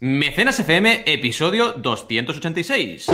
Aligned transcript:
Mecenas 0.00 0.60
FM, 0.60 1.02
episodio 1.06 1.72
286. 1.72 3.06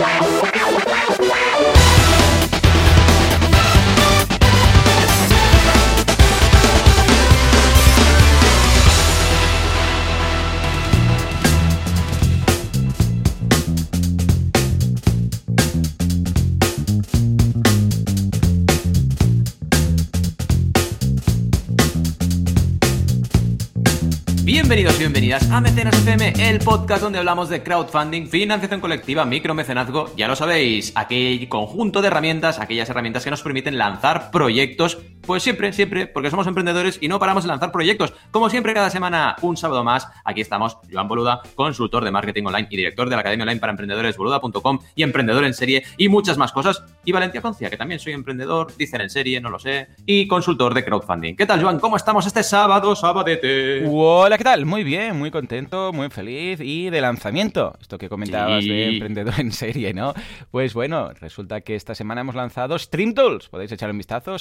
Bienvenidos 24.75 24.99
y 24.99 25.03
bienvenidas 25.03 25.51
a 25.51 25.61
Mecenas 25.61 25.97
FM, 25.99 26.33
el 26.49 26.59
podcast 26.59 27.01
donde 27.01 27.17
hablamos 27.17 27.47
de 27.47 27.63
crowdfunding, 27.63 28.27
financiación 28.27 28.81
colectiva, 28.81 29.23
micromecenazgo, 29.23 30.13
ya 30.17 30.27
lo 30.27 30.35
sabéis, 30.35 30.91
aquel 30.95 31.47
conjunto 31.47 32.01
de 32.01 32.07
herramientas, 32.07 32.59
aquellas 32.59 32.89
herramientas 32.89 33.23
que 33.23 33.31
nos 33.31 33.41
permiten 33.41 33.77
lanzar 33.77 34.31
proyectos, 34.31 34.97
pues 35.25 35.43
siempre, 35.43 35.73
siempre, 35.73 36.07
porque 36.07 36.29
somos 36.29 36.47
emprendedores 36.47 36.97
y 37.01 37.07
no 37.07 37.19
paramos 37.19 37.43
de 37.43 37.49
lanzar 37.49 37.71
proyectos. 37.71 38.13
Como 38.31 38.49
siempre, 38.49 38.73
cada 38.73 38.89
semana, 38.89 39.35
un 39.41 39.57
sábado 39.57 39.83
más, 39.83 40.07
aquí 40.23 40.41
estamos, 40.41 40.77
Joan 40.91 41.07
Boluda, 41.07 41.41
consultor 41.55 42.03
de 42.03 42.11
marketing 42.11 42.43
online 42.45 42.67
y 42.69 42.77
director 42.77 43.09
de 43.09 43.15
la 43.15 43.21
Academia 43.21 43.43
Online 43.43 43.59
para 43.59 43.71
Emprendedores, 43.71 44.17
boluda.com 44.17 44.79
y 44.95 45.03
emprendedor 45.03 45.43
en 45.45 45.53
serie 45.53 45.83
y 45.97 46.09
muchas 46.09 46.37
más 46.37 46.51
cosas. 46.51 46.83
Y 47.03 47.11
Valencia 47.11 47.41
Concia, 47.41 47.69
que 47.69 47.77
también 47.77 47.99
soy 47.99 48.13
emprendedor, 48.13 48.75
dicen 48.77 49.01
en 49.01 49.09
serie, 49.09 49.39
no 49.41 49.49
lo 49.49 49.59
sé, 49.59 49.87
y 50.05 50.27
consultor 50.27 50.73
de 50.73 50.83
crowdfunding. 50.85 51.35
¿Qué 51.35 51.45
tal, 51.45 51.61
Joan? 51.61 51.79
¿Cómo 51.79 51.97
estamos 51.97 52.25
este 52.25 52.43
sábado, 52.43 52.95
sabadete? 52.95 53.85
Hola, 53.87 54.37
¿qué 54.37 54.43
tal? 54.43 54.65
Muy 54.65 54.83
bien, 54.83 55.17
muy 55.17 55.31
contento, 55.31 55.91
muy 55.93 56.09
feliz 56.09 56.59
y 56.61 56.89
de 56.89 57.01
lanzamiento. 57.01 57.75
Esto 57.81 57.97
que 57.97 58.09
comentabas 58.09 58.63
Sí. 58.63 58.69
de 58.69 58.87
emprendedor 58.87 59.33
en 59.39 59.51
serie, 59.51 59.93
¿no? 59.93 60.13
Pues 60.51 60.73
bueno, 60.73 61.11
resulta 61.19 61.61
que 61.61 61.75
esta 61.75 61.95
semana 61.95 62.21
hemos 62.21 62.35
lanzado 62.35 62.77
StreamTools. 62.77 63.49
Podéis 63.49 63.71
echar 63.71 63.89
un 63.91 63.97
vistazo, 63.97 64.37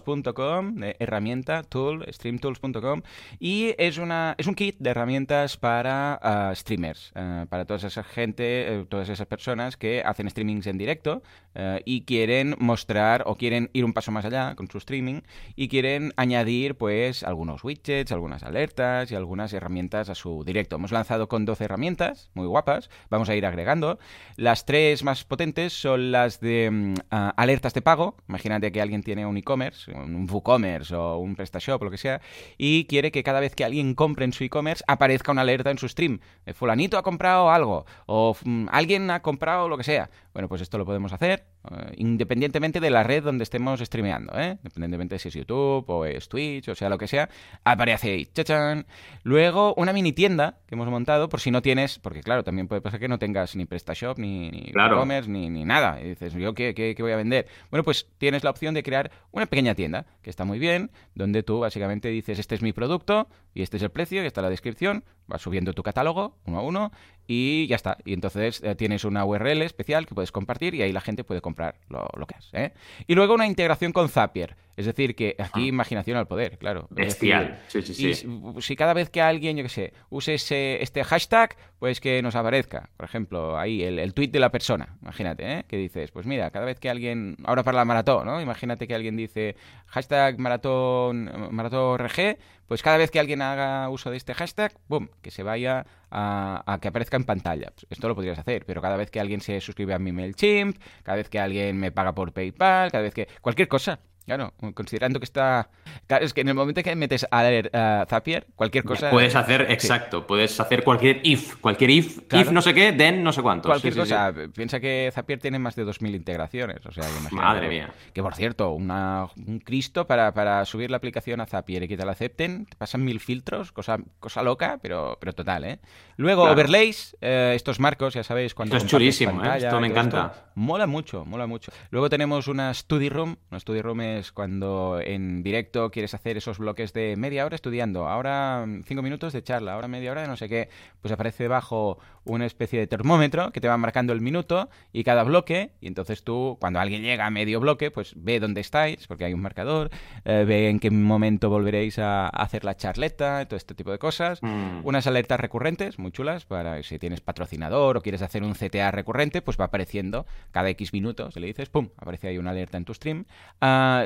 streamtools.com, 0.00 0.74
de 0.76 0.96
herramienta, 0.98 1.62
tool, 1.62 2.04
streamtools.com. 2.10 3.02
Y 3.38 3.74
es, 3.78 3.98
una, 3.98 4.34
es 4.38 4.46
un 4.46 4.54
kit 4.54 4.76
de 4.78 4.90
herramientas 4.90 5.56
para 5.56 6.18
ah, 6.22 6.52
streamers, 6.54 7.12
ah, 7.14 7.46
para 7.48 7.64
toda 7.64 7.86
esa 7.86 8.02
gente, 8.02 8.74
eh, 8.74 8.86
todas 8.88 9.08
esas 9.08 9.26
personas 9.26 9.76
que 9.76 10.02
hacen 10.04 10.28
streamings 10.28 10.66
en 10.66 10.78
directo 10.78 11.22
eh, 11.54 11.82
y 11.84 12.02
quieren 12.02 12.54
mostrar 12.58 13.24
o 13.26 13.36
quieren 13.36 13.70
ir 13.72 13.84
un 13.84 13.92
paso 13.92 14.12
más 14.12 14.24
allá 14.24 14.54
con 14.54 14.68
su 14.68 14.78
streaming 14.78 15.20
y 15.56 15.68
quieren 15.68 16.12
añadir 16.16 16.76
pues 16.76 17.22
algunos 17.22 17.64
widgets, 17.64 18.12
algunas 18.12 18.42
alertas 18.42 19.10
y 19.10 19.14
algunas 19.14 19.52
herramientas 19.52 20.08
a 20.08 20.14
su 20.14 20.44
directo. 20.44 20.76
Hemos 20.76 20.92
lanzado 20.92 21.28
con 21.28 21.44
12 21.44 21.64
herramientas 21.64 22.30
muy 22.34 22.46
guapas, 22.46 22.90
vamos 23.08 23.28
a 23.28 23.36
ir 23.36 23.46
agregando. 23.46 23.98
Las 24.36 24.64
tres 24.64 25.02
más 25.02 25.24
potentes 25.24 25.72
son 25.72 26.12
las 26.12 26.40
de 26.40 26.70
mm, 26.70 26.94
ah, 27.10 27.34
alertas 27.36 27.74
de 27.74 27.82
pago. 27.82 28.16
Imagínate 28.28 28.72
que 28.72 28.80
alguien 28.80 29.02
tiene 29.02 29.26
un 29.26 29.36
e-commerce, 29.36 29.89
un 29.94 30.26
WooCommerce 30.30 30.94
o 30.94 31.18
un 31.18 31.34
PrestaShop 31.36 31.80
o 31.82 31.84
lo 31.84 31.90
que 31.90 31.98
sea 31.98 32.20
y 32.58 32.84
quiere 32.84 33.10
que 33.10 33.22
cada 33.22 33.40
vez 33.40 33.54
que 33.54 33.64
alguien 33.64 33.94
compre 33.94 34.24
en 34.24 34.32
su 34.32 34.44
e-commerce 34.44 34.84
aparezca 34.86 35.32
una 35.32 35.42
alerta 35.42 35.70
en 35.70 35.78
su 35.78 35.88
stream. 35.88 36.20
Eh, 36.46 36.52
Fulanito 36.54 36.98
ha 36.98 37.02
comprado 37.02 37.50
algo 37.50 37.86
o 38.06 38.36
mm, 38.44 38.66
alguien 38.70 39.10
ha 39.10 39.20
comprado 39.22 39.68
lo 39.68 39.76
que 39.76 39.84
sea. 39.84 40.10
Bueno, 40.32 40.48
pues 40.48 40.62
esto 40.62 40.78
lo 40.78 40.84
podemos 40.86 41.12
hacer 41.12 41.44
eh, 41.70 41.92
independientemente 41.96 42.78
de 42.80 42.90
la 42.90 43.02
red 43.02 43.22
donde 43.24 43.42
estemos 43.44 43.80
streameando, 43.80 44.32
¿eh? 44.38 44.58
Independientemente 44.62 45.18
si 45.18 45.28
es 45.28 45.34
YouTube 45.34 45.84
o 45.88 46.04
es 46.04 46.28
Twitch 46.28 46.68
o 46.68 46.74
sea 46.74 46.88
lo 46.88 46.98
que 46.98 47.08
sea, 47.08 47.28
aparece 47.64 48.10
ahí. 48.12 48.26
¡Chachán! 48.26 48.86
Luego, 49.22 49.74
una 49.74 49.92
mini 49.92 50.12
tienda 50.12 50.58
que 50.66 50.74
hemos 50.74 50.88
montado 50.88 51.28
por 51.28 51.40
si 51.40 51.50
no 51.50 51.62
tienes, 51.62 51.98
porque 51.98 52.20
claro, 52.20 52.44
también 52.44 52.68
puede 52.68 52.80
pasar 52.80 53.00
que 53.00 53.08
no 53.08 53.18
tengas 53.18 53.56
ni 53.56 53.64
PrestaShop, 53.64 54.18
ni, 54.18 54.50
ni 54.50 54.72
Claro. 54.72 54.96
e-commerce, 54.96 55.28
ni, 55.28 55.50
ni 55.50 55.64
nada. 55.64 56.00
Y 56.00 56.08
dices, 56.10 56.32
¿yo 56.34 56.54
qué, 56.54 56.74
qué- 56.74 56.94
qué 56.94 57.02
voy 57.02 57.12
a 57.12 57.16
vender? 57.16 57.46
Bueno, 57.70 57.82
pues 57.84 58.06
tienes 58.18 58.44
la 58.44 58.50
opción 58.50 58.72
de 58.74 58.82
crear 58.82 59.10
una 59.32 59.46
pequeña 59.46 59.74
tienda, 59.74 59.79
que 60.22 60.30
está 60.30 60.44
muy 60.44 60.58
bien, 60.58 60.90
donde 61.14 61.42
tú 61.42 61.60
básicamente 61.60 62.08
dices, 62.08 62.38
este 62.38 62.54
es 62.54 62.62
mi 62.62 62.72
producto, 62.72 63.28
y 63.54 63.62
este 63.62 63.76
es 63.78 63.82
el 63.82 63.90
precio, 63.90 64.22
y 64.22 64.26
está 64.26 64.42
la 64.42 64.50
descripción, 64.50 65.04
vas 65.30 65.40
subiendo 65.40 65.72
tu 65.72 65.82
catálogo 65.82 66.36
uno 66.44 66.58
a 66.58 66.62
uno, 66.62 66.92
y 67.26 67.66
ya 67.68 67.76
está. 67.76 67.96
Y 68.04 68.12
entonces 68.12 68.60
eh, 68.64 68.74
tienes 68.74 69.04
una 69.04 69.24
URL 69.24 69.62
especial 69.62 70.04
que 70.06 70.14
puedes 70.16 70.32
compartir 70.32 70.74
y 70.74 70.82
ahí 70.82 70.92
la 70.92 71.00
gente 71.00 71.22
puede 71.24 71.40
comprar 71.40 71.76
lo, 71.88 72.08
lo 72.16 72.26
que 72.26 72.34
es. 72.38 72.48
¿eh? 72.52 72.72
Y 73.06 73.14
luego 73.14 73.34
una 73.34 73.46
integración 73.46 73.92
con 73.92 74.08
Zapier. 74.08 74.56
Es 74.76 74.86
decir, 74.86 75.14
que 75.14 75.36
aquí 75.38 75.64
Ah. 75.64 75.66
imaginación 75.66 76.16
al 76.16 76.26
poder, 76.26 76.58
claro. 76.58 76.88
Es 76.90 76.96
Bestial. 76.96 77.60
Sí, 77.68 77.82
sí, 77.82 77.94
sí. 77.94 78.14
si, 78.14 78.28
si 78.60 78.76
cada 78.76 78.94
vez 78.94 79.10
que 79.10 79.20
alguien, 79.20 79.56
yo 79.56 79.62
qué 79.62 79.68
sé, 79.68 79.92
use 80.08 80.34
ese, 80.34 80.82
este 80.82 81.04
hashtag, 81.04 81.54
pues 81.78 82.00
que 82.00 82.20
nos 82.22 82.34
aparezca, 82.34 82.88
por 82.96 83.04
ejemplo, 83.04 83.58
ahí 83.58 83.82
el, 83.82 83.98
el 83.98 84.12
tweet 84.14 84.28
de 84.28 84.40
la 84.40 84.50
persona, 84.50 84.96
imagínate, 85.02 85.52
¿eh? 85.58 85.64
Que 85.68 85.76
dices, 85.76 86.10
pues 86.10 86.26
mira, 86.26 86.50
cada 86.50 86.64
vez 86.64 86.80
que 86.80 86.88
alguien, 86.90 87.36
ahora 87.44 87.62
para 87.62 87.76
la 87.76 87.84
maratón, 87.84 88.26
¿no? 88.26 88.40
Imagínate 88.40 88.88
que 88.88 88.94
alguien 88.94 89.16
dice 89.16 89.54
hashtag 89.86 90.38
maratón, 90.38 91.30
maratón 91.50 91.98
RG, 91.98 92.38
pues 92.70 92.84
cada 92.84 92.98
vez 92.98 93.10
que 93.10 93.18
alguien 93.18 93.42
haga 93.42 93.88
uso 93.88 94.12
de 94.12 94.16
este 94.16 94.32
hashtag, 94.32 94.72
boom, 94.86 95.10
que 95.22 95.32
se 95.32 95.42
vaya 95.42 95.86
a, 96.08 96.62
a 96.72 96.78
que 96.78 96.86
aparezca 96.86 97.16
en 97.16 97.24
pantalla. 97.24 97.72
Pues 97.74 97.84
esto 97.90 98.06
lo 98.06 98.14
podrías 98.14 98.38
hacer, 98.38 98.64
pero 98.64 98.80
cada 98.80 98.96
vez 98.96 99.10
que 99.10 99.18
alguien 99.18 99.40
se 99.40 99.60
suscribe 99.60 99.92
a 99.92 99.98
mi 99.98 100.12
MailChimp, 100.12 100.80
cada 101.02 101.16
vez 101.16 101.28
que 101.28 101.40
alguien 101.40 101.80
me 101.80 101.90
paga 101.90 102.14
por 102.14 102.32
PayPal, 102.32 102.92
cada 102.92 103.02
vez 103.02 103.12
que... 103.12 103.26
cualquier 103.40 103.66
cosa. 103.66 103.98
Claro, 104.26 104.52
considerando 104.74 105.18
que 105.18 105.24
está... 105.24 105.70
Claro, 106.06 106.24
es 106.24 106.32
que 106.32 106.42
en 106.42 106.48
el 106.48 106.54
momento 106.54 106.82
que 106.84 106.94
metes 106.94 107.26
a, 107.30 107.42
leer, 107.42 107.74
a 107.74 108.06
Zapier, 108.08 108.46
cualquier 108.54 108.84
cosa... 108.84 109.10
Puedes 109.10 109.34
hacer, 109.34 109.66
Sí. 109.66 109.72
exacto, 109.72 110.26
puedes 110.26 110.58
hacer 110.60 110.84
cualquier 110.84 111.20
if, 111.24 111.56
cualquier 111.56 111.90
if, 111.90 112.20
Claro. 112.28 112.46
if 112.46 112.52
no 112.52 112.62
sé 112.62 112.72
qué, 112.74 112.92
then 112.92 113.24
no 113.24 113.32
sé 113.32 113.42
cuántos. 113.42 113.68
Cualquier 113.70 113.92
Sí, 113.94 114.00
sí, 114.00 114.06
sí. 114.06 114.12
cosa. 114.14 114.32
Piensa 114.54 114.78
que 114.78 115.10
Zapier 115.12 115.40
tiene 115.40 115.58
más 115.58 115.74
de 115.74 115.84
2.000 115.84 116.14
integraciones. 116.14 116.84
O 116.86 116.92
sea, 116.92 117.02
que. 117.28 117.34
Madre 117.34 117.68
mía. 117.68 117.90
Que 118.12 118.22
por 118.22 118.34
cierto, 118.34 118.70
una, 118.72 119.26
un 119.48 119.58
Cristo 119.58 120.06
para, 120.06 120.32
para 120.32 120.64
subir 120.64 120.90
la 120.92 120.98
aplicación 120.98 121.40
a 121.40 121.46
Zapier 121.46 121.82
y 121.84 121.88
que 121.88 121.96
te 121.96 122.04
la 122.04 122.12
acepten, 122.12 122.66
te 122.66 122.76
pasan 122.76 123.04
mil 123.04 123.18
filtros, 123.20 123.72
cosa, 123.72 123.98
cosa 124.20 124.42
loca, 124.44 124.78
pero, 124.80 125.16
pero 125.20 125.32
total, 125.32 125.64
¿eh? 125.64 125.80
Luego, 126.16 126.42
Claro. 126.42 126.54
overlays, 126.54 127.16
eh, 127.20 127.52
estos 127.56 127.80
marcos, 127.80 128.14
ya 128.14 128.22
sabéis, 128.22 128.54
cuando 128.54 128.76
Esto 128.76 128.86
es 128.86 128.90
chulísimo, 128.90 129.44
¿eh? 129.44 129.56
Esto 129.56 129.80
me 129.80 129.88
encanta. 129.88 130.50
mola 130.54 130.86
mucho, 130.86 131.24
mola 131.24 131.46
mucho. 131.46 131.72
Luego 131.90 132.08
tenemos 132.08 132.46
una 132.46 132.72
study 132.74 133.08
room. 133.08 133.36
Una 133.50 133.58
study 133.58 133.80
room 133.82 134.00
es 134.18 134.32
cuando 134.32 135.00
en 135.02 135.42
directo 135.42 135.90
quieres 135.90 136.14
hacer 136.14 136.36
esos 136.36 136.58
bloques 136.58 136.92
de 136.92 137.16
media 137.16 137.44
hora 137.44 137.54
estudiando. 137.54 138.08
Ahora 138.08 138.64
mm, 138.66 138.82
cinco 138.84 139.02
minutos 139.02 139.32
de 139.32 139.42
charla, 139.42 139.74
ahora 139.74 139.88
media 139.88 140.10
hora 140.10 140.22
de 140.22 140.28
no 140.28 140.36
sé 140.36 140.48
qué. 140.48 140.68
Pues 141.00 141.12
aparece 141.12 141.44
debajo 141.44 141.98
una 142.24 142.46
especie 142.46 142.78
de 142.78 142.86
termómetro 142.86 143.50
que 143.50 143.60
te 143.60 143.68
va 143.68 143.76
marcando 143.76 144.12
el 144.12 144.20
minuto 144.20 144.68
y 144.92 145.04
cada 145.04 145.22
bloque. 145.24 145.72
Y 145.80 145.86
entonces 145.86 146.22
tú, 146.24 146.58
cuando 146.60 146.80
alguien 146.80 147.02
llega 147.02 147.26
a 147.26 147.30
medio 147.30 147.60
bloque, 147.60 147.90
pues 147.90 148.12
ve 148.16 148.40
dónde 148.40 148.60
estáis, 148.60 149.06
porque 149.06 149.24
hay 149.24 149.34
un 149.34 149.40
marcador, 149.40 149.90
eh, 150.24 150.44
ve 150.46 150.68
en 150.68 150.78
qué 150.78 150.90
momento 150.90 151.48
volveréis 151.48 151.98
a, 151.98 152.28
hacer 152.28 152.64
la 152.64 152.76
charleta, 152.76 153.46
todo 153.46 153.56
este 153.56 153.74
tipo 153.74 153.90
de 153.90 153.98
cosas. 153.98 154.42
Mm. 154.42 154.80
Unas 154.84 155.06
alertas 155.06 155.40
recurrentes, 155.40 155.98
muy 155.98 156.12
chulas, 156.12 156.44
para 156.44 156.82
si 156.82 156.98
tienes 156.98 157.20
patrocinador 157.20 157.96
o 157.96 158.02
quieres 158.02 158.22
hacer 158.22 158.42
un 158.42 158.54
CTA 158.54 158.90
recurrente, 158.90 159.42
pues 159.42 159.58
va 159.58 159.66
apareciendo 159.66 160.26
cada 160.50 160.68
X 160.70 160.92
minutos, 160.92 161.36
le 161.36 161.46
dices, 161.46 161.68
¡pum!, 161.68 161.88
aparece 161.96 162.28
ahí 162.28 162.38
una 162.38 162.50
alerta 162.50 162.76
en 162.76 162.84
tu 162.84 162.94
stream. 162.94 163.24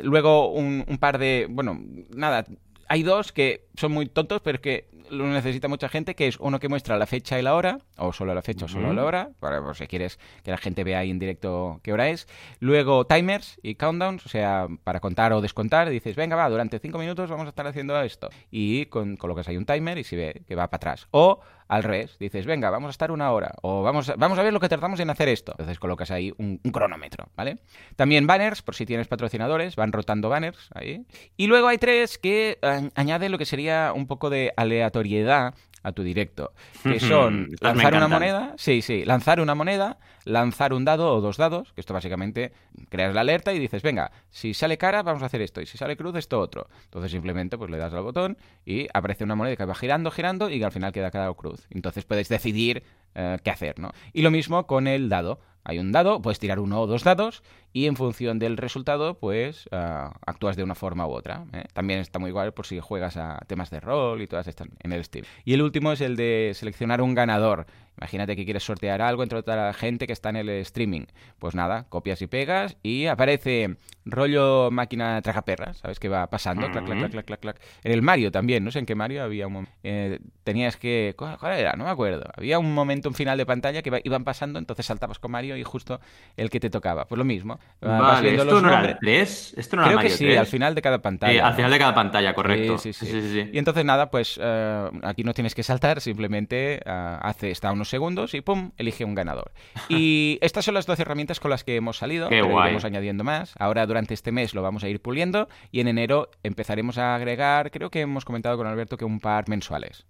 Luego 0.03 0.51
un, 0.51 0.85
un 0.89 0.99
par 0.99 1.19
de, 1.19 1.47
bueno, 1.51 1.81
nada, 2.15 2.45
hay 2.89 3.03
dos 3.03 3.33
que 3.33 3.67
son 3.77 3.93
muy 3.93 4.07
tontos, 4.07 4.41
pero 4.43 4.61
que 4.61 4.89
lo 5.11 5.27
necesita 5.27 5.69
mucha 5.69 5.89
gente, 5.89 6.15
que 6.15 6.27
es 6.27 6.39
uno 6.39 6.59
que 6.59 6.69
muestra 6.69 6.97
la 6.97 7.07
fecha 7.07 7.39
y 7.39 7.43
la 7.43 7.55
hora, 7.55 7.79
o 7.97 8.13
solo 8.13 8.35
la 8.35 8.43
fecha 8.43 8.65
o 8.65 8.69
solo 8.69 8.93
la 8.93 9.05
hora, 9.05 9.31
para 9.41 9.63
por 9.63 9.77
si 9.77 9.87
quieres 9.87 10.19
que 10.43 10.51
la 10.51 10.57
gente 10.57 10.85
vea 10.85 11.01
ahí 11.01 11.11
en 11.11 11.19
directo 11.19 11.81
qué 11.83 11.93
hora 11.93 12.09
es. 12.09 12.27
Luego 12.61 13.07
timers 13.07 13.59
y 13.63 13.75
countdowns, 13.75 14.25
o 14.27 14.29
sea, 14.29 14.67
para 14.83 15.01
contar 15.01 15.33
o 15.33 15.41
descontar, 15.41 15.89
dices, 15.91 16.17
venga, 16.17 16.37
va, 16.37 16.49
durante 16.49 16.79
cinco 16.79 16.99
minutos 16.99 17.31
vamos 17.31 17.47
a 17.47 17.51
estar 17.51 17.67
haciendo 17.67 18.01
esto. 18.01 18.29
Y 18.51 18.87
con, 18.87 19.17
colocas 19.17 19.49
ahí 19.49 19.57
un 19.57 19.67
timer 19.67 19.99
y 19.99 20.05
se 20.05 20.17
ve 20.17 20.43
que 20.47 20.55
va 20.55 20.69
para 20.69 20.77
atrás. 20.77 21.07
O 21.11 21.41
al 21.69 21.83
revés, 21.83 22.17
dices, 22.19 22.47
venga, 22.47 22.71
vamos 22.71 22.89
a 22.89 22.91
estar 22.91 23.11
una 23.11 23.33
hora, 23.33 23.53
o 23.63 23.83
vamos 23.83 24.09
a, 24.09 24.17
vamos 24.17 24.39
a 24.39 24.43
ver 24.43 24.53
lo 24.53 24.61
que 24.61 24.69
tardamos 24.69 25.01
en 25.01 25.11
hacer 25.11 25.29
esto. 25.29 25.53
Entonces 25.53 25.79
colocas 25.79 26.11
ahí 26.11 26.33
un, 26.39 26.61
un 26.63 26.73
cronómetro, 26.73 27.29
¿vale? 27.37 27.59
También 27.97 28.27
banners, 28.27 28.63
por 28.63 28.75
si 28.75 28.87
tienes 28.87 29.09
patrocinadores, 29.09 29.77
van 29.77 29.93
rotando 29.93 30.29
banners 30.29 30.69
ahí. 30.75 31.05
Y 31.37 31.47
luego 31.47 31.69
hay 31.69 31.79
tres 31.79 32.19
que 32.19 32.59
eh, 32.61 32.91
añaden 32.95 33.33
lo 33.33 33.39
que 33.39 33.47
sería 33.47 33.93
un 33.95 34.07
poco 34.07 34.31
de 34.31 34.53
aleatoriedad 34.57 35.55
a 35.85 35.93
tu 35.93 36.03
directo, 36.03 36.53
que 36.83 36.99
son 36.99 37.51
me 37.51 37.57
lanzar 37.61 37.95
una 37.95 38.09
moneda, 38.09 38.55
sí, 38.57 38.83
sí, 38.83 39.05
lanzar 39.05 39.39
una 39.41 39.55
moneda, 39.55 39.99
lanzar 40.25 40.73
un 40.73 40.85
dado 40.85 41.15
o 41.15 41.21
dos 41.21 41.37
dados, 41.37 41.73
que 41.75 41.83
esto 41.83 41.93
básicamente 41.93 42.53
creas 42.89 43.15
la 43.15 43.21
alerta 43.21 43.53
y 43.53 43.59
dices, 43.59 43.83
venga, 43.83 44.11
si 44.31 44.55
sale 44.55 44.79
cara 44.79 45.03
vamos 45.03 45.23
a 45.23 45.27
hacer 45.27 45.43
esto 45.43 45.61
y 45.61 45.67
si 45.67 45.77
sale 45.77 45.97
cruz 45.97 46.17
esto 46.17 46.41
otro. 46.41 46.69
Entonces 46.85 47.13
simplemente 47.13 47.59
pues 47.59 47.71
le 47.71 47.77
das 47.77 47.93
al 47.93 48.03
botón 48.03 48.39
y 48.65 48.89
aparece 48.95 49.25
una 49.25 49.35
moneda 49.35 49.57
que 49.57 49.65
va 49.67 49.75
girando, 49.75 50.11
girando 50.11 50.49
y 50.49 50.59
que 50.59 50.65
al 50.65 50.73
final 50.73 50.91
queda 50.91 51.11
cara 51.11 51.31
o 51.31 51.35
cruz. 51.35 51.67
Entonces 51.71 52.05
puedes 52.07 52.31
decidir 52.31 52.83
eh, 53.15 53.39
qué 53.45 53.51
hacer, 53.51 53.79
¿no? 53.79 53.93
Y 54.15 54.23
lo 54.23 54.31
mismo 54.31 54.67
con 54.67 54.89
el 54.89 55.11
dado. 55.11 55.39
Hay 55.65 55.79
un 55.79 55.93
dado, 55.93 56.21
puedes 56.21 56.39
tirar 56.39 56.61
uno 56.61 56.81
o 56.81 56.87
dos 56.87 57.05
dados 57.05 57.43
y 57.73 57.87
en 57.87 57.97
función 57.97 58.39
del 58.39 58.57
resultado, 58.57 59.19
pues 59.19 59.69
ah, 59.73 60.13
actúas 60.27 60.57
de 60.57 60.63
una 60.63 60.75
forma 60.75 61.07
u 61.07 61.11
otra. 61.11 61.47
¿eh? 61.53 61.65
También 61.73 62.01
está 62.01 62.19
muy 62.19 62.29
igual 62.29 62.53
por 62.53 62.67
si 62.67 62.79
juegas 62.81 63.17
a 63.17 63.41
temas 63.47 63.71
de 63.71 63.81
rol 63.81 64.23
y 64.23 64.27
todas 64.27 64.47
estas 64.47 64.69
en 64.81 64.93
el 64.93 65.03
Steam. 65.05 65.25
Y 65.45 65.55
el 65.55 65.63
último 65.63 65.93
es 65.93 66.01
el 66.01 66.17
de 66.17 66.53
seleccionar 66.55 67.01
un 67.01 67.15
ganador. 67.15 67.67
Imagínate 67.97 68.37
que 68.37 68.45
quieres 68.45 68.65
sortear 68.65 69.03
algo 69.03 69.23
entre 69.23 69.39
otra 69.39 69.73
gente 69.73 70.07
que 70.07 70.13
está 70.13 70.29
en 70.29 70.37
el 70.37 70.49
streaming. 70.51 71.07
Pues 71.39 71.55
nada, 71.55 71.87
copias 71.89 72.21
y 72.23 72.27
pegas 72.27 72.77
y 72.83 73.07
aparece 73.07 73.77
rollo 74.05 74.71
máquina 74.71 75.21
tragaperras, 75.23 75.79
¿sabes? 75.79 75.99
Que 75.99 76.09
va 76.09 76.27
pasando, 76.29 76.71
clac, 76.71 76.85
clac, 76.85 77.11
clac, 77.11 77.25
clac, 77.25 77.41
clac, 77.41 77.61
En 77.83 77.93
el 77.93 78.03
Mario 78.03 78.31
también, 78.31 78.65
no 78.65 78.71
sé 78.71 78.79
en 78.79 78.87
qué 78.87 78.95
Mario 78.95 79.23
había 79.23 79.47
un 79.47 79.67
eh, 79.83 80.19
tenías 80.45 80.77
que... 80.77 81.15
¿Cuál 81.17 81.59
era? 81.59 81.73
No 81.73 81.85
me 81.85 81.91
acuerdo. 81.91 82.31
Había 82.37 82.59
un 82.59 82.73
momento, 82.75 83.09
un 83.09 83.15
final 83.15 83.39
de 83.39 83.47
pantalla 83.47 83.83
que 83.83 84.01
iban 84.05 84.25
pasando, 84.25 84.59
entonces 84.59 84.87
saltabas 84.87 85.19
con 85.19 85.31
Mario 85.31 85.57
y 85.57 85.63
justo 85.63 86.01
el 86.37 86.51
que 86.51 86.61
te 86.61 86.71
tocaba. 86.71 87.07
Pues 87.07 87.19
lo 87.19 87.25
mismo. 87.25 87.59
Vale, 87.81 88.35
¿esto 88.35 88.61
no 88.61 88.69
era 88.69 88.99
3? 88.99 89.55
¿Esto 89.57 89.77
no 89.77 89.83
Creo 89.83 89.93
era 89.93 89.97
Mario 89.97 90.11
que 90.11 90.17
sí, 90.17 90.37
al 90.37 90.47
final 90.47 90.75
de 90.75 90.83
cada 90.83 91.01
pantalla. 91.01 91.47
al 91.47 91.55
final 91.55 91.71
de 91.71 91.79
cada 91.79 91.95
pantalla, 91.95 92.35
correcto. 92.35 92.79
Sí, 92.79 92.93
sí, 92.93 93.07
sí. 93.07 93.51
Y 93.53 93.59
entonces 93.59 93.85
nada, 93.85 94.11
pues 94.11 94.39
eh, 94.43 94.91
aquí 95.03 95.25
no 95.25 95.33
tienes 95.33 95.55
que 95.55 95.63
saltar, 95.63 96.01
simplemente 96.01 96.83
uh, 96.85 96.91
hace, 97.23 97.51
está 97.51 97.73
unos 97.73 97.89
segundos 97.89 98.35
y 98.35 98.41
¡pum! 98.43 98.73
elige 98.77 99.05
un 99.05 99.15
ganador. 99.15 99.53
Y 99.89 100.39
estas 100.43 100.65
son 100.65 100.75
las 100.75 100.87
12 100.87 101.03
herramientas 101.03 101.41
con 101.41 101.51
las 101.51 101.65
que 101.65 101.77
hemos 101.77 101.97
salido, 101.97 102.29
Qué 102.29 102.43
guay. 102.43 102.67
iremos 102.67 102.85
añadiendo 102.85 103.25
más. 103.25 103.55
Ahora 103.59 103.87
durante 103.95 104.13
este 104.13 104.33
mes 104.33 104.57
lo 104.57 104.63
vamos 104.63 104.83
a 104.83 104.89
ir 104.89 105.01
puliendo 105.01 105.47
y 105.71 105.79
en 105.79 105.87
enero 105.87 106.29
empezaremos 106.43 106.99
a 106.99 107.15
agregar, 107.15 107.71
creo 107.71 107.91
que 107.91 108.01
hemos 108.01 108.25
comentado 108.25 108.57
con 108.57 108.67
Alberto 108.67 108.97
que 108.97 109.05
un 109.05 109.21
par 109.21 109.49
mensuales. 109.49 110.05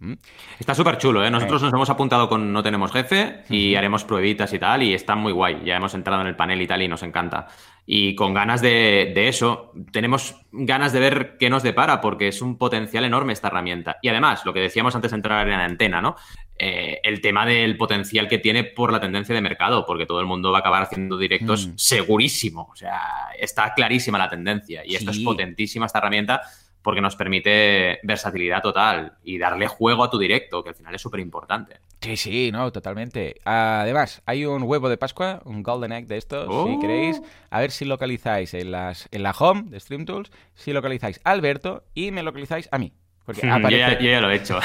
Está 0.58 0.75
súper 0.75 0.96
chulo, 0.96 1.22
¿eh? 1.22 1.31
Nosotros 1.31 1.62
nos 1.62 1.72
hemos 1.75 1.90
apuntado 1.90 2.26
con 2.26 2.50
No 2.50 2.62
Tenemos 2.62 2.90
Jefe 2.92 3.42
y 3.50 3.75
haremos 3.75 4.04
pruebitas 4.04 4.54
y 4.54 4.58
tal, 4.58 4.82
y 4.82 4.94
está 4.94 5.16
muy 5.16 5.32
guay. 5.32 5.60
Ya 5.66 5.76
hemos 5.76 5.94
entrado 5.94 6.22
en 6.22 6.28
el 6.28 6.34
panel 6.34 6.62
y 6.62 6.66
tal, 6.66 6.81
y 6.81 6.88
nos 6.88 7.02
encanta. 7.02 7.48
Y 7.86 8.14
con 8.14 8.32
ganas 8.32 8.62
de, 8.62 9.12
de 9.14 9.28
eso, 9.28 9.72
tenemos 9.92 10.36
ganas 10.52 10.92
de 10.94 11.00
ver 11.00 11.36
qué 11.38 11.50
nos 11.50 11.62
depara, 11.62 12.00
porque 12.00 12.28
es 12.28 12.40
un 12.40 12.56
potencial 12.56 13.04
enorme 13.04 13.34
esta 13.34 13.48
herramienta. 13.48 13.98
Y 14.00 14.08
además, 14.08 14.46
lo 14.46 14.54
que 14.54 14.60
decíamos 14.60 14.94
antes 14.94 15.10
de 15.10 15.16
entrar 15.16 15.46
en 15.46 15.58
la 15.58 15.64
antena, 15.66 16.00
¿no? 16.00 16.16
Eh, 16.58 17.00
el 17.02 17.20
tema 17.20 17.44
del 17.44 17.76
potencial 17.76 18.26
que 18.26 18.38
tiene 18.38 18.64
por 18.64 18.90
la 18.92 19.00
tendencia 19.00 19.34
de 19.34 19.40
mercado, 19.42 19.84
porque 19.84 20.06
todo 20.06 20.20
el 20.20 20.26
mundo 20.26 20.50
va 20.50 20.58
a 20.58 20.60
acabar 20.60 20.82
haciendo 20.84 21.19
directos 21.19 21.66
Mm. 21.66 21.72
segurísimo. 21.76 22.69
O 22.72 22.76
sea, 22.76 23.00
está 23.38 23.75
clarísima 23.75 24.16
la 24.16 24.31
tendencia. 24.31 24.82
Y 24.86 24.94
esto 24.94 25.10
es 25.10 25.19
Sí. 25.19 25.25
potentísima 25.25 25.84
esta 25.86 25.98
herramienta 25.98 26.40
porque 26.84 27.00
nos 27.00 27.16
permite 27.16 27.98
versatilidad 28.02 28.62
total 28.62 29.14
y 29.25 29.38
darle 29.38 29.66
juego 29.66 30.04
a 30.04 30.10
tu 30.10 30.19
directo, 30.19 30.62
que 30.62 30.69
al 30.69 30.75
final 30.76 30.94
es 30.94 31.00
súper 31.00 31.19
importante. 31.20 31.81
Sí, 32.02 32.16
sí, 32.19 32.50
no, 32.52 32.70
totalmente. 32.70 33.40
Además, 33.44 34.22
hay 34.26 34.44
un 34.44 34.62
huevo 34.64 34.90
de 34.90 34.98
Pascua, 34.98 35.40
un 35.46 35.62
Golden 35.62 35.92
Egg 35.92 36.06
de 36.06 36.19
estos, 36.19 36.44
si 36.44 36.75
Oh. 36.76 36.78
queréis. 36.78 37.22
A 37.48 37.60
ver 37.60 37.70
si 37.70 37.86
localizáis 37.86 38.52
en, 38.52 38.70
las, 38.70 39.08
en 39.10 39.22
la 39.22 39.31
home 39.32 39.64
de 39.70 39.81
Stream 39.81 40.04
Tools, 40.04 40.31
si 40.54 40.75
localizáis 40.75 41.19
a 41.25 41.31
Alberto 41.31 41.84
y 41.94 42.10
me 42.10 42.22
localizáis 42.22 42.69
a 42.70 42.76
mí. 42.78 42.92
Porque 43.24 43.40
Yo, 43.46 43.68
ya, 43.70 43.98
yo 43.98 44.10
ya 44.10 44.20
lo 44.20 44.30
he 44.30 44.36
hecho. 44.36 44.58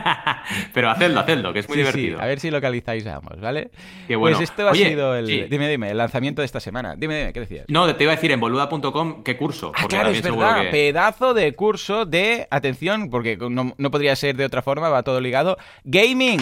Pero 0.72 0.90
hacedlo, 0.90 1.20
hacedlo, 1.20 1.52
que 1.52 1.58
es 1.60 1.68
muy 1.68 1.76
Sí, 1.78 1.82
sí, 1.84 1.86
divertido. 1.86 2.20
a 2.22 2.26
ver 2.26 2.40
si 2.40 2.50
localizáis 2.50 3.06
a 3.06 3.16
ambos, 3.16 3.40
¿vale? 3.40 3.70
Qué 4.08 4.16
bueno. 4.16 4.36
Pues 4.38 4.48
esto 4.50 4.66
ha 4.68 4.72
Oye, 4.72 4.88
sido 4.88 5.14
el... 5.14 5.26
sí. 5.26 5.44
Dime, 5.50 5.68
dime, 5.68 5.90
el 5.90 5.98
lanzamiento 5.98 6.40
de 6.42 6.46
esta 6.46 6.60
semana. 6.60 6.94
Dime, 6.96 7.18
dime, 7.18 7.32
¿qué 7.32 7.40
decías? 7.40 7.66
No, 7.68 7.94
te 7.94 8.04
iba 8.04 8.12
a 8.12 8.16
decir 8.16 8.30
en 8.32 8.40
boluda.com 8.40 9.22
qué 9.22 9.36
curso. 9.36 9.72
Ah, 9.74 9.80
porque 9.82 9.96
claro, 9.96 10.10
es 10.10 10.22
verdad. 10.22 10.62
que- 10.62 10.68
Pedazo 10.70 11.34
de 11.34 11.52
curso 11.54 12.06
de, 12.06 12.46
atención, 12.50 13.10
porque 13.10 13.36
no, 13.36 13.74
no 13.76 13.90
podría 13.90 14.16
ser 14.16 14.34
de 14.36 14.44
otra 14.46 14.62
forma, 14.62 14.88
va 14.88 15.02
todo 15.02 15.20
ligado, 15.20 15.58
gaming. 15.84 16.40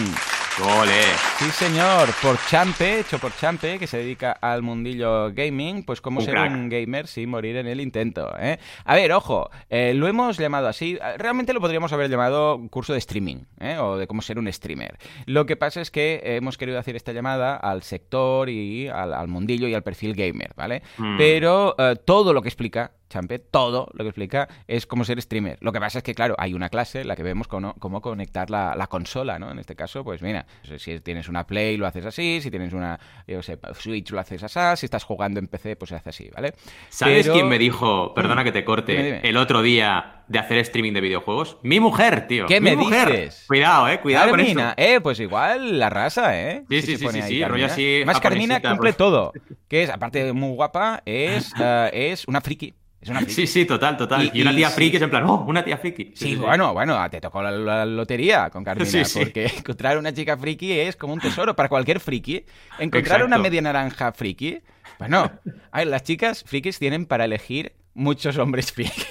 Ole. 0.61 1.01
Sí, 1.39 1.49
señor, 1.49 2.09
por 2.21 2.37
Champe, 2.47 2.99
hecho 2.99 3.17
por 3.17 3.35
Champe, 3.35 3.79
que 3.79 3.87
se 3.87 3.97
dedica 3.97 4.33
al 4.33 4.61
mundillo 4.61 5.33
gaming, 5.33 5.83
pues 5.83 5.99
cómo 5.99 6.19
Un 6.19 6.25
ser 6.25 6.35
crack. 6.35 6.51
un 6.51 6.69
gamer 6.69 7.07
sin 7.07 7.29
morir 7.29 7.57
en 7.57 7.65
el 7.65 7.81
intento. 7.81 8.31
¿eh? 8.39 8.59
A 8.85 8.95
ver, 8.95 9.11
ojo, 9.13 9.49
eh, 9.71 9.93
lo 9.95 10.07
hemos 10.07 10.37
llamado 10.37 10.67
así, 10.67 10.99
realmente 11.17 11.53
lo 11.53 11.59
podríamos 11.59 11.91
haber 11.91 12.07
llamado 12.09 12.61
curso 12.69 12.93
de 12.93 12.99
streaming, 12.99 13.37
¿eh? 13.59 13.77
o 13.79 13.97
de 13.97 14.05
cómo 14.05 14.21
ser 14.21 14.37
un 14.37 14.51
streamer. 14.53 14.99
Lo 15.25 15.47
que 15.47 15.55
pasa 15.55 15.81
es 15.81 15.89
que 15.89 16.21
hemos 16.23 16.57
querido 16.59 16.77
hacer 16.77 16.95
esta 16.95 17.13
llamada 17.13 17.55
al 17.55 17.81
sector 17.81 18.47
y 18.47 18.87
al, 18.89 19.13
al 19.15 19.27
mundillo 19.27 19.67
y 19.67 19.73
al 19.73 19.81
perfil 19.81 20.13
gamer, 20.13 20.51
¿vale? 20.55 20.83
Mm. 20.97 21.17
Pero 21.17 21.75
eh, 21.79 21.95
todo 22.05 22.31
lo 22.31 22.43
que 22.43 22.49
explica 22.49 22.91
Champe, 23.13 23.39
todo 23.39 23.89
lo 23.93 24.03
que 24.03 24.09
explica 24.09 24.47
es 24.67 24.85
cómo 24.87 25.03
ser 25.05 25.21
streamer. 25.21 25.57
Lo 25.61 25.71
que 25.71 25.79
pasa 25.79 25.99
es 25.99 26.03
que, 26.03 26.13
claro, 26.15 26.35
hay 26.37 26.53
una 26.53 26.69
clase 26.69 27.01
en 27.01 27.07
la 27.07 27.15
que 27.15 27.23
vemos 27.23 27.47
cómo, 27.47 27.73
cómo 27.75 28.01
conectar 28.01 28.49
la, 28.49 28.75
la 28.75 28.87
consola, 28.87 29.37
¿no? 29.39 29.51
En 29.51 29.59
este 29.59 29.75
caso, 29.75 30.03
pues 30.03 30.21
mira, 30.21 30.45
si 30.77 30.99
tienes 30.99 31.29
una 31.29 31.45
Play 31.45 31.77
lo 31.77 31.85
haces 31.87 32.05
así, 32.05 32.39
si 32.41 32.49
tienes 32.49 32.73
una, 32.73 32.99
yo 33.27 33.41
sé, 33.41 33.57
Switch 33.73 34.09
lo 34.11 34.19
haces 34.19 34.41
así, 34.43 34.59
si 34.77 34.85
estás 34.85 35.03
jugando 35.03 35.39
en 35.39 35.47
PC 35.47 35.75
pues 35.75 35.89
se 35.89 35.95
hace 35.95 36.09
así, 36.09 36.29
¿vale? 36.35 36.53
¿Sabes 36.89 37.23
Pero- 37.23 37.33
quién 37.35 37.47
me 37.49 37.57
dijo, 37.59 38.13
perdona 38.13 38.43
que 38.43 38.51
te 38.51 38.65
corte, 38.65 38.91
Dime, 38.93 39.03
dime. 39.05 39.21
el 39.23 39.37
otro 39.37 39.61
día 39.61 40.23
de 40.27 40.39
hacer 40.39 40.57
streaming 40.59 40.93
de 40.93 41.01
videojuegos? 41.01 41.57
Mi 41.63 41.79
mujer, 41.79 42.27
tío. 42.27 42.45
¿Qué 42.47 42.59
Mi 42.61 42.71
me 42.71 42.77
mujer. 42.77 43.09
dices? 43.11 43.45
Cuidado, 43.47 43.89
eh, 43.89 43.99
cuidado 43.99 44.31
Carmina, 44.31 44.73
con 44.75 44.83
eso. 44.83 44.95
eh, 44.95 45.01
pues 45.01 45.19
igual 45.19 45.77
la 45.79 45.89
raza, 45.89 46.39
¿eh? 46.39 46.63
Sí, 46.69 46.81
sí, 46.81 46.97
sí, 46.97 47.21
sí, 47.21 47.43
rollo 47.45 47.65
así 47.65 48.01
Más 48.05 48.19
Carmina 48.19 48.55
cumple 48.61 48.77
pues. 48.93 48.97
todo. 48.97 49.33
Que 49.67 49.83
es, 49.83 49.89
aparte 49.89 50.23
de 50.23 50.33
muy 50.33 50.55
guapa, 50.55 51.01
es, 51.05 51.51
eh, 51.59 51.89
es 51.93 52.25
una 52.27 52.41
friki. 52.41 52.73
Es 53.03 53.09
una 53.09 53.19
friki. 53.19 53.33
Sí, 53.33 53.47
sí, 53.47 53.65
total, 53.65 53.97
total. 53.97 54.31
Y- 54.33 54.39
Y, 54.39 54.41
una 54.41 54.55
tía 54.55 54.69
sí. 54.69 54.75
friki 54.75 54.95
es 54.95 55.01
en 55.03 55.09
plan, 55.09 55.23
oh, 55.25 55.43
una 55.47 55.63
tía 55.63 55.77
friki. 55.77 56.13
Sí, 56.15 56.35
bueno, 56.35 56.73
bueno, 56.73 56.97
te 57.11 57.19
tocó 57.21 57.43
la, 57.43 57.51
la 57.51 57.85
lotería 57.85 58.49
con 58.49 58.63
Carmina, 58.63 59.03
porque 59.13 59.45
encontrar 59.57 59.97
una 59.97 60.13
chica 60.13 60.37
friki 60.37 60.71
es 60.71 60.95
como 60.95 61.13
un 61.13 61.19
tesoro 61.19 61.55
para 61.55 61.69
cualquier 61.69 61.99
friki. 61.99 62.45
Encontrar 62.79 63.01
Exacto. 63.21 63.25
una 63.25 63.37
media 63.37 63.61
naranja 63.61 64.11
friki, 64.13 64.59
bueno, 64.99 65.29
ver, 65.73 65.87
las 65.87 66.03
chicas 66.03 66.43
frikis 66.47 66.79
tienen 66.79 67.05
para 67.05 67.25
elegir 67.25 67.73
muchos 67.93 68.37
hombres 68.37 68.71
friki. 68.71 69.03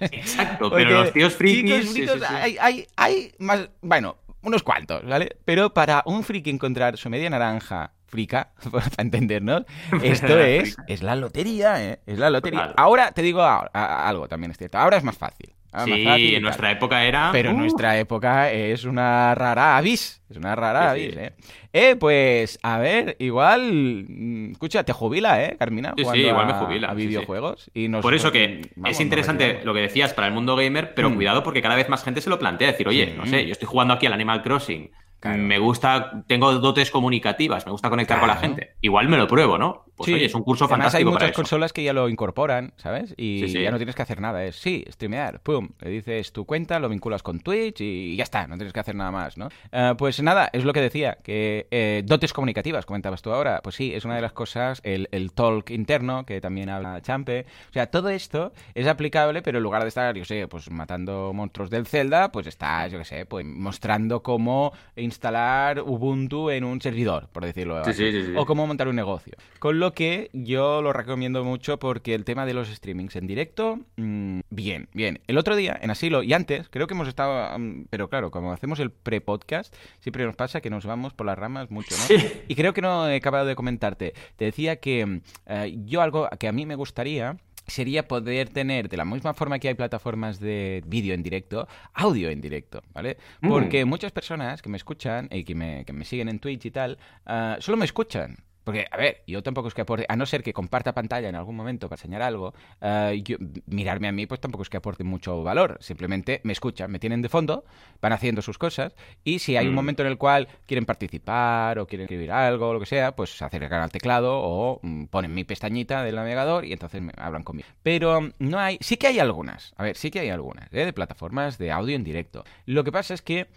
Exacto, 0.00 0.70
pero 0.74 1.02
los 1.02 1.12
tíos 1.12 1.34
frikis. 1.34 1.92
chicos. 1.92 2.22
Hay, 2.28 2.56
hay, 2.60 2.86
hay 2.96 3.32
más, 3.38 3.68
bueno, 3.82 4.16
unos 4.42 4.62
cuantos, 4.62 5.04
¿vale? 5.04 5.36
Pero 5.44 5.72
para 5.74 6.02
un 6.06 6.22
friki 6.24 6.50
encontrar 6.50 6.96
su 6.96 7.10
media 7.10 7.28
naranja 7.30 7.92
frica, 8.06 8.52
para 8.72 8.86
entendernos, 8.98 9.64
esto 10.02 10.38
es, 10.38 10.76
es 10.88 11.02
la 11.02 11.14
lotería, 11.16 11.82
¿eh? 11.84 12.00
Es 12.06 12.18
la 12.18 12.30
lotería. 12.30 12.72
Ahora 12.76 13.12
te 13.12 13.22
digo 13.22 13.42
a- 13.42 13.70
a- 13.72 14.08
algo 14.08 14.26
también 14.28 14.50
es 14.50 14.58
cierto. 14.58 14.78
Ahora 14.78 14.96
es 14.96 15.04
más 15.04 15.16
fácil. 15.16 15.54
Es 15.72 15.84
Sí, 15.84 16.04
fácil 16.04 16.34
en 16.34 16.42
nuestra 16.42 16.70
época 16.72 17.04
era. 17.04 17.30
Pero 17.32 17.50
en 17.50 17.56
uh, 17.56 17.60
nuestra 17.60 17.96
época 17.98 18.50
es 18.50 18.84
una 18.84 19.34
rara 19.34 19.76
avis. 19.76 20.20
Es 20.28 20.36
una 20.36 20.54
rara 20.56 20.94
Sí, 20.94 21.00
sí. 21.00 21.06
avis, 21.06 21.16
¿eh? 21.18 21.32
Eh, 21.72 21.96
pues, 21.96 22.58
a 22.62 22.78
ver, 22.78 23.16
igual. 23.20 24.04
mm, 24.08 24.52
Escucha, 24.52 24.82
te 24.84 24.92
jubila, 24.92 25.44
¿eh, 25.44 25.56
Carmina? 25.58 25.94
Sí, 25.96 26.04
sí, 26.04 26.18
igual 26.18 26.46
me 26.46 26.52
jubila, 26.54 26.88
A 26.88 26.94
videojuegos. 26.94 27.70
Y 27.72 27.88
nos- 27.88 28.02
Por 28.02 28.14
eso 28.14 28.32
que 28.32 28.68
vamos, 28.74 28.90
es 28.90 29.00
interesante 29.00 29.60
lo 29.64 29.72
que 29.72 29.80
decías 29.80 30.12
para 30.12 30.26
el 30.26 30.32
mundo 30.34 30.56
gamer, 30.56 30.92
pero 30.94 31.10
Mm. 31.10 31.14
cuidado 31.14 31.42
porque 31.44 31.62
cada 31.62 31.76
vez 31.76 31.88
más 31.88 32.02
gente 32.02 32.20
se 32.20 32.30
lo 32.30 32.38
plantea. 32.38 32.68
Decir, 32.72 32.88
oye, 32.88 33.14
no 33.16 33.26
sé, 33.26 33.46
yo 33.46 33.52
estoy 33.52 33.68
jugando 33.68 33.94
aquí 33.94 34.06
al 34.06 34.12
Animal 34.12 34.42
Crossing. 34.42 34.90
Claro. 35.20 35.42
Me 35.42 35.58
gusta, 35.58 36.24
tengo 36.26 36.52
dotes 36.58 36.90
comunicativas, 36.90 37.66
me 37.66 37.72
gusta 37.72 37.90
conectar 37.90 38.18
con 38.18 38.28
la 38.28 38.36
gente. 38.36 38.76
Igual 38.80 39.08
me 39.08 39.18
lo 39.18 39.26
pruebo, 39.26 39.58
¿no? 39.58 39.84
Pues 39.96 40.06
Sí. 40.06 40.14
oye, 40.14 40.24
es 40.24 40.34
un 40.34 40.42
curso 40.42 40.64
Además, 40.64 40.78
hay 40.78 40.82
fantástico 41.04 41.10
para 41.10 41.14
muchas 41.26 41.30
eso. 41.32 41.36
consolas 41.36 41.72
que 41.74 41.82
ya 41.82 41.92
lo 41.92 42.08
incorporan, 42.08 42.72
¿sabes? 42.78 43.12
Y 43.18 43.40
Sí, 43.40 43.48
sí. 43.48 43.62
ya 43.62 43.70
no 43.70 43.76
tienes 43.76 43.94
que 43.94 44.00
hacer 44.00 44.18
nada. 44.22 44.42
Es, 44.46 44.56
sí, 44.56 44.82
streamear, 44.90 45.40
pum. 45.42 45.68
Le 45.80 45.90
dices 45.90 46.32
tu 46.32 46.46
cuenta, 46.46 46.78
lo 46.80 46.88
vinculas 46.88 47.22
con 47.22 47.40
Twitch 47.40 47.82
y 47.82 48.16
ya 48.16 48.22
está. 48.22 48.46
No 48.46 48.56
tienes 48.56 48.72
que 48.72 48.80
hacer 48.80 48.94
nada 48.94 49.10
más, 49.10 49.36
¿no? 49.36 49.48
Eh, 49.72 49.94
pues 49.98 50.22
nada, 50.22 50.48
es 50.54 50.64
lo 50.64 50.72
que 50.72 50.80
decía, 50.80 51.18
que 51.22 51.66
eh, 51.70 52.02
dotes 52.06 52.32
comunicativas, 52.32 52.86
comentabas 52.86 53.20
tú 53.20 53.30
ahora. 53.30 53.60
Pues 53.62 53.76
sí, 53.76 53.92
es 53.94 54.06
una 54.06 54.14
de 54.16 54.22
las 54.22 54.32
cosas, 54.32 54.80
el, 54.84 55.06
el 55.12 55.32
talk 55.34 55.68
interno, 55.68 56.24
que 56.24 56.40
también 56.40 56.70
habla 56.70 57.02
Champe. 57.02 57.44
O 57.68 57.72
sea, 57.74 57.88
todo 57.88 58.08
esto 58.08 58.54
es 58.74 58.86
aplicable, 58.86 59.42
pero 59.42 59.58
en 59.58 59.64
lugar 59.64 59.82
de 59.82 59.88
estar, 59.88 60.16
yo 60.16 60.24
sé, 60.24 60.48
pues 60.48 60.70
matando 60.70 61.32
monstruos 61.34 61.68
del 61.68 61.86
Zelda, 61.86 62.32
pues 62.32 62.46
estás, 62.46 62.90
yo 62.90 62.96
qué 62.98 63.04
sé, 63.04 63.26
pues 63.26 63.44
mostrando 63.44 64.22
cómo 64.22 64.72
instalar 65.10 65.80
Ubuntu 65.82 66.50
en 66.50 66.64
un 66.64 66.80
servidor, 66.80 67.28
por 67.32 67.44
decirlo 67.44 67.84
Sí, 67.84 67.90
así. 67.90 68.12
sí. 68.12 68.32
O 68.36 68.46
cómo 68.46 68.66
montar 68.66 68.88
un 68.88 68.96
negocio. 68.96 69.34
Con 69.58 69.78
lo 69.80 69.92
que 69.92 70.30
yo 70.32 70.80
lo 70.82 70.92
recomiendo 70.92 71.44
mucho 71.44 71.78
porque 71.78 72.14
el 72.14 72.24
tema 72.24 72.46
de 72.46 72.54
los 72.54 72.68
streamings 72.68 73.16
en 73.16 73.26
directo, 73.26 73.78
mm, 73.96 74.40
bien, 74.50 74.88
bien. 74.94 75.20
El 75.26 75.36
otro 75.38 75.56
día, 75.56 75.78
en 75.80 75.90
Asilo, 75.90 76.22
y 76.22 76.32
antes, 76.32 76.68
creo 76.70 76.86
que 76.86 76.94
hemos 76.94 77.08
estado, 77.08 77.58
mm, 77.58 77.84
pero 77.90 78.08
claro, 78.08 78.30
como 78.30 78.52
hacemos 78.52 78.80
el 78.80 78.90
pre-podcast, 78.90 79.74
siempre 79.98 80.24
nos 80.24 80.36
pasa 80.36 80.60
que 80.60 80.70
nos 80.70 80.86
vamos 80.86 81.12
por 81.12 81.26
las 81.26 81.38
ramas 81.38 81.70
mucho, 81.70 81.94
¿no? 81.96 82.16
Y 82.48 82.54
creo 82.54 82.72
que 82.72 82.80
no 82.82 83.08
he 83.08 83.16
acabado 83.16 83.46
de 83.46 83.54
comentarte. 83.56 84.14
Te 84.36 84.46
decía 84.46 84.76
que 84.76 85.04
mm, 85.06 85.20
eh, 85.46 85.74
yo 85.84 86.00
algo 86.02 86.28
que 86.38 86.48
a 86.48 86.52
mí 86.52 86.64
me 86.66 86.74
gustaría 86.76 87.36
sería 87.70 88.06
poder 88.06 88.50
tener, 88.50 88.88
de 88.88 88.96
la 88.96 89.04
misma 89.04 89.34
forma 89.34 89.58
que 89.58 89.68
hay 89.68 89.74
plataformas 89.74 90.40
de 90.40 90.82
vídeo 90.86 91.14
en 91.14 91.22
directo, 91.22 91.66
audio 91.94 92.28
en 92.30 92.40
directo, 92.40 92.82
¿vale? 92.92 93.16
Mm. 93.40 93.48
Porque 93.48 93.84
muchas 93.84 94.12
personas 94.12 94.60
que 94.60 94.68
me 94.68 94.76
escuchan 94.76 95.28
y 95.30 95.44
que 95.44 95.54
me, 95.54 95.84
que 95.84 95.92
me 95.92 96.04
siguen 96.04 96.28
en 96.28 96.38
Twitch 96.38 96.66
y 96.66 96.70
tal, 96.70 96.98
ah, 97.26 97.56
solo 97.60 97.76
me 97.76 97.84
escuchan. 97.84 98.36
Porque, 98.64 98.86
a 98.90 98.96
ver, 98.96 99.22
yo 99.26 99.42
tampoco 99.42 99.68
es 99.68 99.74
que 99.74 99.82
aporte, 99.82 100.06
a 100.08 100.16
no 100.16 100.26
ser 100.26 100.42
que 100.42 100.52
comparta 100.52 100.92
pantalla 100.92 101.28
en 101.28 101.34
algún 101.34 101.56
momento 101.56 101.88
para 101.88 101.98
enseñar 101.98 102.22
algo, 102.22 102.54
eh, 102.80 103.20
yo, 103.24 103.36
mirarme 103.66 104.08
a 104.08 104.12
mí 104.12 104.26
pues 104.26 104.40
tampoco 104.40 104.62
es 104.62 104.70
que 104.70 104.76
aporte 104.76 105.04
mucho 105.04 105.42
valor. 105.42 105.78
Simplemente 105.80 106.40
me 106.44 106.52
escuchan, 106.52 106.90
me 106.90 106.98
tienen 106.98 107.22
de 107.22 107.28
fondo, 107.28 107.64
van 108.00 108.12
haciendo 108.12 108.42
sus 108.42 108.58
cosas 108.58 108.94
y 109.24 109.38
si 109.38 109.56
hay 109.56 109.66
un 109.66 109.72
mm. 109.72 109.76
momento 109.76 110.02
en 110.02 110.08
el 110.08 110.18
cual 110.18 110.48
quieren 110.66 110.84
participar 110.84 111.78
o 111.78 111.86
quieren 111.86 112.04
escribir 112.04 112.32
algo 112.32 112.68
o 112.68 112.74
lo 112.74 112.80
que 112.80 112.86
sea, 112.86 113.16
pues 113.16 113.40
acercan 113.42 113.82
al 113.82 113.90
teclado 113.90 114.38
o 114.40 114.80
mm, 114.82 115.04
ponen 115.06 115.34
mi 115.34 115.44
pestañita 115.44 116.02
del 116.02 116.16
navegador 116.16 116.64
y 116.64 116.72
entonces 116.72 117.00
me 117.00 117.12
hablan 117.16 117.42
conmigo. 117.42 117.68
Pero 117.82 118.30
no 118.38 118.58
hay, 118.58 118.78
sí 118.80 118.96
que 118.96 119.06
hay 119.06 119.18
algunas, 119.18 119.72
a 119.76 119.82
ver, 119.82 119.96
sí 119.96 120.10
que 120.10 120.20
hay 120.20 120.30
algunas, 120.30 120.72
¿eh? 120.72 120.84
de 120.84 120.92
plataformas 120.92 121.58
de 121.58 121.72
audio 121.72 121.96
en 121.96 122.04
directo. 122.04 122.44
Lo 122.66 122.84
que 122.84 122.92
pasa 122.92 123.14
es 123.14 123.22
que 123.22 123.48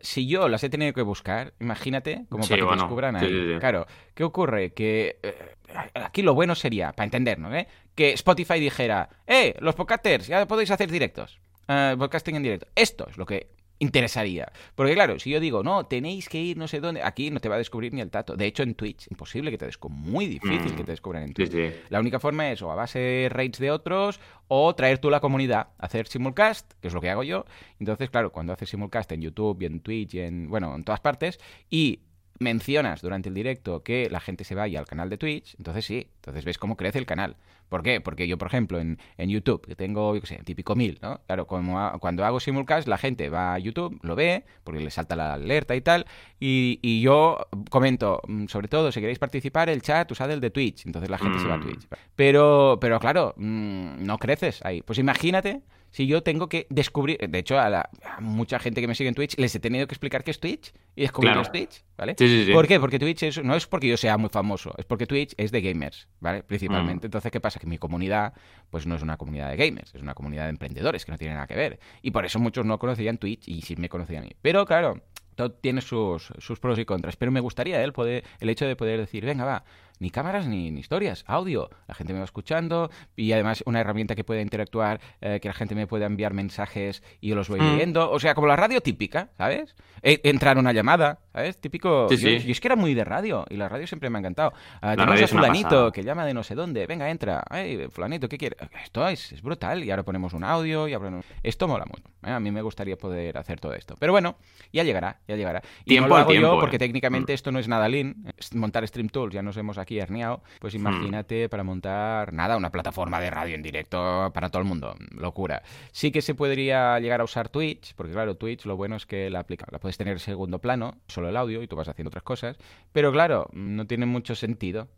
si 0.00 0.26
yo 0.26 0.48
las 0.48 0.62
he 0.64 0.68
tenido 0.68 0.92
que 0.92 1.02
buscar, 1.02 1.54
imagínate, 1.60 2.26
como 2.28 2.46
para 2.46 2.62
que 2.62 2.76
descubran 2.76 3.16
ahí. 3.16 3.56
Claro, 3.58 3.86
¿qué 4.14 4.24
ocurre? 4.24 4.72
Que 4.72 5.18
eh, 5.22 5.56
aquí 5.94 6.22
lo 6.22 6.34
bueno 6.34 6.54
sería, 6.54 6.92
para 6.92 7.04
entendernos, 7.04 7.54
¿eh? 7.54 7.66
que 7.94 8.12
Spotify 8.12 8.60
dijera, 8.60 9.08
¡eh! 9.26 9.54
Los 9.60 9.74
podcasters, 9.74 10.26
ya 10.26 10.46
podéis 10.46 10.70
hacer 10.70 10.90
directos. 10.90 11.40
podcasting 11.66 12.36
en 12.36 12.42
directo. 12.42 12.66
Esto 12.74 13.06
es 13.08 13.16
lo 13.16 13.26
que 13.26 13.48
interesaría. 13.80 14.52
Porque 14.76 14.94
claro, 14.94 15.18
si 15.18 15.30
yo 15.30 15.40
digo, 15.40 15.64
no, 15.64 15.86
tenéis 15.86 16.28
que 16.28 16.38
ir 16.38 16.56
no 16.56 16.68
sé 16.68 16.80
dónde, 16.80 17.02
aquí 17.02 17.30
no 17.30 17.40
te 17.40 17.48
va 17.48 17.56
a 17.56 17.58
descubrir 17.58 17.92
ni 17.92 18.00
el 18.00 18.10
tato. 18.10 18.36
De 18.36 18.46
hecho, 18.46 18.62
en 18.62 18.74
Twitch, 18.74 19.08
imposible 19.10 19.50
que 19.50 19.58
te 19.58 19.66
descubran, 19.66 19.98
muy 19.98 20.26
difícil 20.26 20.76
que 20.76 20.84
te 20.84 20.92
descubran 20.92 21.24
en 21.24 21.32
Twitch. 21.32 21.52
La 21.88 21.98
única 21.98 22.20
forma 22.20 22.50
es 22.52 22.62
o 22.62 22.70
a 22.70 22.74
base 22.74 22.98
de 22.98 23.28
rates 23.28 23.58
de 23.58 23.70
otros 23.70 24.20
o 24.48 24.74
traer 24.74 24.98
tú 24.98 25.10
la 25.10 25.20
comunidad, 25.20 25.68
hacer 25.78 26.06
simulcast, 26.06 26.72
que 26.80 26.88
es 26.88 26.94
lo 26.94 27.00
que 27.00 27.10
hago 27.10 27.24
yo. 27.24 27.46
Entonces, 27.78 28.10
claro, 28.10 28.30
cuando 28.30 28.52
haces 28.52 28.68
simulcast 28.68 29.10
en 29.12 29.22
YouTube 29.22 29.62
y 29.62 29.64
en 29.64 29.80
Twitch 29.80 30.14
y 30.14 30.20
en, 30.20 30.48
bueno, 30.48 30.74
en 30.76 30.84
todas 30.84 31.00
partes, 31.00 31.40
y 31.70 32.00
mencionas 32.38 33.02
durante 33.02 33.28
el 33.28 33.34
directo 33.34 33.82
que 33.82 34.08
la 34.10 34.20
gente 34.20 34.44
se 34.44 34.54
vaya 34.54 34.78
al 34.78 34.86
canal 34.86 35.08
de 35.08 35.18
Twitch, 35.18 35.54
entonces 35.58 35.84
sí, 35.84 36.08
entonces 36.16 36.44
ves 36.44 36.58
cómo 36.58 36.76
crece 36.76 36.98
el 36.98 37.06
canal. 37.06 37.36
¿Por 37.70 37.82
qué? 37.82 38.00
Porque 38.02 38.28
yo, 38.28 38.36
por 38.36 38.48
ejemplo, 38.48 38.80
en, 38.80 38.98
en 39.16 39.30
YouTube, 39.30 39.64
que 39.64 39.76
tengo, 39.76 40.14
yo 40.14 40.20
qué 40.20 40.26
sé, 40.26 40.42
típico 40.44 40.74
mil, 40.74 40.98
¿no? 41.00 41.20
Claro, 41.26 41.46
como 41.46 41.98
cuando 42.00 42.24
hago 42.24 42.40
simulcast, 42.40 42.88
la 42.88 42.98
gente 42.98 43.30
va 43.30 43.54
a 43.54 43.58
YouTube, 43.58 43.98
lo 44.02 44.16
ve, 44.16 44.44
porque 44.64 44.80
le 44.80 44.90
salta 44.90 45.16
la 45.16 45.34
alerta 45.34 45.76
y 45.76 45.80
tal, 45.80 46.04
y, 46.40 46.80
y 46.82 47.00
yo 47.00 47.38
comento, 47.70 48.20
mm, 48.26 48.46
sobre 48.46 48.68
todo, 48.68 48.90
si 48.92 49.00
queréis 49.00 49.20
participar, 49.20 49.70
el 49.70 49.82
chat, 49.82 50.10
usad 50.10 50.30
el 50.32 50.40
de 50.40 50.50
Twitch, 50.50 50.84
entonces 50.84 51.08
la 51.08 51.18
gente 51.18 51.38
se 51.38 51.46
va 51.46 51.54
a 51.54 51.58
mm. 51.58 51.62
Twitch. 51.62 51.86
Pero, 52.16 52.78
pero 52.80 52.98
claro, 52.98 53.34
mm, 53.36 54.04
no 54.04 54.18
creces 54.18 54.60
ahí. 54.64 54.82
Pues 54.82 54.98
imagínate 54.98 55.62
si 55.90 56.06
yo 56.06 56.22
tengo 56.22 56.48
que 56.48 56.66
descubrir, 56.70 57.18
de 57.18 57.38
hecho 57.38 57.58
a, 57.58 57.88
mucha 58.20 58.58
gente 58.58 58.80
que 58.80 58.88
me 58.88 58.94
sigue 58.94 59.08
en 59.08 59.14
Twitch 59.14 59.36
les 59.38 59.54
he 59.54 59.60
tenido 59.60 59.86
que 59.86 59.94
explicar 59.94 60.24
qué 60.24 60.30
es 60.30 60.40
Twitch 60.40 60.72
y 60.94 61.02
descubrir 61.02 61.34
qué 61.34 61.40
es 61.40 61.52
Twitch, 61.52 61.84
¿vale? 61.96 62.14
¿Por 62.52 62.66
qué? 62.66 62.78
Porque 62.80 62.98
Twitch 62.98 63.22
es, 63.24 63.42
no 63.42 63.54
es 63.54 63.66
porque 63.66 63.88
yo 63.88 63.96
sea 63.96 64.16
muy 64.16 64.30
famoso, 64.30 64.72
es 64.78 64.84
porque 64.84 65.06
Twitch 65.06 65.34
es 65.36 65.50
de 65.50 65.60
gamers, 65.60 66.08
¿vale? 66.20 66.42
Principalmente. 66.42 67.06
Mm. 67.06 67.08
Entonces, 67.08 67.30
¿qué 67.30 67.40
pasa? 67.40 67.58
Que 67.58 67.66
mi 67.66 67.78
comunidad, 67.78 68.34
pues 68.70 68.86
no 68.86 68.94
es 68.94 69.02
una 69.02 69.16
comunidad 69.16 69.50
de 69.50 69.56
gamers, 69.56 69.94
es 69.94 70.02
una 70.02 70.14
comunidad 70.14 70.44
de 70.44 70.50
emprendedores 70.50 71.04
que 71.04 71.12
no 71.12 71.18
tiene 71.18 71.34
nada 71.34 71.46
que 71.46 71.56
ver. 71.56 71.80
Y 72.02 72.10
por 72.10 72.24
eso 72.24 72.38
muchos 72.38 72.64
no 72.64 72.78
conocían 72.78 73.18
Twitch 73.18 73.48
y 73.48 73.62
sí 73.62 73.76
me 73.76 73.88
conocían 73.88 74.22
a 74.22 74.26
mí. 74.26 74.32
Pero 74.42 74.64
claro, 74.66 75.00
todo 75.34 75.52
tiene 75.52 75.80
sus, 75.80 76.32
sus 76.38 76.60
pros 76.60 76.78
y 76.78 76.84
contras. 76.84 77.16
Pero 77.16 77.32
me 77.32 77.40
gustaría 77.40 77.82
el, 77.82 77.92
poder, 77.92 78.24
el 78.40 78.48
hecho 78.48 78.66
de 78.66 78.76
poder 78.76 79.00
decir, 79.00 79.24
venga, 79.24 79.44
va, 79.44 79.64
ni 80.00 80.10
cámaras 80.10 80.46
ni, 80.46 80.68
historias, 80.68 81.24
audio. 81.26 81.70
La 81.86 81.94
gente 81.94 82.12
me 82.12 82.18
va 82.18 82.24
escuchando 82.24 82.90
y 83.14 83.32
además 83.32 83.62
una 83.66 83.80
herramienta 83.80 84.16
que 84.16 84.24
pueda 84.24 84.40
interactuar, 84.40 85.00
eh, 85.20 85.38
que 85.40 85.48
la 85.48 85.54
gente 85.54 85.74
me 85.74 85.86
pueda 85.86 86.06
enviar 86.06 86.32
mensajes 86.32 87.02
y 87.20 87.28
yo 87.28 87.36
los 87.36 87.48
voy 87.48 87.60
mm. 87.60 87.72
leyendo. 87.72 88.10
O 88.10 88.18
sea, 88.18 88.34
como 88.34 88.46
la 88.46 88.56
radio 88.56 88.80
típica, 88.80 89.28
¿sabes? 89.36 89.76
E, 90.02 90.20
entrar 90.24 90.58
una 90.58 90.72
llamada, 90.72 91.20
¿sabes? 91.32 91.60
Típico. 91.60 92.08
yo, 92.08 92.28
es 92.28 92.60
que 92.60 92.68
era 92.68 92.76
muy 92.76 92.94
de 92.94 93.04
radio 93.04 93.44
y 93.50 93.56
la 93.56 93.68
radio 93.68 93.86
siempre 93.86 94.08
me 94.08 94.18
ha 94.18 94.20
encantado. 94.20 94.54
Uh, 94.82 94.96
tenemos 94.96 95.22
a 95.22 95.28
fulanito 95.28 95.92
que 95.92 96.02
llama 96.02 96.24
de 96.24 96.32
no 96.32 96.42
sé 96.42 96.54
dónde. 96.54 96.86
Venga, 96.86 97.10
entra. 97.10 97.44
Fulanito, 97.90 98.28
¿qué 98.28 98.38
quiere? 98.38 98.56
Esto 98.82 99.06
es, 99.06 99.32
es 99.32 99.42
brutal. 99.42 99.84
Y 99.84 99.90
ahora 99.90 100.02
ponemos 100.02 100.32
un 100.32 100.44
audio 100.44 100.88
y 100.88 100.94
ahora 100.94 101.20
Esto 101.42 101.68
mola 101.68 101.84
mucho. 101.84 102.04
¿eh? 102.24 102.30
A 102.30 102.40
mí 102.40 102.50
me 102.50 102.62
gustaría 102.62 102.96
poder 102.96 103.36
hacer 103.36 103.60
todo 103.60 103.74
esto. 103.74 103.96
Pero 103.98 104.12
bueno, 104.12 104.36
ya 104.72 104.82
llegará, 104.82 105.20
ya 105.28 105.36
llegará. 105.36 105.62
Y 105.84 105.90
tiempo 105.90 106.08
no 106.08 106.14
lo 106.14 106.20
hago 106.22 106.32
yo 106.32 106.58
porque 106.58 106.76
mm. 106.76 106.80
técnicamente 106.80 107.34
esto 107.34 107.52
no 107.52 107.58
es 107.58 107.68
nada 107.68 107.86
lean. 107.86 108.24
Montar 108.54 108.88
Stream 108.88 109.10
Tools, 109.10 109.34
ya 109.34 109.42
nos 109.42 109.58
hemos 109.58 109.76
aquí 109.76 109.89
herniado, 109.98 110.42
pues 110.60 110.74
hmm. 110.74 110.78
imagínate 110.78 111.48
para 111.48 111.64
montar, 111.64 112.32
nada, 112.32 112.56
una 112.56 112.70
plataforma 112.70 113.20
de 113.20 113.30
radio 113.30 113.54
en 113.54 113.62
directo 113.62 114.30
para 114.32 114.48
todo 114.50 114.62
el 114.62 114.68
mundo. 114.68 114.96
Locura. 115.10 115.62
Sí 115.92 116.10
que 116.10 116.22
se 116.22 116.34
podría 116.34 116.98
llegar 117.00 117.20
a 117.20 117.24
usar 117.24 117.48
Twitch, 117.48 117.94
porque 117.94 118.12
claro, 118.12 118.36
Twitch 118.36 118.64
lo 118.66 118.76
bueno 118.76 118.96
es 118.96 119.06
que 119.06 119.30
la, 119.30 119.40
aplica, 119.40 119.66
la 119.70 119.78
puedes 119.78 119.96
tener 119.96 120.14
en 120.14 120.18
segundo 120.18 120.58
plano, 120.58 120.96
solo 121.08 121.28
el 121.28 121.36
audio, 121.36 121.62
y 121.62 121.68
tú 121.68 121.76
vas 121.76 121.88
haciendo 121.88 122.08
otras 122.08 122.22
cosas. 122.22 122.56
Pero 122.92 123.12
claro, 123.12 123.48
no 123.52 123.86
tiene 123.86 124.06
mucho 124.06 124.34
sentido 124.34 124.88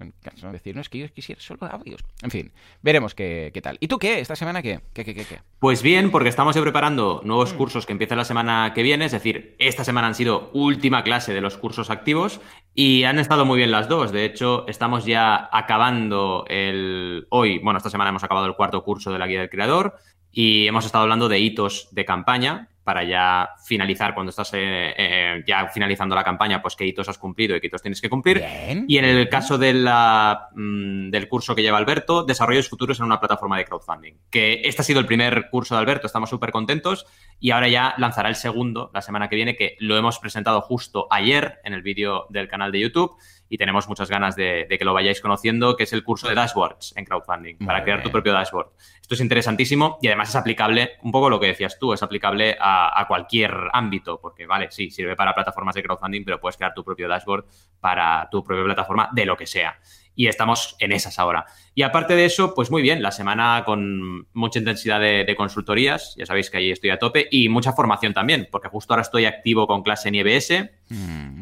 decir, 0.53 0.75
no, 0.75 0.81
es 0.81 0.89
que 0.89 0.99
yo 0.99 1.09
quisiera 1.13 1.41
solo 1.41 1.67
audios. 1.67 2.05
En 2.23 2.31
fin, 2.31 2.53
veremos 2.83 3.15
qué, 3.15 3.51
qué 3.53 3.63
tal. 3.63 3.79
¿Y 3.81 3.89
tú 3.89 3.99
qué? 3.99 4.21
¿Esta 4.21 4.37
semana 4.37 4.63
qué? 4.63 4.81
¿Qué, 4.93 5.05
qué, 5.05 5.15
qué, 5.15 5.25
qué? 5.25 5.41
Pues 5.59 5.83
bien, 5.83 6.11
porque 6.11 6.29
estamos 6.29 6.57
preparando 6.57 7.21
nuevos 7.25 7.55
hmm. 7.55 7.57
cursos 7.57 7.87
que 7.87 7.93
empiezan 7.93 8.19
la 8.19 8.25
semana 8.25 8.73
que 8.75 8.83
viene, 8.83 9.07
es 9.07 9.13
decir, 9.13 9.57
esta 9.59 9.85
semana 9.85 10.09
han 10.09 10.15
sido 10.15 10.51
última 10.53 11.03
clase 11.03 11.33
de 11.33 11.41
los 11.41 11.57
cursos 11.57 11.91
activos 11.91 12.41
y 12.75 13.05
han 13.05 13.19
estado 13.19 13.45
muy 13.45 13.59
bien 13.59 13.71
las 13.71 13.89
dos. 13.89 14.13
De 14.13 14.25
hecho, 14.25 14.65
estamos 14.83 15.05
ya 15.05 15.49
acabando 15.53 16.45
el. 16.49 17.29
Hoy, 17.31 17.61
bueno, 17.61 17.77
esta 17.77 17.89
semana 17.89 18.11
hemos 18.11 18.25
acabado 18.25 18.47
el 18.47 18.57
cuarto 18.57 18.83
curso 18.83 19.13
de 19.13 19.19
la 19.21 19.29
guía 19.29 19.39
del 19.39 19.49
creador 19.49 19.95
y 20.33 20.67
hemos 20.67 20.85
estado 20.85 21.03
hablando 21.03 21.29
de 21.29 21.39
hitos 21.39 21.87
de 21.93 22.05
campaña 22.05 22.69
para 22.83 23.05
ya 23.05 23.51
finalizar, 23.65 24.13
cuando 24.13 24.31
estás 24.31 24.53
eh, 24.55 24.93
eh, 24.97 25.45
ya 25.47 25.69
finalizando 25.69 26.17
la 26.17 26.25
campaña, 26.25 26.61
pues 26.61 26.75
qué 26.75 26.85
hitos 26.85 27.09
has 27.09 27.17
cumplido 27.17 27.55
y 27.55 27.61
qué 27.61 27.69
hitos 27.69 27.81
tienes 27.81 28.01
que 28.01 28.11
cumplir. 28.11 28.43
y 28.89 28.99
en 28.99 29.05
el 29.05 29.29
caso 29.29 29.57
de 29.57 29.73
la, 29.73 30.49
mm, 30.53 31.11
del 31.11 31.29
curso 31.29 31.55
que 31.55 31.63
lleva 31.63 31.79
Alberto, 31.79 32.25
desarrollos 32.25 32.69
futuros 32.69 32.99
en 32.99 33.05
una 33.05 33.21
plataforma 33.21 33.57
de 33.59 33.65
crowdfunding. 33.65 34.15
Que 34.31 34.63
este 34.65 34.83
ha 34.83 34.85
sido 34.85 34.99
el 34.99 35.07
primer 35.07 35.49
curso 35.49 35.77
de 35.77 35.81
Alberto, 35.81 36.09
estamos 36.09 36.29
súper 36.29 36.51
contentos 36.51 37.07
y 37.39 37.53
ahora 37.53 37.69
ya 37.69 37.95
lanzará 37.99 38.29
el 38.29 38.35
segundo 38.35 38.91
la 38.93 39.01
semana 39.01 39.29
que 39.29 39.37
viene, 39.37 39.55
que 39.55 39.77
lo 39.79 39.97
hemos 39.97 40.19
presentado 40.19 40.61
justo 40.61 41.07
ayer 41.09 41.61
en 41.63 41.75
el 41.75 41.83
vídeo 41.83 42.27
del 42.31 42.49
canal 42.49 42.73
de 42.73 42.81
YouTube 42.81 43.17
y 43.53 43.59
tenemos 43.59 43.87
muchas 43.87 44.09
ganas 44.09 44.35
de, 44.35 44.67
que 44.67 44.83
lo 44.83 44.95
vayáis 44.95 45.21
conociendo, 45.21 45.77
que 45.77 45.83
es 45.83 45.93
el 45.93 46.03
curso 46.03 46.27
de 46.27 46.35
dashboards 46.35 46.95
en 46.97 47.05
crowdfunding, 47.05 47.59
para 47.59 47.85
crear 47.85 48.03
tu 48.03 48.11
propio 48.11 48.33
dashboard. 48.33 48.69
Esto 49.03 49.13
es 49.13 49.21
interesantísimo 49.21 49.99
y 50.01 50.07
además 50.07 50.31
es 50.31 50.37
aplicable, 50.37 50.93
un 51.03 51.13
poco 51.13 51.29
lo 51.29 51.39
que 51.39 51.49
decías 51.49 51.79
tú, 51.79 51.93
es 51.93 52.03
aplicable 52.03 52.57
a, 52.59 53.05
cualquier 53.07 53.55
ámbito, 53.75 54.19
porque 54.23 54.47
vale, 54.47 54.71
sí, 54.71 54.91
sirve 54.91 55.17
para 55.17 55.35
plataformas 55.35 55.75
de 55.75 55.83
crowdfunding, 55.83 56.25
pero 56.25 56.41
puedes 56.41 56.57
crear 56.57 56.73
tu 56.73 56.83
propio 56.83 57.07
dashboard 57.09 57.45
para 57.79 58.27
tu 58.31 58.43
propia 58.43 58.65
plataforma 58.65 59.11
de 59.13 59.27
lo 59.27 59.37
que 59.37 59.47
sea 59.47 59.79
y 60.15 60.27
estamos 60.27 60.77
en 60.79 60.93
esas 60.93 61.19
ahora. 61.19 61.47
Y 61.75 61.83
aparte 61.83 62.15
de 62.15 62.27
eso, 62.27 62.55
pues 62.55 62.71
muy 62.71 62.83
bien, 62.83 63.03
la 63.03 63.13
semana 63.13 63.63
con 63.65 64.27
mucha 64.35 64.59
intensidad 64.59 65.01
de, 65.01 65.35
consultorías, 65.37 66.15
ya 66.17 66.27
sabéis 66.27 66.51
que 66.51 66.59
ahí 66.59 66.71
estoy 66.71 66.91
a 66.91 66.99
tope, 66.99 67.29
y 67.31 67.49
mucha 67.49 67.73
formación 67.73 68.13
también, 68.13 68.49
porque 68.51 68.69
justo 68.69 68.93
ahora 68.93 69.03
estoy 69.03 69.25
activo 69.25 69.67
con 69.67 69.83
clase 69.83 70.09
en 70.09 70.15
IBS 70.17 70.71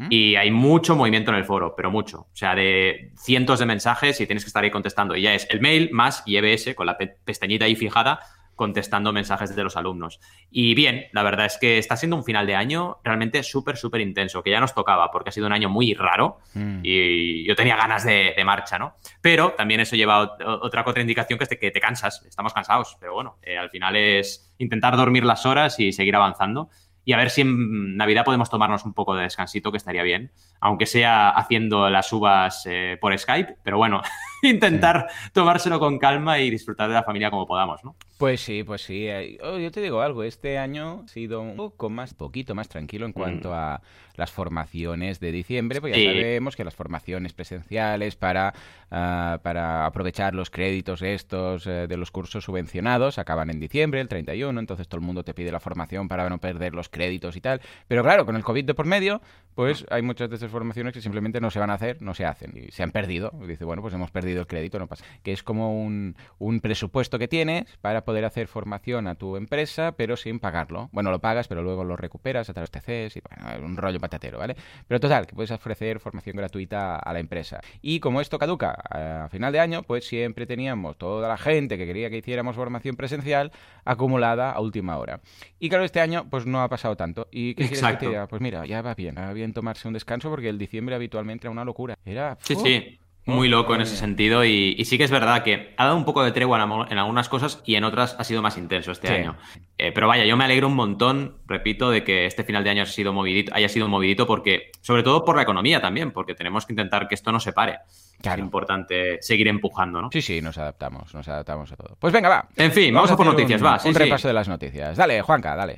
y 0.09 0.35
hay 0.35 0.51
mucho 0.51 0.95
movimiento 0.95 1.31
en 1.31 1.37
el 1.37 1.45
foro, 1.45 1.75
pero 1.75 1.91
mucho. 1.91 2.21
O 2.21 2.35
sea, 2.35 2.55
de 2.55 3.11
cientos 3.17 3.59
de 3.59 3.65
mensajes 3.65 4.21
y 4.21 4.25
tienes 4.25 4.43
que 4.43 4.47
estar 4.47 4.63
ahí 4.63 4.71
contestando. 4.71 5.15
Y 5.15 5.23
ya 5.23 5.33
es 5.33 5.47
el 5.49 5.59
mail 5.59 5.89
más 5.91 6.23
IBS 6.25 6.73
con 6.75 6.85
la 6.85 6.97
pestañita 6.97 7.65
ahí 7.65 7.75
fijada 7.75 8.21
contestando 8.55 9.11
mensajes 9.11 9.55
de 9.55 9.63
los 9.63 9.75
alumnos. 9.75 10.19
Y 10.49 10.75
bien, 10.75 11.05
la 11.13 11.23
verdad 11.23 11.45
es 11.45 11.57
que 11.59 11.77
está 11.77 11.97
siendo 11.97 12.15
un 12.15 12.23
final 12.23 12.45
de 12.45 12.55
año 12.55 12.99
realmente 13.03 13.43
súper, 13.43 13.77
súper 13.77 14.01
intenso, 14.01 14.43
que 14.43 14.51
ya 14.51 14.59
nos 14.59 14.73
tocaba 14.73 15.11
porque 15.11 15.29
ha 15.29 15.31
sido 15.31 15.47
un 15.47 15.53
año 15.53 15.69
muy 15.69 15.93
raro 15.93 16.39
mm. 16.53 16.79
y 16.83 17.45
yo 17.45 17.55
tenía 17.55 17.75
ganas 17.75 18.05
de, 18.05 18.35
marcha, 18.45 18.79
¿no? 18.79 18.95
Pero 19.21 19.51
también 19.51 19.79
eso 19.79 19.95
lleva 19.95 20.35
otra 20.61 20.83
contraindicación 20.83 21.37
que 21.37 21.43
es 21.45 21.49
que 21.49 21.71
te 21.71 21.79
cansas, 21.79 22.25
estamos 22.27 22.53
cansados, 22.53 22.97
pero 22.99 23.13
bueno, 23.13 23.37
eh, 23.43 23.57
al 23.57 23.69
final 23.69 23.95
es 23.95 24.53
intentar 24.57 24.97
dormir 24.97 25.23
las 25.23 25.45
horas 25.45 25.79
y 25.79 25.91
seguir 25.91 26.15
avanzando 26.15 26.69
y 27.03 27.13
a 27.13 27.17
ver 27.17 27.29
si 27.29 27.41
en 27.41 27.97
Navidad 27.97 28.23
podemos 28.23 28.49
tomarnos 28.49 28.85
un 28.85 28.93
poco 28.93 29.15
de 29.15 29.23
descansito, 29.23 29.71
que 29.71 29.77
estaría 29.77 30.03
bien, 30.03 30.31
aunque 30.59 30.85
sea 30.85 31.29
haciendo 31.29 31.89
las 31.89 32.11
uvas 32.13 32.63
eh, 32.65 32.97
por 33.01 33.17
Skype, 33.17 33.57
pero 33.63 33.77
bueno, 33.77 34.01
intentar 34.43 35.07
tomárselo 35.33 35.79
con 35.79 35.97
calma 35.97 36.39
y 36.39 36.49
disfrutar 36.49 36.87
de 36.89 36.93
la 36.93 37.03
familia 37.03 37.31
como 37.31 37.47
podamos, 37.47 37.83
¿no? 37.83 37.95
Pues 38.21 38.41
sí, 38.41 38.63
pues 38.63 38.83
sí. 38.83 39.07
Eh, 39.07 39.39
oh, 39.41 39.57
yo 39.57 39.71
te 39.71 39.81
digo 39.81 40.01
algo, 40.01 40.21
este 40.21 40.59
año 40.59 41.01
ha 41.05 41.07
sido 41.07 41.41
un 41.41 41.55
poco 41.55 41.89
más, 41.89 42.13
poquito 42.13 42.53
más 42.53 42.69
tranquilo 42.69 43.07
en 43.07 43.13
cuanto 43.13 43.49
mm. 43.49 43.53
a 43.53 43.81
las 44.15 44.31
formaciones 44.31 45.19
de 45.19 45.31
diciembre, 45.31 45.81
pues 45.81 45.95
ya 45.95 46.03
sabemos 46.03 46.55
que 46.55 46.63
las 46.63 46.75
formaciones 46.75 47.33
presenciales 47.33 48.15
para, 48.15 48.53
ah, 48.91 49.39
para 49.41 49.87
aprovechar 49.87 50.35
los 50.35 50.51
créditos 50.51 51.01
estos 51.01 51.65
eh, 51.65 51.87
de 51.87 51.97
los 51.97 52.11
cursos 52.11 52.43
subvencionados 52.43 53.17
acaban 53.17 53.49
en 53.49 53.59
diciembre, 53.59 54.01
el 54.01 54.07
31, 54.07 54.59
entonces 54.59 54.87
todo 54.87 54.99
el 54.99 55.05
mundo 55.07 55.23
te 55.23 55.33
pide 55.33 55.51
la 55.51 55.59
formación 55.59 56.07
para 56.07 56.29
no 56.29 56.37
perder 56.37 56.75
los 56.75 56.89
créditos 56.89 57.35
y 57.35 57.41
tal. 57.41 57.61
Pero 57.87 58.03
claro, 58.03 58.25
con 58.25 58.35
el 58.35 58.43
COVID 58.43 58.65
de 58.65 58.73
por 58.75 58.85
medio, 58.85 59.21
pues 59.55 59.85
hay 59.89 60.03
muchas 60.03 60.29
de 60.29 60.35
esas 60.35 60.51
formaciones 60.51 60.93
que 60.93 61.01
simplemente 61.01 61.41
no 61.41 61.49
se 61.49 61.59
van 61.59 61.71
a 61.71 61.73
hacer, 61.73 61.99
no 62.01 62.13
se 62.13 62.25
hacen 62.25 62.53
y 62.55 62.71
se 62.71 62.83
han 62.83 62.91
perdido. 62.91 63.31
dice, 63.47 63.65
bueno, 63.65 63.81
pues 63.81 63.93
hemos 63.95 64.11
perdido 64.11 64.41
el 64.41 64.47
crédito, 64.47 64.77
no 64.77 64.85
pasa. 64.85 65.03
Que 65.23 65.31
es 65.31 65.41
como 65.41 65.81
un, 65.81 66.15
un 66.37 66.59
presupuesto 66.59 67.17
que 67.17 67.27
tienes 67.27 67.65
para 67.81 68.03
poder 68.05 68.10
poder 68.11 68.25
hacer 68.25 68.49
formación 68.49 69.07
a 69.07 69.15
tu 69.15 69.37
empresa, 69.37 69.93
pero 69.93 70.17
sin 70.17 70.41
pagarlo. 70.41 70.89
Bueno, 70.91 71.11
lo 71.11 71.19
pagas, 71.19 71.47
pero 71.47 71.63
luego 71.63 71.85
lo 71.85 71.95
recuperas 71.95 72.49
a 72.49 72.53
través 72.53 72.69
de 72.69 72.81
TCs 72.81 73.15
y 73.15 73.21
bueno, 73.21 73.65
un 73.65 73.77
rollo 73.77 74.01
patatero, 74.01 74.37
¿vale? 74.37 74.57
Pero 74.85 74.99
total, 74.99 75.25
que 75.25 75.33
puedes 75.33 75.51
ofrecer 75.51 76.01
formación 76.01 76.35
gratuita 76.35 76.97
a 76.97 77.13
la 77.13 77.19
empresa. 77.19 77.61
Y 77.81 78.01
como 78.01 78.19
esto 78.19 78.37
caduca 78.37 78.71
a 78.71 79.29
final 79.29 79.53
de 79.53 79.61
año, 79.61 79.83
pues 79.83 80.05
siempre 80.05 80.45
teníamos 80.45 80.97
toda 80.97 81.29
la 81.29 81.37
gente 81.37 81.77
que 81.77 81.85
quería 81.85 82.09
que 82.09 82.17
hiciéramos 82.17 82.57
formación 82.57 82.97
presencial 82.97 83.53
acumulada 83.85 84.51
a 84.51 84.59
última 84.59 84.97
hora. 84.97 85.21
Y 85.57 85.69
claro, 85.69 85.85
este 85.85 86.01
año 86.01 86.27
pues 86.29 86.45
no 86.45 86.61
ha 86.61 86.67
pasado 86.67 86.97
tanto. 86.97 87.29
¿Y 87.31 87.55
qué 87.55 87.69
quieres 87.69 87.81
que 87.81 87.97
te 87.97 88.07
diga? 88.09 88.27
Pues 88.27 88.41
mira, 88.41 88.65
ya 88.65 88.81
va 88.81 88.93
bien, 88.93 89.15
va 89.17 89.31
bien 89.31 89.53
tomarse 89.53 89.87
un 89.87 89.93
descanso 89.93 90.29
porque 90.29 90.49
el 90.49 90.57
diciembre 90.57 90.95
habitualmente 90.95 91.47
era 91.47 91.51
una 91.51 91.63
locura. 91.63 91.95
Era... 92.03 92.37
Sí, 92.41 92.55
sí. 92.57 92.99
Muy 93.25 93.49
loco 93.49 93.75
en 93.75 93.81
ese 93.81 93.95
sentido 93.95 94.43
y, 94.43 94.83
sí 94.85 94.97
que 94.97 95.03
es 95.03 95.11
verdad 95.11 95.43
que 95.43 95.73
ha 95.77 95.85
dado 95.85 95.95
un 95.95 96.05
poco 96.05 96.23
de 96.23 96.31
tregua 96.31 96.57
en, 96.89 96.97
algunas 96.97 97.29
cosas 97.29 97.61
y 97.65 97.75
en 97.75 97.83
otras 97.83 98.15
ha 98.17 98.23
sido 98.23 98.41
más 98.41 98.57
intenso 98.57 98.91
este 98.91 99.09
año. 99.09 99.37
Eh, 99.77 99.91
pero 99.91 100.07
vaya, 100.07 100.25
yo 100.25 100.35
me 100.37 100.43
alegro 100.43 100.67
un 100.67 100.75
montón, 100.75 101.37
repito, 101.45 101.91
de 101.91 102.03
que 102.03 102.25
este 102.25 102.43
final 102.43 102.63
de 102.63 102.71
año 102.71 102.81
haya 102.81 102.91
sido 102.91 103.13
movidito, 103.13 103.53
haya 103.53 103.69
sido 103.69 103.87
movidito 103.87 104.25
porque, 104.25 104.71
sobre 104.81 105.03
todo 105.03 105.23
por 105.23 105.35
la 105.35 105.43
economía 105.43 105.79
también, 105.81 106.11
porque 106.11 106.33
tenemos 106.33 106.65
que 106.65 106.73
intentar 106.73 107.07
que 107.07 107.15
esto 107.15 107.31
no 107.31 107.39
se 107.39 107.53
pare. 107.53 107.79
Es 108.23 108.37
importante 108.37 109.17
seguir 109.21 109.47
empujando, 109.47 110.01
¿no? 110.01 110.09
Sí, 110.11 110.21
sí, 110.21 110.41
nos 110.41 110.57
adaptamos, 110.57 111.13
nos 111.13 111.27
adaptamos 111.27 111.71
a 111.71 111.75
todo. 111.75 111.97
Pues 111.99 112.13
venga, 112.13 112.29
va. 112.29 112.47
En 112.55 112.71
fin, 112.71 112.93
vamos, 112.93 113.11
a 113.11 113.17
por 113.17 113.25
noticias, 113.25 113.63
va. 113.63 113.79
un 113.83 113.95
repaso 113.95 114.27
de 114.27 114.33
las 114.33 114.47
noticias. 114.47 114.97
Dale, 114.97 115.21
Juanca, 115.21 115.55
dale. 115.55 115.77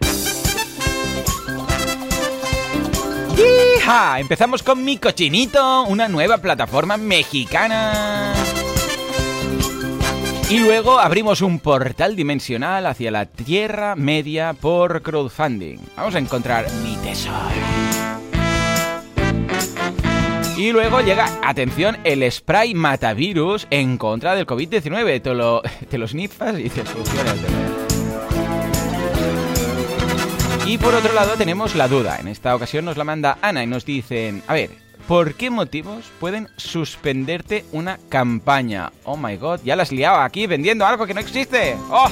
¡Hija! 3.84 4.18
Empezamos 4.18 4.64
con 4.64 4.82
Mi 4.86 4.96
Cochinito, 4.96 5.84
una 5.84 6.08
nueva 6.08 6.38
plataforma 6.38 6.96
mexicana. 6.96 8.34
Y 10.50 10.60
luego 10.60 11.00
abrimos 11.00 11.42
un 11.42 11.60
portal 11.60 12.16
dimensional 12.16 12.86
hacia 12.86 13.12
la 13.12 13.26
Tierra 13.26 13.98
Media 13.98 14.54
por 14.54 15.02
crowdfunding. 15.02 15.80
Vamos 15.98 16.16
a 16.16 16.20
encontrar 16.20 16.72
mi 16.82 16.96
tesoro. 16.96 17.36
Y 20.56 20.72
luego 20.72 21.02
llega, 21.02 21.28
atención, 21.44 21.98
el 22.06 22.32
spray 22.32 22.74
matavirus 22.74 23.68
en 23.70 23.98
contra 23.98 24.34
del 24.34 24.48
COVID-19. 24.48 25.22
Te 25.22 25.34
lo, 25.34 25.62
te 25.90 25.98
los 25.98 26.14
nifas 26.14 26.58
y 26.58 26.70
te 26.70 26.84
de 26.84 27.83
y 30.66 30.78
por 30.78 30.94
otro 30.96 31.14
lado 31.14 31.36
tenemos 31.38 31.76
la 31.76 31.88
duda. 31.88 32.18
En 32.20 32.28
esta 32.28 32.56
ocasión 32.56 32.86
nos 32.86 32.98
la 32.98 33.04
manda 33.04 33.38
Ana 33.42 33.64
y 33.64 33.68
nos 33.68 33.86
dicen, 33.86 34.42
a 34.48 34.54
ver, 34.54 34.70
¿por 35.08 35.36
qué 35.36 35.50
motivos 35.50 36.06
pueden 36.20 36.48
suspenderte 36.58 37.66
una 37.72 38.00
campaña? 38.10 38.92
Oh 39.04 39.18
my 39.18 39.36
god, 39.38 39.60
ya 39.64 39.76
la 39.76 39.84
has 39.84 39.92
liado 39.92 40.18
aquí 40.20 40.48
vendiendo 40.48 40.86
algo 40.86 41.06
que 41.06 41.14
no 41.14 41.20
existe. 41.20 41.76
Oh, 41.90 42.10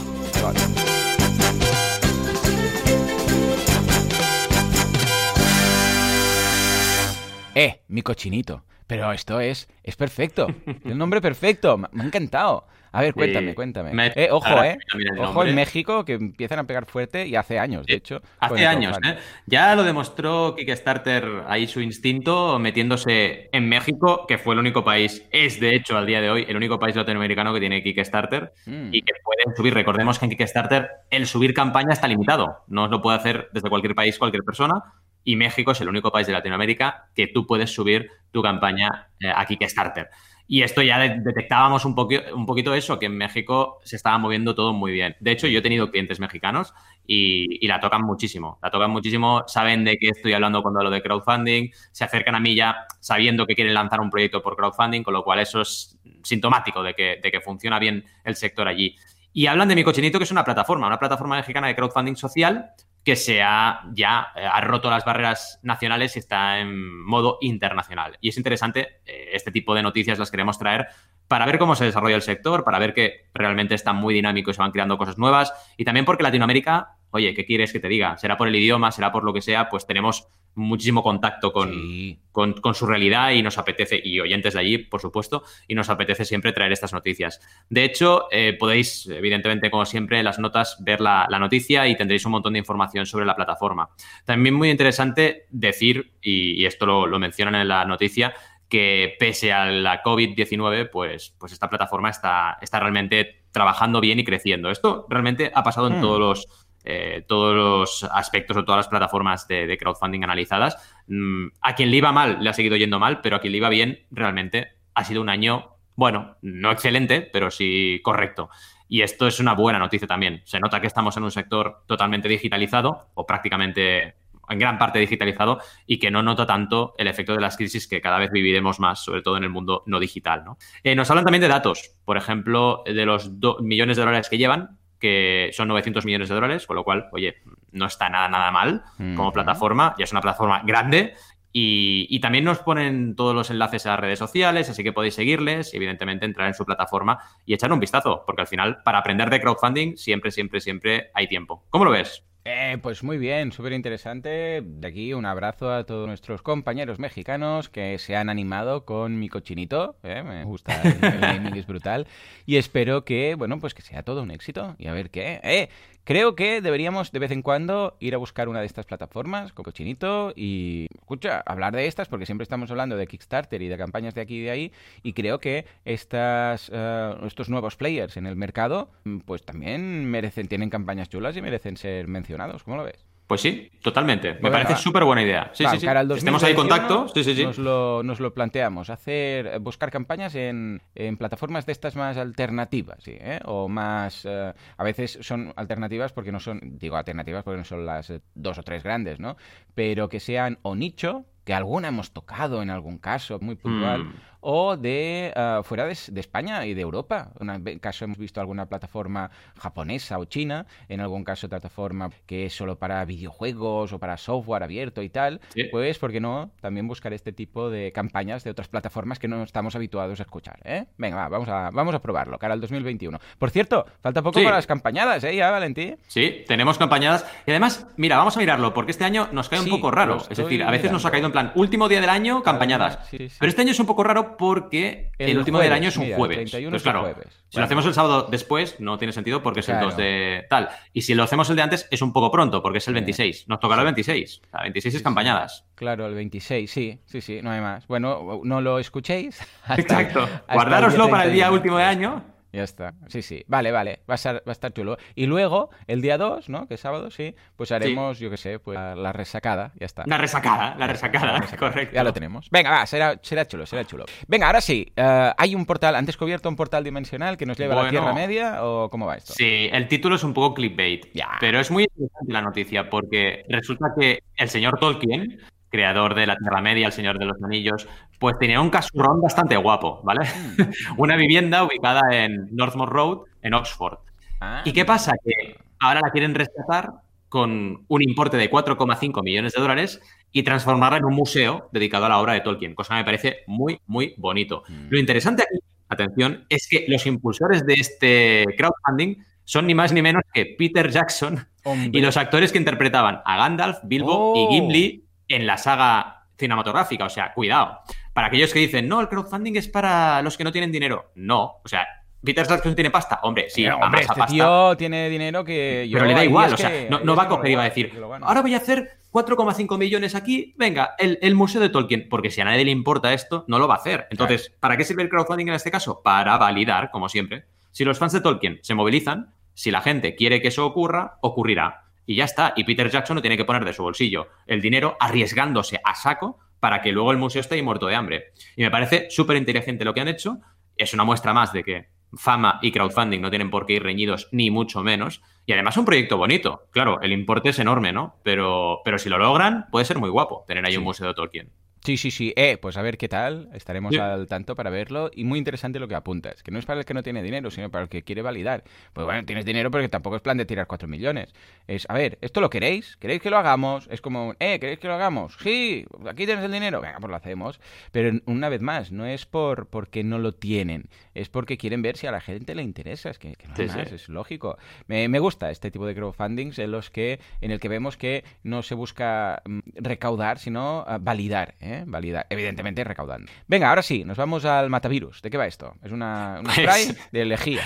Eh, 7.56 7.82
mi 7.90 8.02
cochinito. 8.02 8.64
Pero 8.88 9.12
esto 9.14 9.40
es, 9.40 9.70
es 9.84 9.96
perfecto. 9.96 10.48
El 10.84 10.98
nombre 10.98 11.22
perfecto. 11.22 11.78
Me 11.78 12.04
ha 12.04 12.06
encantado. 12.06 12.68
A 12.94 13.02
ver, 13.02 13.14
cuéntame, 13.14 13.56
cuéntame. 13.56 14.12
Eh, 14.16 14.30
ojo, 14.32 14.64
eh. 14.64 14.78
Ojo 15.20 15.46
en 15.46 15.56
México 15.56 16.04
que 16.04 16.14
empiezan 16.14 16.60
a 16.60 16.66
pegar 16.66 16.86
fuerte 16.86 17.26
y 17.26 17.36
hace 17.36 17.58
años, 17.58 17.86
de 17.86 17.94
hecho. 17.94 18.22
Hace 18.40 18.68
años, 18.68 18.98
¿eh? 19.06 19.18
Ya 19.46 19.76
lo 19.76 19.84
demostró 19.84 20.56
Kickstarter 20.56 21.44
ahí 21.48 21.68
su 21.68 21.80
instinto 21.80 22.60
metiéndose 22.60 23.50
en 23.54 23.70
México, 23.70 24.26
que 24.28 24.38
fue 24.38 24.56
el 24.56 24.60
único 24.60 24.84
país, 24.84 25.26
es 25.32 25.60
de 25.60 25.76
hecho 25.76 25.98
al 25.98 26.06
día 26.06 26.22
de 26.22 26.30
hoy 26.30 26.46
el 26.48 26.58
único 26.58 26.80
país 26.80 26.96
latinoamericano 26.96 27.54
que 27.54 27.60
tiene 27.60 27.82
Kickstarter 27.82 28.52
mm. 28.66 28.94
y 28.94 29.02
que 29.02 29.14
pueden 29.24 29.56
subir. 29.56 29.74
Recordemos 29.74 30.20
que 30.20 30.26
en 30.26 30.32
Kickstarter 30.32 30.90
el 31.10 31.28
subir 31.28 31.54
campaña 31.54 31.94
está 31.94 32.08
limitado. 32.08 32.64
No 32.68 32.88
lo 32.88 33.02
puede 33.02 33.18
hacer 33.18 33.50
desde 33.54 33.70
cualquier 33.70 33.96
país 33.96 34.18
cualquier 34.18 34.44
persona. 34.44 34.84
Y 35.24 35.36
México 35.36 35.72
es 35.72 35.82
el 35.82 35.88
único 35.88 36.12
país 36.12 36.26
de 36.26 36.34
Latinoamérica 36.34 37.10
que 37.14 37.28
tú 37.28 37.46
puedes 37.46 37.72
subir 37.72 38.10
tu 38.32 38.42
campaña 38.42 39.10
eh, 39.20 39.32
a 39.34 39.46
Kickstarter. 39.46 40.10
Y 40.48 40.64
esto 40.64 40.82
ya 40.82 41.00
detectábamos 41.00 41.86
un, 41.86 41.96
un 42.34 42.46
poquito 42.46 42.74
eso, 42.74 43.00
que 43.00 43.06
en 43.06 43.18
México 43.18 43.80
se 43.84 43.96
estaba 43.96 44.18
moviendo 44.18 44.54
todo 44.56 44.74
muy 44.74 44.92
bien. 44.92 45.16
De 45.20 45.32
hecho, 45.32 45.48
yo 45.48 45.60
he 45.60 45.62
tenido 45.62 45.90
clientes 45.90 46.20
mexicanos 46.20 46.74
y, 47.08 47.68
la 47.68 47.80
tocan 47.80 48.02
muchísimo. 48.02 48.60
La 48.62 48.70
tocan 48.70 48.92
muchísimo, 48.92 49.44
saben 49.48 49.84
de 49.84 49.98
qué 49.98 50.10
estoy 50.10 50.34
hablando 50.34 50.62
cuando 50.62 50.80
hablo 50.80 50.92
de 50.92 51.02
crowdfunding, 51.02 51.70
se 51.92 52.04
acercan 52.04 52.36
a 52.36 52.40
mí 52.40 52.56
ya 52.56 52.86
sabiendo 53.00 53.46
que 53.46 53.56
quieren 53.56 53.74
lanzar 53.74 54.02
un 54.02 54.10
proyecto 54.10 54.42
por 54.42 54.56
crowdfunding, 54.56 55.04
con 55.04 55.14
lo 55.14 55.24
cual 55.24 55.40
eso 55.40 55.62
es 55.62 56.00
sintomático 56.24 56.84
de 56.84 56.94
que, 56.94 57.20
de 57.22 57.32
que 57.32 57.42
funciona 57.42 57.80
bien 57.80 58.06
el 58.24 58.36
sector 58.36 58.68
allí. 58.68 58.96
Y 59.34 59.48
hablan 59.48 59.70
de 59.70 59.76
Mi 59.76 59.84
Cochinito, 59.84 60.18
que 60.18 60.26
es 60.26 60.32
una 60.32 60.44
plataforma, 60.44 60.88
una 60.88 61.00
plataforma 61.00 61.38
mexicana 61.38 61.68
de 61.68 61.76
crowdfunding 61.76 62.16
social 62.16 62.72
que 63.04 63.16
se 63.16 63.42
ha 63.42 63.82
ya 63.94 64.28
eh, 64.36 64.46
ha 64.46 64.62
roto 64.62 64.90
las 64.90 65.06
barreras 65.06 65.60
nacionales 65.64 66.16
y 66.16 66.20
está 66.20 66.60
en 66.60 67.04
modo 67.04 67.38
internacional. 67.42 68.18
Y 68.22 68.30
es 68.30 68.38
interesante, 68.38 69.02
eh, 69.06 69.30
este 69.34 69.52
tipo 69.52 69.74
de 69.74 69.82
noticias 69.84 70.20
las 70.20 70.30
queremos 70.30 70.60
traer 70.60 70.88
para 71.28 71.46
ver 71.46 71.58
cómo 71.58 71.76
se 71.76 71.86
desarrolla 71.86 72.16
el 72.16 72.22
sector, 72.22 72.64
para 72.64 72.78
ver 72.78 72.94
que 72.94 73.30
realmente 73.34 73.74
está 73.74 73.94
muy 73.94 74.14
dinámico 74.14 74.52
y 74.52 74.54
se 74.54 74.62
van 74.62 74.72
creando 74.72 74.98
cosas 74.98 75.18
nuevas, 75.18 75.54
y 75.78 75.86
también 75.86 76.06
porque 76.06 76.24
Latinoamérica, 76.24 76.98
oye, 77.12 77.34
¿qué 77.34 77.46
quieres 77.46 77.72
que 77.72 77.80
te 77.80 77.88
diga? 77.88 78.18
Será 78.18 78.38
por 78.38 78.50
el 78.50 78.56
idioma, 78.56 78.92
será 78.92 79.12
por 79.14 79.24
lo 79.24 79.34
que 79.34 79.42
sea, 79.42 79.70
pues 79.70 79.88
tenemos 79.88 80.28
muchísimo 80.56 81.02
contacto 81.04 81.52
con, 81.52 82.20
con, 82.32 82.76
su 82.76 82.86
realidad 82.86 83.32
y 83.32 83.42
nos 83.42 83.58
apetece, 83.58 84.00
y 84.04 84.20
oyentes 84.20 84.54
de 84.54 84.60
allí, 84.60 84.78
por 84.80 85.02
supuesto, 85.02 85.44
y 85.68 85.76
nos 85.76 85.90
apetece 85.90 86.26
siempre 86.26 86.52
traer 86.52 86.72
estas 86.72 86.94
noticias. 86.94 87.40
De 87.70 87.84
hecho, 87.84 88.28
eh, 88.32 88.56
podéis, 88.60 89.08
evidentemente, 89.08 89.72
como 89.72 89.86
siempre, 89.86 90.20
en 90.20 90.26
las 90.26 90.40
notas 90.40 90.78
ver 90.80 91.02
la, 91.02 91.28
noticia 91.40 91.88
y 91.88 91.96
tendréis 91.96 92.26
un 92.26 92.34
montón 92.34 92.54
de 92.54 92.60
información 92.60 93.06
sobre 93.06 93.26
la 93.26 93.36
plataforma. 93.36 93.90
También 94.26 94.56
muy 94.56 94.70
interesante 94.70 95.46
decir, 95.50 96.14
y, 96.22 96.66
esto 96.66 96.86
lo, 96.86 97.08
lo 97.08 97.20
mencionan 97.20 97.56
en 97.56 97.68
la 97.68 97.86
noticia, 97.86 98.34
que 98.72 99.16
pese 99.20 99.52
a 99.52 99.66
la 99.66 100.02
COVID-19, 100.02 100.90
pues, 100.90 101.36
pues 101.38 101.52
esta 101.52 101.70
plataforma 101.70 102.10
está, 102.10 102.58
está 102.62 102.80
realmente 102.80 103.44
trabajando 103.52 104.00
bien 104.00 104.20
y 104.20 104.24
creciendo. 104.24 104.72
Esto 104.72 105.06
realmente 105.10 105.52
ha 105.54 105.62
pasado 105.62 105.88
en 105.88 106.00
hmm. 106.00 106.02
todos 106.02 106.20
los 106.20 106.61
eh, 106.86 107.24
todos 107.28 107.56
los 107.56 108.04
aspectos 108.12 108.58
o 108.58 108.66
todas 108.66 108.80
las 108.80 108.88
plataformas 108.88 109.48
de, 109.48 109.78
crowdfunding 109.78 110.24
analizadas. 110.24 110.78
Mm, 111.08 111.48
a 111.62 111.76
quien 111.76 111.92
le 111.92 111.98
iba 111.98 112.12
mal 112.12 112.38
le 112.42 112.50
ha 112.50 112.54
seguido 112.54 112.76
yendo 112.76 113.00
mal, 113.00 113.22
pero 113.22 113.36
a 113.36 113.40
quien 113.40 113.52
le 113.52 113.58
iba 113.58 113.70
bien 113.70 114.06
realmente 114.12 114.74
ha 114.94 115.04
sido 115.04 115.22
un 115.22 115.30
año, 115.30 115.76
bueno, 115.96 116.38
no 116.42 116.72
excelente, 116.72 117.22
pero 117.22 117.52
sí 117.52 118.00
correcto. 118.04 118.50
Y 118.88 119.04
esto 119.04 119.28
es 119.28 119.40
una 119.40 119.54
buena 119.54 119.80
noticia 119.80 120.08
también. 120.08 120.42
Se 120.44 120.60
nota 120.60 120.82
que 120.82 120.88
estamos 120.88 121.16
en 121.16 121.24
un 121.24 121.32
sector 121.32 121.84
totalmente 121.88 122.28
digitalizado 122.28 123.10
o 123.14 123.26
prácticamente 123.26 124.16
en 124.52 124.60
gran 124.60 124.78
parte 124.78 125.00
digitalizado 125.00 125.60
y 125.88 125.98
que 125.98 126.12
no 126.12 126.22
nota 126.24 126.46
tanto 126.46 126.94
el 126.98 127.08
efecto 127.08 127.34
de 127.34 127.42
las 127.42 127.58
crisis 127.58 127.88
que 127.88 128.02
cada 128.02 128.20
vez 128.20 128.32
viviremos 128.32 128.80
más, 128.80 129.04
sobre 129.04 129.22
todo 129.22 129.38
en 129.38 129.44
el 129.44 129.50
mundo 129.50 129.84
no 129.86 130.00
digital. 130.00 130.44
¿no? 130.44 130.58
Eh, 130.84 130.96
nos 130.96 131.10
hablan 131.10 131.26
también 131.26 131.42
de 131.42 131.48
datos, 131.48 131.96
por 132.06 132.18
ejemplo, 132.18 132.84
de 132.86 133.06
los 133.06 133.32
millones 133.62 133.98
de 133.98 134.04
dólares 134.04 134.30
que 134.30 134.38
llevan, 134.38 134.78
que 135.02 135.50
son 135.52 135.68
900 135.68 136.06
millones 136.06 136.30
de 136.30 136.36
dólares, 136.36 136.68
con 136.68 136.78
lo 136.78 136.84
cual, 136.86 137.10
oye, 137.12 137.38
no 137.72 137.88
está 137.88 138.10
nada, 138.10 138.30
nada 138.30 138.52
mal 138.52 138.84
como 139.16 139.34
plataforma, 139.34 139.96
ya 139.98 140.06
es 140.06 140.12
una 140.12 140.22
plataforma 140.22 140.62
grande. 140.64 141.16
Y, 141.54 142.08
y, 142.10 142.22
también 142.22 142.46
nos 142.46 142.60
ponen 142.60 143.14
todos 143.18 143.36
los 143.36 143.50
enlaces 143.50 143.86
a 143.86 143.98
redes 143.98 144.20
sociales, 144.20 144.70
así 144.70 144.84
que 144.84 144.94
podéis 144.94 145.16
seguirles 145.16 145.74
y 145.74 145.78
evidentemente 145.78 146.26
entrar 146.26 146.48
en 146.48 146.54
su 146.54 146.64
plataforma 146.64 147.20
y 147.46 147.54
echar 147.54 147.74
un 147.74 147.82
vistazo, 147.82 148.24
porque 148.26 148.44
al 148.44 148.48
final 148.48 148.82
para 148.84 149.00
aprender 149.00 149.30
de 149.30 149.42
crowdfunding 149.42 149.98
siempre, 149.98 150.32
siempre, 150.32 150.62
siempre 150.62 151.12
hay 151.14 151.28
tiempo. 151.28 151.66
¿Cómo 151.70 151.84
lo 151.84 151.92
ves? 151.92 152.24
Eh, 152.44 152.80
pues 152.82 153.04
muy 153.04 153.20
bien, 153.20 153.52
súper 153.52 153.74
interesante. 153.74 154.64
De 154.66 154.88
aquí 154.88 155.14
un 155.14 155.28
abrazo 155.28 155.72
a 155.72 155.84
todos 155.84 156.08
nuestros 156.08 156.42
compañeros 156.42 156.98
mexicanos 156.98 157.70
que 157.70 158.00
se 158.00 158.16
han 158.16 158.30
animado 158.30 158.84
con 158.84 159.20
mi 159.20 159.30
cochinito. 159.30 159.96
Eh, 160.02 160.24
me 160.24 160.44
gusta, 160.44 160.82
el, 160.82 161.06
el 161.06 161.20
gaming 161.22 161.56
es 161.56 161.68
brutal. 161.68 162.08
Y 162.48 162.56
espero 162.56 163.06
que, 163.06 163.36
bueno, 163.36 163.60
pues 163.60 163.76
que 163.76 163.84
sea 163.84 164.02
todo 164.02 164.24
un 164.24 164.32
éxito. 164.32 164.76
Y 164.80 164.88
a 164.88 164.94
ver 164.94 165.12
qué. 165.12 165.40
Eh, 165.44 165.70
Creo 166.04 166.36
que 166.36 166.62
deberíamos 166.62 167.12
de 167.12 167.20
vez 167.20 167.30
en 167.30 167.44
cuando 167.44 167.96
ir 168.00 168.16
a 168.16 168.18
buscar 168.18 168.50
una 168.50 168.60
de 168.60 168.66
estas 168.66 168.86
plataformas, 168.86 169.54
con 169.54 169.64
Cochinito, 169.64 170.34
y 170.36 170.88
escucha, 170.98 171.44
hablar 171.46 171.76
de 171.76 171.86
estas, 171.86 172.08
porque 172.08 172.26
siempre 172.26 172.44
estamos 172.44 172.72
hablando 172.72 172.98
de 172.98 173.06
Kickstarter 173.06 173.62
y 173.62 173.68
de 173.68 173.78
campañas 173.78 174.16
de 174.16 174.22
aquí 174.22 174.38
y 174.38 174.42
de 174.42 174.52
ahí, 174.52 174.72
y 175.04 175.14
creo 175.14 175.40
que 175.40 175.66
estas, 175.86 176.72
eh, 176.74 177.16
estos 177.24 177.50
nuevos 177.50 177.76
players 177.76 178.18
en 178.18 178.26
el 178.26 178.36
mercado, 178.36 178.90
pues 179.26 179.44
también 179.44 180.06
merecen, 180.06 180.48
tienen 180.48 180.72
campañas 180.72 181.08
chulas 181.08 181.38
y 181.38 181.42
merecen 181.42 181.78
ser 181.78 182.08
mencionados. 182.08 182.64
¿Cómo 182.64 182.78
lo 182.78 182.84
ves? 182.84 183.11
Pues 183.32 183.40
sí, 183.40 183.72
totalmente. 183.82 184.34
Me 184.42 184.52
parece 184.52 184.76
súper 184.76 185.06
buena 185.06 185.24
idea. 185.24 185.52
Sí, 185.54 185.64
sí, 185.72 185.80
sí. 185.80 185.88
Estemos 186.18 186.44
ahí 186.44 186.52
en 186.52 186.58
contacto. 186.58 187.08
Sí, 187.14 187.24
sí, 187.24 187.34
sí. 187.34 187.46
Nos 187.46 187.58
lo, 187.58 188.04
nos 188.04 188.20
lo 188.20 188.34
planteamos. 188.34 188.90
Hacer, 188.90 189.58
buscar 189.62 189.90
campañas 189.90 190.36
en, 190.36 190.82
en, 190.96 191.16
plataformas 191.16 191.66
de 191.66 191.72
estas 191.72 191.96
más 191.96 192.18
alternativas, 192.18 193.02
¿sí? 193.02 193.14
¿eh? 193.18 193.40
O 193.46 193.70
más. 193.70 194.26
Eh, 194.26 194.54
a 194.76 194.84
veces 194.84 195.18
son 195.22 195.54
alternativas 195.56 196.12
porque 196.12 196.34
no 196.34 196.42
son. 196.42 196.60
Digo 196.78 196.98
alternativas 196.98 197.46
porque 197.46 197.60
no 197.60 197.64
son 197.64 197.86
las 197.86 198.12
dos 198.36 198.58
o 198.58 198.64
tres 198.64 198.84
grandes, 198.84 199.22
¿no? 199.22 199.38
Pero 199.76 200.10
que 200.10 200.20
sean 200.20 200.60
o 200.64 200.76
nicho 200.76 201.24
que 201.44 201.54
alguna 201.54 201.90
hemos 201.90 202.12
tocado 202.12 202.62
en 202.62 202.70
algún 202.70 202.98
caso 202.98 203.40
muy 203.40 203.56
puntual, 203.56 204.02
Mm. 204.04 204.14
o 204.42 204.78
de 204.78 205.34
uh, 205.36 205.64
fuera 205.64 205.86
de, 205.86 205.98
de, 206.08 206.20
España 206.20 206.66
y 206.66 206.74
de 206.74 206.82
Europa. 206.82 207.32
En 207.40 207.50
algún 207.50 207.80
caso 207.80 208.06
hemos 208.06 208.18
visto 208.18 208.40
alguna 208.42 208.66
plataforma 208.66 209.30
japonesa 209.58 210.18
o 210.18 210.26
china, 210.26 210.66
en 210.90 211.00
algún 211.00 211.24
caso 211.24 211.48
plataforma 211.48 212.10
que 212.26 212.46
es 212.46 212.56
solo 212.56 212.78
para 212.78 213.04
videojuegos 213.06 213.94
o 213.94 214.00
para 214.00 214.18
software 214.18 214.64
abierto 214.64 215.02
y 215.02 215.10
tal. 215.10 215.42
Sí. 215.50 215.66
Pues, 215.66 216.00
¿por 216.00 216.12
qué 216.12 216.20
no? 216.20 216.52
También 216.62 216.88
buscar 216.88 217.14
este 217.14 217.32
tipo 217.32 217.70
de 217.70 217.92
campañas 217.92 218.44
de 218.44 218.52
otras 218.52 218.68
plataformas 218.68 219.20
que 219.20 219.28
no 219.28 219.44
estamos 219.44 219.76
habituados 219.76 220.20
a 220.20 220.24
escuchar. 220.24 220.60
¿eh? 220.64 220.86
Venga, 220.98 221.18
va, 221.18 221.30
vamos, 221.30 221.50
a, 221.50 221.70
vamos 221.72 221.94
a 221.94 222.02
probarlo, 222.02 222.38
cara 222.40 222.54
al 222.54 222.62
2021. 222.62 223.20
Por 223.38 223.50
cierto, 223.52 223.86
falta 224.02 224.22
poco 224.22 224.40
sí. 224.40 224.46
para 224.46 224.58
las 224.58 224.68
campañadas, 224.68 225.24
¿eh? 225.24 225.36
Ya, 225.36 225.52
Valentín. 225.52 225.98
Sí, 226.08 226.44
tenemos 226.48 226.78
campañadas. 226.78 227.26
Y 227.46 227.52
además, 227.52 227.88
mira, 227.98 228.18
vamos 228.18 228.38
a 228.38 228.40
mirarlo, 228.40 228.74
porque 228.74 228.92
este 228.92 229.06
año 229.06 229.30
nos 229.32 229.50
cae 229.50 229.60
sí, 229.60 229.70
un 229.70 229.78
poco 229.78 229.92
raro. 229.92 230.18
Es 230.30 230.38
decir, 230.38 230.64
a 230.64 230.72
veces 230.72 230.84
mirando. 230.84 230.94
nos 230.94 231.06
ha 231.06 231.12
caído 231.12 231.28
en 231.32 231.34
plan, 231.34 231.52
último 231.56 231.88
día 231.90 232.02
del 232.02 232.10
año, 232.10 232.44
campañadas. 232.44 233.00
Sí, 233.10 233.18
sí. 233.30 233.36
Pero 233.40 233.50
este 233.50 233.62
año 233.62 233.72
es 233.72 233.80
un 233.80 233.86
poco 233.86 234.04
raro 234.04 234.38
porque 234.38 235.12
el, 235.18 235.30
El 235.32 235.38
último 235.40 235.58
jueves, 235.58 235.70
del 235.72 235.80
año 235.80 235.90
es 235.90 235.98
un 235.98 236.04
mira, 236.04 236.16
el 236.16 236.20
jueves. 236.20 236.36
31 236.38 236.68
Entonces, 236.68 236.78
es 236.78 236.84
claro, 236.84 237.02
jueves. 237.02 237.44
si 237.50 237.58
lo 237.60 237.64
hacemos 237.66 237.86
el 237.86 237.94
sábado 237.94 238.28
después, 238.30 238.76
no 238.80 238.98
tiene 238.98 239.12
sentido 239.14 239.42
porque 239.42 239.62
es 239.62 239.66
Claro. 239.66 239.82
el 239.82 239.86
2 239.90 239.98
de 239.98 240.46
tal. 240.50 240.70
Y 240.94 241.02
si 241.04 241.16
lo 241.16 241.24
hacemos 241.24 241.50
el 241.50 241.56
de 241.56 241.62
antes, 241.62 241.88
es 241.92 242.02
un 242.02 242.14
poco 242.14 242.32
pronto 242.32 242.62
porque 242.62 242.78
es 242.80 242.88
el 242.88 242.94
26. 242.94 243.48
Nos 243.48 243.60
tocará 243.60 243.82
el 243.82 243.86
26. 243.86 244.42
O 244.46 244.50
sea, 244.52 244.62
26 244.62 244.96
es 244.96 245.02
campañadas. 245.04 245.66
Claro, 245.76 246.06
el 246.08 246.14
26, 246.16 246.70
sí, 246.70 247.00
sí, 247.06 247.22
sí, 247.22 247.40
no 247.42 247.52
hay 247.52 247.62
más. 247.62 247.88
Bueno, 247.88 248.42
no 248.44 248.62
lo 248.62 248.78
escuchéis. 248.80 249.40
hasta- 249.64 249.82
Exacto. 249.82 250.24
hasta 250.24 250.54
Guardároslo 250.54 251.10
para 251.10 251.24
el 251.26 251.34
día 251.34 251.48
31. 251.50 251.54
último 251.56 251.78
de 251.78 251.84
año. 251.84 252.24
Ya 252.54 252.64
está. 252.64 252.94
Sí, 253.08 253.22
sí. 253.22 253.44
Vale, 253.48 253.72
vale. 253.72 254.02
Va 254.10 254.16
a, 254.16 254.18
ser, 254.18 254.36
va 254.38 254.42
a 254.48 254.52
estar 254.52 254.74
chulo. 254.74 254.98
Y 255.16 255.26
luego, 255.26 255.70
el 255.88 256.02
día 256.02 256.18
2, 256.18 256.50
¿no? 256.50 256.68
Que 256.68 256.74
es 256.74 256.80
sábado, 256.82 257.10
sí. 257.10 257.34
Pues 257.56 257.72
haremos, 257.72 258.20
yo 258.20 258.30
qué 258.30 258.38
sé, 258.38 258.60
pues 258.60 258.78
la, 258.78 258.96
la 258.96 259.14
resacada. 259.14 259.72
Ya 259.80 259.86
está. 259.86 260.04
La 260.06 260.18
resacada, 260.18 260.76
la 260.78 260.88
resacada, 260.88 261.26
La 261.34 261.40
resacada. 261.40 261.72
correcto. 261.72 261.96
Ya 261.96 262.04
lo 262.04 262.12
tenemos. 262.14 262.50
Venga, 262.52 262.70
va, 262.72 262.86
será, 262.86 263.18
será 263.22 263.48
chulo, 263.48 263.66
será 263.66 263.86
chulo. 263.86 264.06
Venga, 264.28 264.48
ahora 264.48 264.60
sí. 264.62 264.92
eh, 264.96 265.32
hay 265.38 265.56
un 265.56 265.66
portal, 265.66 265.96
¿han 265.96 266.06
descubierto 266.06 266.50
un 266.50 266.56
portal 266.56 266.84
dimensional 266.84 267.38
que 267.38 267.46
nos 267.46 267.58
lleva 267.58 267.80
a 267.80 267.84
la. 267.84 267.90
Tierra 267.90 268.14
Media? 268.14 268.64
¿O 268.66 268.90
cómo 268.90 269.06
va 269.06 269.16
esto? 269.16 269.34
Sí, 269.34 269.70
el 269.72 269.88
título 269.88 270.16
es 270.16 270.24
un 270.24 270.34
poco 270.34 270.56
clickbait, 270.56 271.12
Ya. 271.14 271.30
pero 271.40 271.60
es 271.60 271.72
muy 271.72 271.84
interesante 271.84 272.34
la 272.34 272.42
noticia 272.42 272.90
porque 272.90 273.46
resulta 273.48 273.88
que 273.98 274.24
el 274.36 274.50
señor 274.50 274.78
Tolkien, 274.80 275.40
creador 275.72 276.14
de 276.14 276.28
la 276.28 276.36
Tierra 276.36 276.62
Media, 276.62 276.88
el 276.88 276.94
Señor 276.94 277.18
de 277.18 277.26
los 277.26 277.42
Anillos, 277.44 277.88
pues 278.20 278.38
tenía 278.40 278.62
un 278.62 278.70
casurrón 278.70 279.22
bastante 279.22 279.56
guapo, 279.58 280.02
¿vale? 280.04 280.22
Una 280.98 281.16
vivienda 281.16 281.64
ubicada 281.64 282.02
en 282.12 282.50
Northmore 282.52 282.92
Road, 282.92 283.20
en 283.42 283.54
Oxford. 283.56 283.98
Ah, 284.40 284.62
¿Y 284.66 284.74
qué 284.74 284.86
pasa? 284.86 285.14
Que 285.24 285.56
ahora 285.80 286.02
la 286.04 286.12
quieren 286.12 286.36
rescatar 286.36 286.92
con 287.30 287.86
un 287.88 288.02
importe 288.04 288.36
de 288.38 288.52
4,5 288.52 289.24
millones 289.24 289.54
de 289.54 289.62
dólares 289.62 290.02
y 290.34 290.44
transformarla 290.44 290.98
en 290.98 291.06
un 291.06 291.14
museo 291.16 291.70
dedicado 291.72 292.06
a 292.06 292.10
la 292.10 292.20
obra 292.20 292.34
de 292.34 292.42
Tolkien, 292.42 292.76
cosa 292.76 292.94
que 292.96 293.00
me 293.00 293.06
parece 293.06 293.38
muy, 293.48 293.80
muy 293.88 294.14
bonito. 294.18 294.64
Mm. 294.68 294.88
Lo 294.90 295.00
interesante 295.00 295.44
aquí, 295.44 295.60
atención, 295.88 296.46
es 296.50 296.68
que 296.70 296.86
los 296.90 297.06
impulsores 297.06 297.66
de 297.66 297.74
este 297.76 298.46
crowdfunding 298.58 299.16
son 299.46 299.68
ni 299.68 299.74
más 299.76 299.92
ni 299.94 300.02
menos 300.02 300.24
que 300.34 300.56
Peter 300.58 300.90
Jackson 300.92 301.46
hombre. 301.64 301.98
y 301.98 302.02
los 302.02 302.18
actores 302.18 302.52
que 302.52 302.58
interpretaban 302.58 303.22
a 303.26 303.38
Gandalf, 303.38 303.80
Bilbo 303.84 304.34
Oh. 304.34 304.36
y 304.36 304.54
Gimli 304.54 305.04
en 305.34 305.48
la 305.48 305.58
saga 305.58 306.26
cinematográfica. 306.38 307.06
O 307.06 307.10
sea, 307.10 307.34
cuidado. 307.34 307.80
Para 308.14 308.28
aquellos 308.28 308.52
que 308.54 308.60
dicen, 308.60 308.88
no, 308.88 309.00
el 309.00 309.08
crowdfunding 309.08 309.56
es 309.56 309.68
para 309.68 310.22
los 310.22 310.38
que 310.38 310.44
no 310.44 310.52
tienen 310.52 310.72
dinero. 310.72 311.12
No. 311.16 311.62
O 311.64 311.68
sea, 311.68 311.88
Peter 312.24 312.46
Jackson 312.46 312.76
tiene 312.76 312.92
pasta. 312.92 313.20
Hombre, 313.24 313.50
sí, 313.50 313.64
Pero, 313.64 313.78
hombre, 313.78 314.02
este 314.02 314.14
pasta. 314.14 314.26
tío 314.34 314.78
tiene 314.78 315.10
dinero 315.10 315.44
que 315.44 315.88
yo... 315.90 315.98
Pero 315.98 316.08
le 316.08 316.14
da 316.14 316.24
igual, 316.24 316.54
o 316.54 316.58
sea, 316.58 316.72
no, 316.90 317.16
va 317.16 317.24
a 317.24 317.28
coger 317.28 317.52
y 317.52 317.56
va 317.56 317.64
a 317.64 317.70
decir, 317.70 317.92
ahora 318.22 318.42
voy 318.42 318.54
a 318.54 318.58
hacer 318.58 319.00
4,5 319.12 319.78
millones 319.78 320.14
aquí, 320.14 320.54
venga, 320.58 320.96
el, 321.00 321.18
el 321.22 321.36
museo 321.36 321.60
de 321.60 321.70
Tolkien, 321.70 322.08
porque 322.10 322.30
si 322.30 322.42
a 322.42 322.46
nadie 322.46 322.64
le 322.64 322.72
importa 322.72 323.14
esto, 323.14 323.44
no 323.48 323.58
lo 323.58 323.68
va 323.68 323.76
a 323.76 323.78
hacer. 323.78 324.08
Entonces, 324.12 324.54
¿para 324.60 324.78
qué 324.78 324.84
sirve 324.84 325.04
el 325.04 325.10
crowdfunding 325.10 325.48
en 325.48 325.56
este 325.56 325.72
caso? 325.72 326.02
Para 326.04 326.38
validar, 326.38 326.92
como 326.92 327.10
siempre. 327.10 327.46
Si 327.72 327.86
los 327.86 327.98
fans 327.98 328.14
de 328.14 328.22
Tolkien 328.22 328.60
se 328.62 328.76
movilizan, 328.76 329.34
si 329.54 329.72
la 329.72 329.82
gente 329.82 330.16
quiere 330.16 330.42
que 330.42 330.50
eso 330.50 330.66
ocurra, 330.66 331.18
ocurrirá. 331.22 331.86
Y 332.12 332.16
ya 332.16 332.26
está. 332.26 332.52
Y 332.58 332.66
Peter 332.66 332.90
Jackson 332.90 333.16
no 333.16 333.22
tiene 333.22 333.38
que 333.38 333.46
poner 333.46 333.64
de 333.64 333.72
su 333.72 333.84
bolsillo 333.84 334.28
el 334.46 334.60
dinero 334.60 334.98
arriesgándose 335.00 335.80
a 335.82 335.96
saco 335.96 336.40
para 336.60 336.82
que 336.82 336.92
luego 336.92 337.12
el 337.14 337.18
museo 337.18 337.40
esté 337.40 337.56
ahí 337.56 337.62
muerto 337.62 337.88
de 337.88 337.96
hambre. 337.96 338.34
Y 338.58 338.64
me 338.64 338.70
parece 338.70 339.08
súper 339.10 339.38
inteligente 339.38 339.86
lo 339.86 339.94
que 339.94 340.02
han 340.02 340.10
hecho. 340.10 340.40
Es 340.76 340.94
una 340.94 341.06
muestra 341.06 341.34
más 341.34 341.54
de 341.54 341.64
que 341.64 341.88
fama 342.14 342.60
y 342.62 342.74
crowdfunding 342.74 343.22
no 343.22 343.30
tienen 343.30 343.50
por 343.50 343.66
qué 343.66 343.74
ir 343.74 343.84
reñidos, 343.84 344.28
ni 344.34 344.52
mucho 344.52 344.84
menos. 344.84 345.22
Y 345.46 345.54
además 345.54 345.78
un 345.78 345.86
proyecto 345.86 346.18
bonito. 346.18 346.64
Claro, 346.72 347.00
el 347.02 347.14
importe 347.14 347.50
es 347.50 347.60
enorme, 347.60 347.94
¿no? 347.94 348.18
Pero, 348.24 348.82
pero 348.84 348.98
si 349.00 349.08
lo 349.08 349.18
logran, 349.18 349.68
puede 349.72 349.86
ser 349.86 349.98
muy 349.98 350.10
guapo 350.10 350.44
tener 350.46 350.66
ahí 350.66 350.74
Sí. 350.74 350.78
un 350.80 350.84
museo 350.84 351.08
de 351.08 351.14
Tolkien. 351.14 351.50
Sí, 351.84 351.98
sí, 351.98 352.12
sí. 352.12 352.32
Eh, 352.36 352.58
pues 352.62 352.78
a 352.78 352.82
ver 352.82 352.98
qué 352.98 353.10
tal. 353.10 353.50
Estaremos 353.54 353.92
Sí. 353.94 354.00
al 354.00 354.28
tanto 354.28 354.56
para 354.56 354.70
verlo. 354.70 355.10
Y 355.14 355.24
muy 355.24 355.40
interesante 355.40 355.80
lo 355.80 355.88
que 355.88 355.96
apuntas. 355.96 356.44
Que 356.44 356.52
no 356.52 356.60
es 356.60 356.66
para 356.66 356.80
el 356.80 356.86
que 356.86 356.94
no 356.94 357.02
tiene 357.02 357.24
dinero, 357.24 357.50
sino 357.50 357.72
para 357.72 357.84
el 357.84 357.90
que 357.90 358.04
quiere 358.04 358.22
validar. 358.22 358.64
Pues 358.94 359.06
bueno, 359.06 359.26
tienes 359.26 359.46
dinero 359.46 359.72
porque 359.72 359.90
tampoco 359.90 360.16
es 360.16 360.22
plan 360.22 360.38
de 360.38 360.46
tirar 360.46 360.68
4 360.68 360.88
millones. 360.88 361.34
Es, 361.68 361.86
a 361.90 361.94
ver, 361.96 362.20
¿esto 362.22 362.40
lo 362.40 362.50
queréis? 362.52 362.98
¿Queréis 362.98 363.22
que 363.22 363.32
lo 363.32 363.38
hagamos? 363.38 363.88
Es 363.90 364.00
como, 364.02 364.36
eh, 364.40 364.60
¿queréis 364.60 364.78
que 364.80 364.88
lo 364.88 364.94
hagamos? 364.94 365.36
Sí, 365.42 365.86
aquí 366.08 366.26
tienes 366.26 366.46
el 366.46 366.52
dinero. 366.52 366.82
Venga, 366.82 367.00
pues 367.00 367.10
lo 367.10 367.16
hacemos. 367.16 367.60
Pero 367.92 368.20
una 368.26 368.50
vez 368.50 368.62
más, 368.62 368.92
no 368.92 369.06
es 369.08 369.26
por 369.26 369.68
porque 369.68 370.04
no 370.04 370.20
lo 370.20 370.34
tienen. 370.34 370.86
Es 371.16 371.30
porque 371.30 371.58
quieren 371.58 371.82
ver 371.82 371.98
si 371.98 372.06
a 372.06 372.12
la 372.12 372.22
gente 372.22 372.54
le 372.54 372.62
interesa. 372.62 373.10
Es 373.10 373.18
que, 373.18 373.34
que 373.36 373.48
no 373.48 373.56
sí. 373.56 373.66
más, 373.66 373.92
es 373.92 374.08
lógico. 374.08 374.58
Me, 374.88 375.08
me 375.10 375.18
gusta 375.20 375.50
este 375.50 375.72
tipo 375.72 375.88
de 375.88 375.96
crowdfundings 375.96 376.60
en 376.60 376.72
los 376.72 376.92
que, 376.92 377.20
en 377.42 377.50
el 377.50 377.60
que 377.60 377.70
vemos 377.70 377.98
que 377.98 378.24
no 378.44 378.62
se 378.62 378.76
busca 378.76 379.42
mm, 379.46 379.60
recaudar, 379.76 380.38
sino 380.38 380.84
ah, 380.88 381.00
validar, 381.02 381.56
¿eh? 381.60 381.71
Validar. 381.86 382.26
Evidentemente 382.30 382.84
recaudando. 382.84 383.32
Venga, 383.48 383.70
ahora 383.70 383.82
sí, 383.82 384.04
nos 384.04 384.18
vamos 384.18 384.46
al 384.46 384.70
matavirus. 384.70 385.22
¿De 385.22 385.30
qué 385.30 385.38
va 385.38 385.48
esto? 385.48 385.74
Es 385.84 385.92
una, 385.92 386.38
un 386.40 386.44
Pues- 386.46 386.58
spray 386.58 386.96
de 387.12 387.26
lejía. 387.26 387.62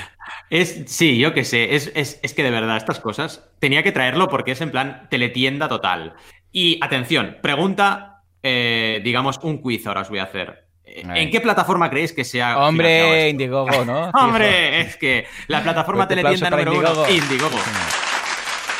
Es, 0.49 0.83
sí, 0.87 1.17
yo 1.17 1.33
qué 1.33 1.43
sé, 1.43 1.75
es, 1.75 1.91
es- 1.95 2.19
es 2.23 2.33
que 2.33 2.43
de 2.43 2.51
verdad 2.51 2.77
estas 2.77 2.99
cosas 2.99 3.43
tenía 3.59 3.83
que 3.83 3.91
traerlo 3.91 4.27
porque 4.27 4.51
es 4.51 4.61
en 4.61 4.71
plan 4.71 5.07
teletienda 5.09 5.67
total. 5.67 6.13
Y 6.51 6.79
atención, 6.81 7.37
pregunta, 7.41 8.23
eh, 8.43 9.01
digamos, 9.03 9.39
un 9.43 9.57
quiz 9.61 9.85
ahora 9.87 10.01
os 10.01 10.09
voy 10.09 10.19
a 10.19 10.23
hacer. 10.23 10.65
Eh. 10.85 11.03
¿En 11.15 11.29
qué 11.31 11.41
plataforma 11.41 11.89
creéis 11.89 12.13
que 12.13 12.23
sea... 12.23 12.59
Hombre? 12.59 13.29
Indiegogo, 13.29 13.83
¿no? 13.85 14.09
Hombre, 14.13 14.81
es 14.81 14.95
que 14.97 15.25
la 15.47 15.61
plataforma 15.63 16.05
Fuerte 16.05 16.21
teletienda 16.21 16.49
número 16.51 16.71
para 16.73 16.91
uno, 16.93 17.09
Indiegogo. 17.09 17.23
Indiegogo. 17.25 17.57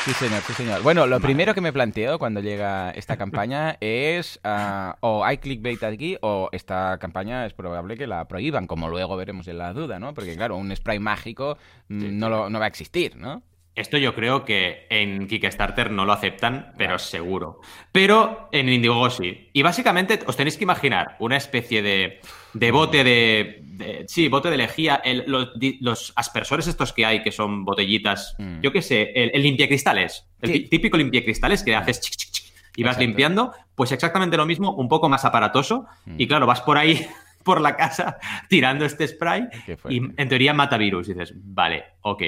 Sí, 0.06 0.12
señor, 0.12 0.40
sí, 0.42 0.52
señor. 0.52 0.82
Bueno, 0.82 1.06
lo 1.08 1.18
primero 1.18 1.52
que 1.52 1.60
me 1.60 1.72
planteo 1.72 2.18
cuando 2.20 2.40
llega 2.40 2.90
esta 2.92 3.16
campaña 3.16 3.76
es 3.80 4.38
ah, 4.44 4.96
o 5.00 5.24
hay 5.24 5.38
clickbait 5.38 5.82
aquí 5.82 6.16
o 6.22 6.48
esta 6.52 6.96
campaña 6.98 7.44
es 7.44 7.52
probable 7.54 7.96
que 7.96 8.06
la 8.06 8.26
prohíban, 8.28 8.68
como 8.68 8.88
luego 8.88 9.16
veremos 9.16 9.48
en 9.48 9.58
la 9.58 9.72
duda, 9.72 9.98
¿no? 9.98 10.14
Porque 10.14 10.36
claro, 10.36 10.56
un 10.58 10.74
spray 10.76 11.00
mágico 11.00 11.58
mm, 11.88 12.00
Sí, 12.00 12.08
no, 12.12 12.28
lo- 12.30 12.48
no 12.48 12.60
va 12.60 12.66
a 12.66 12.68
existir, 12.68 13.16
¿no? 13.16 13.42
Esto 13.76 13.98
yo 13.98 14.14
creo 14.14 14.44
que 14.46 14.86
en 14.88 15.28
Kickstarter 15.28 15.90
no 15.90 16.06
lo 16.06 16.12
aceptan, 16.14 16.72
pero 16.78 16.98
seguro. 16.98 17.60
Pero 17.92 18.48
en 18.52 18.68
Indiegogo 18.70 19.10
sí. 19.10 19.50
Y 19.52 19.62
básicamente 19.62 20.18
os 20.26 20.36
tenéis 20.36 20.56
que 20.56 20.64
imaginar 20.64 21.16
una 21.18 21.36
especie 21.36 21.82
de, 21.82 22.20
de 22.54 22.70
bote 22.70 23.04
de, 23.04 23.60
de- 23.62 24.04
Sí, 24.08 24.28
bote 24.28 24.50
de 24.50 24.56
lejía. 24.56 24.96
el- 25.04 25.24
los, 25.26 25.50
los 25.80 26.12
aspersores 26.16 26.66
estos 26.66 26.92
que 26.94 27.04
hay, 27.04 27.22
que 27.22 27.30
son 27.32 27.64
botellitas, 27.66 28.34
Mm. 28.38 28.60
yo 28.62 28.72
qué 28.72 28.80
sé, 28.82 29.12
el, 29.14 29.30
el 29.34 29.42
limpiacristales. 29.42 30.26
El 30.40 30.68
típico 30.70 30.96
limpiacristales 30.96 31.62
que 31.62 31.76
haces 31.76 32.00
chic, 32.00 32.16
chic, 32.16 32.30
chic, 32.32 32.46
y 32.76 32.82
vas 32.82 32.92
Exacto. 32.92 33.00
limpiando. 33.06 33.52
Pues 33.74 33.92
exactamente 33.92 34.38
lo 34.38 34.46
mismo, 34.46 34.72
un 34.72 34.88
poco 34.88 35.08
más 35.10 35.26
aparatoso. 35.26 35.84
Mm. 36.06 36.14
Y 36.20 36.26
claro, 36.26 36.46
vas 36.46 36.62
por 36.62 36.78
ahí 36.78 37.06
por 37.46 37.62
la 37.62 37.74
casa 37.76 38.18
tirando 38.50 38.84
este 38.84 39.08
spray 39.08 39.48
y 39.88 39.96
en 39.98 40.28
teoría 40.28 40.52
mata 40.52 40.76
virus. 40.76 41.08
Y 41.08 41.14
dices, 41.14 41.32
vale, 41.34 41.84
ok. 42.02 42.22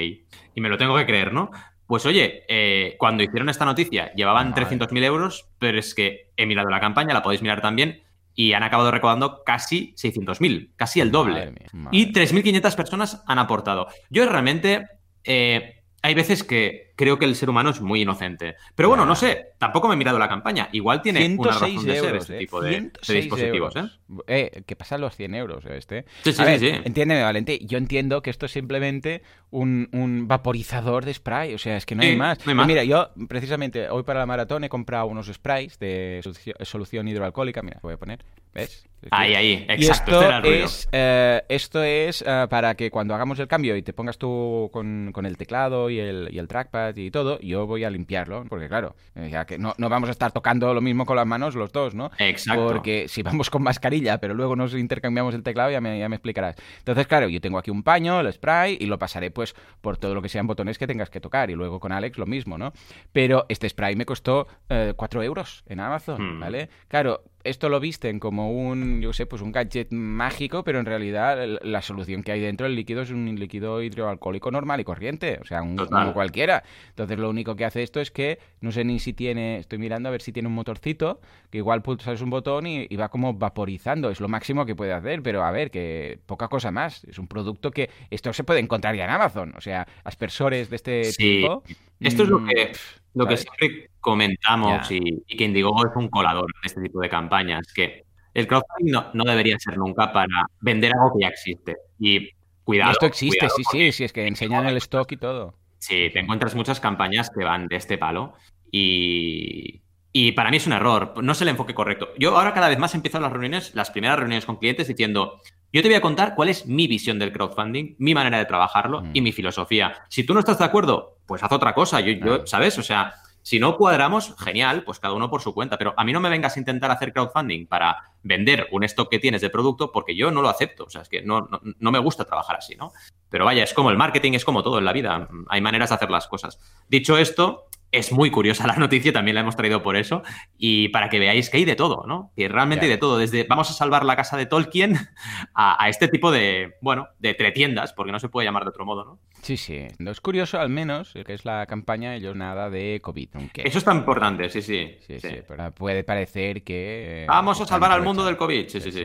Y 0.55 0.61
me 0.61 0.69
lo 0.69 0.77
tengo 0.77 0.97
que 0.97 1.05
creer, 1.05 1.31
¿no? 1.31 1.51
Pues 1.85 2.05
oye, 2.07 2.45
eh, 2.47 2.95
cuando 2.97 3.21
hicieron 3.21 3.49
esta 3.49 3.65
noticia 3.65 4.11
llevaban 4.13 4.49
Madre. 4.49 4.65
300.000 4.65 5.03
euros, 5.03 5.49
pero 5.59 5.77
es 5.77 5.93
que 5.93 6.31
he 6.37 6.45
mirado 6.47 6.69
la 6.69 6.79
campaña, 6.79 7.13
la 7.13 7.21
podéis 7.21 7.41
mirar 7.43 7.61
también, 7.61 8.01
y 8.33 8.53
han 8.53 8.63
acabado 8.63 8.89
recaudando 8.89 9.43
casi 9.43 9.93
600.000, 9.95 10.71
casi 10.75 11.01
el 11.01 11.11
doble. 11.11 11.33
Madre 11.33 11.51
mía, 11.51 11.69
madre 11.73 11.97
Y 11.97 12.05
mía. 12.05 12.13
3.500 12.13 12.75
personas 12.75 13.23
han 13.27 13.37
aportado. 13.37 13.87
Yo 14.09 14.25
realmente... 14.27 14.87
eh, 15.23 15.75
hay 16.01 16.13
veces 16.13 16.45
que 16.45 16.88
creo 16.99 17.17
que 17.17 17.23
el 17.23 17.33
ser 17.33 17.49
humano 17.49 17.69
es 17.69 17.79
muy 17.79 18.01
inocente. 18.01 18.57
Pero 18.75 18.89
bueno, 18.89 19.05
no 19.05 19.15
sé, 19.15 19.53
tampoco 19.57 19.87
me 19.87 19.93
he 19.93 19.97
mirado 19.97 20.19
la 20.19 20.27
campaña. 20.27 20.67
Igual 20.73 21.01
tiene 21.01 21.19
una 21.37 21.53
106 21.53 21.75
razón 21.75 21.85
de 21.87 21.99
ser 22.01 22.15
este 22.17 22.35
eh, 22.35 22.39
tipo 22.39 22.59
de, 22.61 22.69
de 22.71 22.75
106 22.79 23.23
dispositivos, 23.23 23.75
¿eh? 23.77 23.79
euros. 23.79 23.99
Eh, 24.27 24.63
que 24.65 24.75
pasan 24.75 24.99
los 24.99 25.15
100 25.15 25.33
euros 25.35 25.65
este. 25.65 26.03
Sí, 26.25 26.33
sí, 26.33 26.41
A 26.41 26.45
ver, 26.45 26.59
sí. 26.59 26.67
Entiéndeme, 26.83 27.23
Valente. 27.23 27.57
Yo 27.65 27.77
entiendo 27.77 28.21
que 28.21 28.29
esto 28.31 28.47
es 28.47 28.51
simplemente 28.51 29.21
un, 29.49 29.87
un 29.93 30.27
vaporizador 30.27 31.05
de 31.05 31.13
spray. 31.13 31.53
O 31.53 31.57
sea, 31.57 31.77
es 31.77 31.85
que 31.85 31.95
no 31.95 32.01
Sí, 32.03 32.09
hay 32.09 32.17
más. 32.17 32.39
no 32.39 32.41
hay 32.41 32.43
Pues 32.43 32.55
más. 32.57 32.67
mira, 32.67 32.83
yo 32.83 33.11
precisamente 33.29 33.89
hoy 33.89 34.03
para 34.03 34.19
la 34.19 34.25
maratón 34.25 34.65
he 34.65 34.69
comprado 34.69 35.05
unos 35.07 35.27
sprays 35.27 35.79
de 35.79 36.19
solución, 36.63 37.07
hidroalcohólica. 37.07 37.61
Mira, 37.61 37.79
voy 37.81 37.93
a 37.93 37.97
poner. 37.97 38.25
¿Ves? 38.53 38.85
Ahí, 39.11 39.35
ahí, 39.35 39.65
Y 39.69 39.71
exacto. 39.85 40.11
esto 40.19 40.21
este 40.23 40.41
ruido. 40.41 40.65
es, 40.65 40.89
eh, 40.91 41.41
esto 41.47 41.83
es 41.83 42.23
eh, 42.27 42.47
para 42.49 42.75
que 42.75 42.89
cuando 42.91 43.13
hagamos 43.13 43.39
el 43.39 43.47
cambio 43.47 43.75
y 43.77 43.83
te 43.83 43.93
pongas 43.93 44.17
tú 44.17 44.69
con, 44.73 45.11
con 45.13 45.25
el 45.25 45.37
teclado 45.37 45.89
y 45.89 45.99
el, 45.99 46.29
y 46.31 46.39
el 46.39 46.47
trackpad 46.47 46.88
y 46.97 47.11
todo, 47.11 47.39
yo 47.39 47.65
voy 47.67 47.83
a 47.83 47.89
limpiarlo, 47.89 48.45
porque 48.47 48.67
claro, 48.67 48.95
eh, 49.15 49.29
ya 49.31 49.45
que 49.45 49.57
no, 49.57 49.73
no 49.77 49.89
vamos 49.89 50.09
a 50.09 50.11
estar 50.11 50.31
tocando 50.31 50.73
lo 50.73 50.81
mismo 50.81 51.05
con 51.05 51.15
las 51.15 51.25
manos 51.25 51.55
los 51.55 51.71
dos, 51.71 51.95
¿no? 51.95 52.11
Exacto. 52.17 52.67
Porque 52.67 53.07
si 53.07 53.23
vamos 53.23 53.49
con 53.49 53.63
mascarilla, 53.63 54.19
pero 54.19 54.33
luego 54.33 54.55
nos 54.55 54.73
intercambiamos 54.73 55.33
el 55.35 55.43
teclado, 55.43 55.71
ya 55.71 55.81
me, 55.81 55.97
ya 55.99 56.09
me 56.09 56.15
explicarás. 56.15 56.55
Entonces, 56.79 57.07
claro, 57.07 57.29
yo 57.29 57.41
tengo 57.41 57.57
aquí 57.57 57.71
un 57.71 57.83
paño, 57.83 58.19
el 58.19 58.31
spray, 58.31 58.77
y 58.79 58.85
lo 58.85 58.99
pasaré 58.99 59.31
pues 59.31 59.55
por 59.81 59.97
todo 59.97 60.15
lo 60.15 60.21
que 60.21 60.29
sean 60.29 60.47
botones 60.47 60.77
que 60.77 60.87
tengas 60.87 61.09
que 61.09 61.19
tocar, 61.19 61.49
y 61.49 61.55
luego 61.55 61.79
con 61.79 61.91
Alex 61.91 62.17
lo 62.17 62.25
mismo, 62.25 62.57
¿no? 62.57 62.73
Pero 63.11 63.45
este 63.49 63.67
spray 63.69 63.95
me 63.95 64.05
costó 64.05 64.47
4 64.95 65.23
euros 65.23 65.63
en 65.67 65.79
Amazon, 65.79 66.19
Hmm. 66.19 66.39
¿vale? 66.39 66.69
Claro, 66.87 67.23
esto 67.49 67.69
lo 67.69 67.79
visten 67.79 68.19
como 68.19 68.51
un, 68.51 69.01
yo 69.01 69.13
sé, 69.13 69.25
pues 69.25 69.41
un 69.41 69.51
gadget 69.51 69.91
mágico, 69.91 70.63
pero 70.63 70.79
en 70.79 70.85
realidad 70.85 71.37
la 71.61 71.81
solución 71.81 72.23
que 72.23 72.31
hay 72.31 72.39
dentro 72.39 72.65
del 72.65 72.75
líquido 72.75 73.01
es 73.01 73.11
un 73.11 73.33
líquido 73.39 73.81
hidroalcohólico 73.81 74.51
normal 74.51 74.79
y 74.79 74.83
corriente, 74.83 75.39
o 75.41 75.45
sea, 75.45 75.61
un, 75.61 75.75
como 75.77 76.13
cualquiera. 76.13 76.63
Entonces 76.89 77.17
lo 77.17 77.29
único 77.29 77.55
que 77.55 77.65
hace 77.65 77.83
esto 77.83 77.99
es 77.99 78.11
que, 78.11 78.39
no 78.61 78.71
sé 78.71 78.83
ni 78.83 78.99
si 78.99 79.13
tiene, 79.13 79.57
estoy 79.57 79.79
mirando 79.79 80.09
a 80.09 80.11
ver 80.11 80.21
si 80.21 80.31
tiene 80.31 80.47
un 80.47 80.55
motorcito, 80.55 81.19
que 81.49 81.57
igual 81.57 81.81
pulsas 81.81 82.21
un 82.21 82.29
botón 82.29 82.67
y, 82.67 82.87
y 82.89 82.95
va 82.95 83.09
como 83.09 83.33
vaporizando, 83.33 84.09
es 84.09 84.19
lo 84.19 84.27
máximo 84.27 84.65
que 84.65 84.75
puede 84.75 84.93
hacer, 84.93 85.21
pero 85.23 85.43
a 85.43 85.51
ver, 85.51 85.71
que 85.71 86.19
poca 86.25 86.47
cosa 86.47 86.71
más. 86.71 87.03
Es 87.05 87.19
un 87.19 87.27
producto 87.27 87.71
que 87.71 87.89
esto 88.09 88.31
se 88.33 88.43
puede 88.43 88.59
encontrar 88.59 88.95
ya 88.95 89.05
en 89.05 89.11
Amazon, 89.11 89.53
o 89.57 89.61
sea, 89.61 89.87
aspersores 90.03 90.69
de 90.69 90.75
este 90.75 91.03
Sí. 91.05 91.41
tipo. 91.41 91.63
Esto 91.99 92.23
es 92.23 92.29
lo 92.29 92.39
mm, 92.39 92.47
que, 92.47 92.71
lo 93.13 93.25
que 93.27 93.37
siempre 93.37 93.89
comentamos 93.99 94.89
y, 94.91 95.23
y 95.27 95.37
que 95.37 95.43
Indiegogo 95.43 95.87
es 95.87 95.95
un 95.95 96.09
colador 96.09 96.45
en 96.61 96.67
este 96.67 96.81
tipo 96.81 97.01
de 97.01 97.09
campañas, 97.09 97.71
que 97.73 98.03
el 98.33 98.47
crowdfunding 98.47 98.91
no, 98.91 99.09
no 99.13 99.23
debería 99.25 99.57
ser 99.59 99.77
nunca 99.77 100.11
para 100.13 100.45
vender 100.61 100.93
algo 100.93 101.13
que 101.17 101.23
ya 101.23 101.29
existe. 101.29 101.75
Y 101.99 102.17
Y 102.17 102.29
cuidado. 102.63 102.91
esto 102.91 103.05
existe, 103.05 103.39
cuidado 103.39 103.55
sí, 103.57 103.63
sí, 103.71 103.91
sí, 103.91 104.03
es 104.03 104.13
que 104.13 104.27
enseñan 104.27 104.67
el 104.67 104.77
stock 104.77 105.11
y 105.11 105.17
todo. 105.17 105.55
Sí, 105.79 106.09
te 106.13 106.19
encuentras 106.19 106.55
muchas 106.55 106.79
campañas 106.79 107.29
que 107.29 107.43
van 107.43 107.67
de 107.67 107.77
este 107.77 107.97
palo 107.97 108.33
y, 108.71 109.81
y 110.11 110.31
para 110.31 110.49
mí 110.49 110.57
es 110.57 110.65
un 110.67 110.73
error, 110.73 111.13
no 111.21 111.31
es 111.31 111.41
el 111.41 111.49
enfoque 111.49 111.73
correcto. 111.73 112.09
Yo 112.17 112.35
ahora 112.37 112.53
cada 112.53 112.69
vez 112.69 112.79
más 112.79 112.95
empiezo 112.95 113.19
las 113.19 113.31
reuniones, 113.31 113.75
las 113.75 113.91
primeras 113.91 114.17
reuniones 114.17 114.45
con 114.45 114.57
clientes 114.57 114.87
diciendo, 114.87 115.39
yo 115.71 115.81
te 115.83 115.87
voy 115.87 115.95
a 115.95 116.01
contar 116.01 116.33
cuál 116.35 116.49
es 116.49 116.65
mi 116.65 116.87
visión 116.87 117.19
del 117.19 117.31
crowdfunding, 117.31 117.95
mi 117.99 118.13
manera 118.15 118.39
de 118.39 118.45
trabajarlo 118.45 119.01
Mm. 119.01 119.11
y 119.13 119.21
mi 119.21 119.31
filosofía. 119.31 120.03
Si 120.09 120.23
tú 120.23 120.33
no 120.33 120.39
estás 120.39 120.57
de 120.57 120.65
acuerdo, 120.65 121.17
pues 121.27 121.43
haz 121.43 121.51
otra 121.51 121.73
cosa, 121.73 121.99
yo, 121.99 122.13
yo-. 122.13 122.47
¿sabes? 122.47 122.77
O 122.79 122.83
sea, 122.83 123.13
si 123.43 123.59
no 123.59 123.77
cuadramos, 123.77 124.35
genial, 124.37 124.83
pues 124.83 124.99
cada 124.99 125.13
uno 125.13 125.29
por 125.29 125.41
su 125.41 125.53
cuenta, 125.53 125.77
pero 125.77 125.93
a 125.95 126.03
mí 126.03 126.11
no 126.11 126.19
me 126.19 126.29
vengas 126.29 126.55
a 126.57 126.59
intentar 126.59 126.91
hacer 126.91 127.13
crowdfunding 127.13 127.67
para 127.67 127.97
vender 128.23 128.67
un 128.71 128.83
stock 128.83 129.09
que 129.09 129.19
tienes 129.19 129.41
de 129.41 129.49
producto 129.49 129.91
porque 129.91 130.15
yo 130.15 130.29
no 130.31 130.41
lo 130.41 130.49
acepto, 130.49 130.83
o 130.85 130.89
sea, 130.89 131.01
es 131.03 131.09
que 131.09 131.21
no, 131.21 131.41
no, 131.41 131.61
no 131.79 131.91
me 131.91 131.99
gusta 131.99 132.25
trabajar 132.25 132.57
así, 132.57 132.75
¿no? 132.75 132.91
Pero 133.29 133.45
vaya, 133.45 133.63
es 133.63 133.73
como 133.73 133.91
el 133.91 133.97
marketing, 133.97 134.33
es 134.33 134.43
como 134.43 134.61
todo 134.63 134.79
en 134.79 134.85
la 134.85 134.91
vida. 134.91 135.29
Hay 135.49 135.61
maneras 135.61 135.89
de 135.89 135.95
hacer 135.95 136.09
las 136.09 136.27
cosas. 136.27 136.59
Dicho 136.89 137.17
esto, 137.17 137.68
es 137.91 138.11
muy 138.11 138.29
curiosa 138.31 138.67
la 138.67 138.75
noticia, 138.77 139.11
también 139.13 139.35
la 139.35 139.41
hemos 139.41 139.55
traído 139.55 139.81
por 139.81 139.95
eso, 139.95 140.21
y 140.57 140.89
para 140.89 141.09
que 141.09 141.19
veáis 141.19 141.49
que 141.49 141.57
hay 141.57 141.65
de 141.65 141.75
todo, 141.75 142.05
¿no? 142.07 142.31
Que 142.35 142.47
realmente 142.47 142.85
hay 142.85 142.91
de 142.91 142.97
todo, 142.97 143.17
desde 143.17 143.43
vamos 143.45 143.69
a 143.69 143.73
salvar 143.73 144.05
la 144.05 144.15
casa 144.15 144.37
de 144.37 144.45
Tolkien 144.45 144.95
a, 145.53 145.83
a 145.83 145.89
este 145.89 146.07
tipo 146.07 146.31
de, 146.31 146.75
bueno, 146.81 147.07
de 147.19 147.33
tretiendas, 147.33 147.93
porque 147.93 148.11
no 148.11 148.19
se 148.19 148.29
puede 148.29 148.45
llamar 148.45 148.63
de 148.63 148.69
otro 148.69 148.85
modo, 148.85 149.05
¿no? 149.05 149.19
Sí, 149.41 149.55
sí. 149.55 149.87
No 149.99 150.11
es 150.11 150.19
curioso, 150.19 150.59
al 150.59 150.69
menos, 150.69 151.13
que 151.25 151.33
es 151.33 151.45
la 151.45 151.65
campaña, 151.65 152.13
ellos 152.15 152.35
nada 152.35 152.69
de 152.69 152.99
COVID. 153.01 153.29
Aunque, 153.35 153.61
Eso 153.65 153.77
es 153.77 153.83
tan 153.85 153.97
importante, 153.97 154.49
sí, 154.49 154.61
sí. 154.61 154.97
sí, 155.07 155.19
sí. 155.19 155.29
sí, 155.29 155.35
pero 155.47 155.71
puede 155.71 156.03
parecer 156.03 156.61
que... 156.63 157.23
eh, 157.23 157.25
Vamos 157.27 157.61
a 157.61 157.65
salvar 157.65 157.91
al 157.91 158.01
mundo 158.03 158.25
del. 158.25 158.35
COVID, 158.35 158.67
sí, 158.67 158.81
sí, 158.81 158.91
sí. 158.91 159.03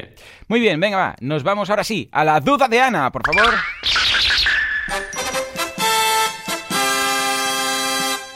Muy 0.48 0.60
bien, 0.60 0.78
venga, 0.80 0.96
va. 0.96 1.16
Nos 1.20 1.42
vamos 1.44 1.70
ahora 1.70 1.84
sí 1.84 2.08
a 2.12 2.24
la 2.24 2.40
duda 2.40 2.66
de 2.68 2.80
Ana, 2.80 3.10
por 3.12 3.22
favor. 3.24 3.54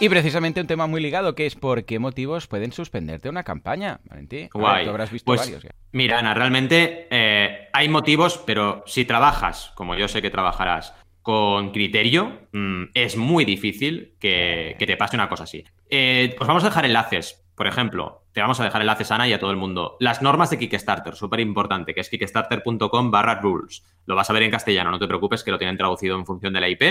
Y 0.00 0.08
precisamente 0.08 0.60
un 0.60 0.68
tema 0.68 0.86
muy 0.86 1.00
ligado, 1.00 1.34
que 1.34 1.44
es 1.46 1.56
por 1.56 1.84
qué 1.84 1.98
motivos 1.98 2.46
pueden 2.46 2.70
suspenderte 2.70 3.28
una 3.28 3.42
campaña, 3.42 3.98
Valentín. 4.04 4.42
Ver, 4.42 4.50
Guay. 4.52 4.86
habrás 4.86 5.10
visto 5.10 5.26
Pues, 5.26 5.40
varios. 5.40 5.64
ya. 5.64 5.70
Mira, 5.90 6.20
Ana, 6.20 6.34
realmente 6.34 7.08
eh, 7.10 7.68
hay 7.72 7.88
motivos, 7.88 8.38
pero 8.46 8.84
si 8.86 9.04
trabajas, 9.04 9.72
como 9.74 9.96
yo 9.96 10.06
sé 10.06 10.22
que 10.22 10.30
trabajarás, 10.30 10.94
con 11.20 11.72
criterio, 11.72 12.42
mm, 12.52 12.84
es 12.94 13.16
muy 13.16 13.44
difícil 13.44 14.14
que, 14.20 14.76
que 14.78 14.86
te 14.86 14.96
pase 14.96 15.16
una 15.16 15.28
cosa 15.28 15.44
así. 15.44 15.64
Eh, 15.90 16.36
os 16.38 16.46
vamos 16.46 16.62
a 16.62 16.68
dejar 16.68 16.84
enlaces. 16.84 17.44
Por 17.58 17.66
ejemplo, 17.66 18.22
te 18.30 18.40
vamos 18.40 18.60
a 18.60 18.64
dejar 18.64 18.82
enlaces, 18.82 19.10
Ana, 19.10 19.26
y 19.26 19.32
a 19.32 19.40
todo 19.40 19.50
el 19.50 19.56
mundo. 19.56 19.96
Las 19.98 20.22
normas 20.22 20.48
de 20.48 20.60
Kickstarter, 20.60 21.16
súper 21.16 21.40
importante, 21.40 21.92
que 21.92 22.00
es 22.00 22.08
kickstarter.com 22.08 23.10
barra 23.10 23.40
rules. 23.40 23.82
Lo 24.06 24.14
vas 24.14 24.30
a 24.30 24.32
ver 24.32 24.44
en 24.44 24.52
castellano, 24.52 24.92
no 24.92 24.98
te 25.00 25.08
preocupes, 25.08 25.42
que 25.42 25.50
lo 25.50 25.58
tienen 25.58 25.76
traducido 25.76 26.16
en 26.16 26.24
función 26.24 26.52
de 26.52 26.60
la 26.60 26.68
IP. 26.68 26.82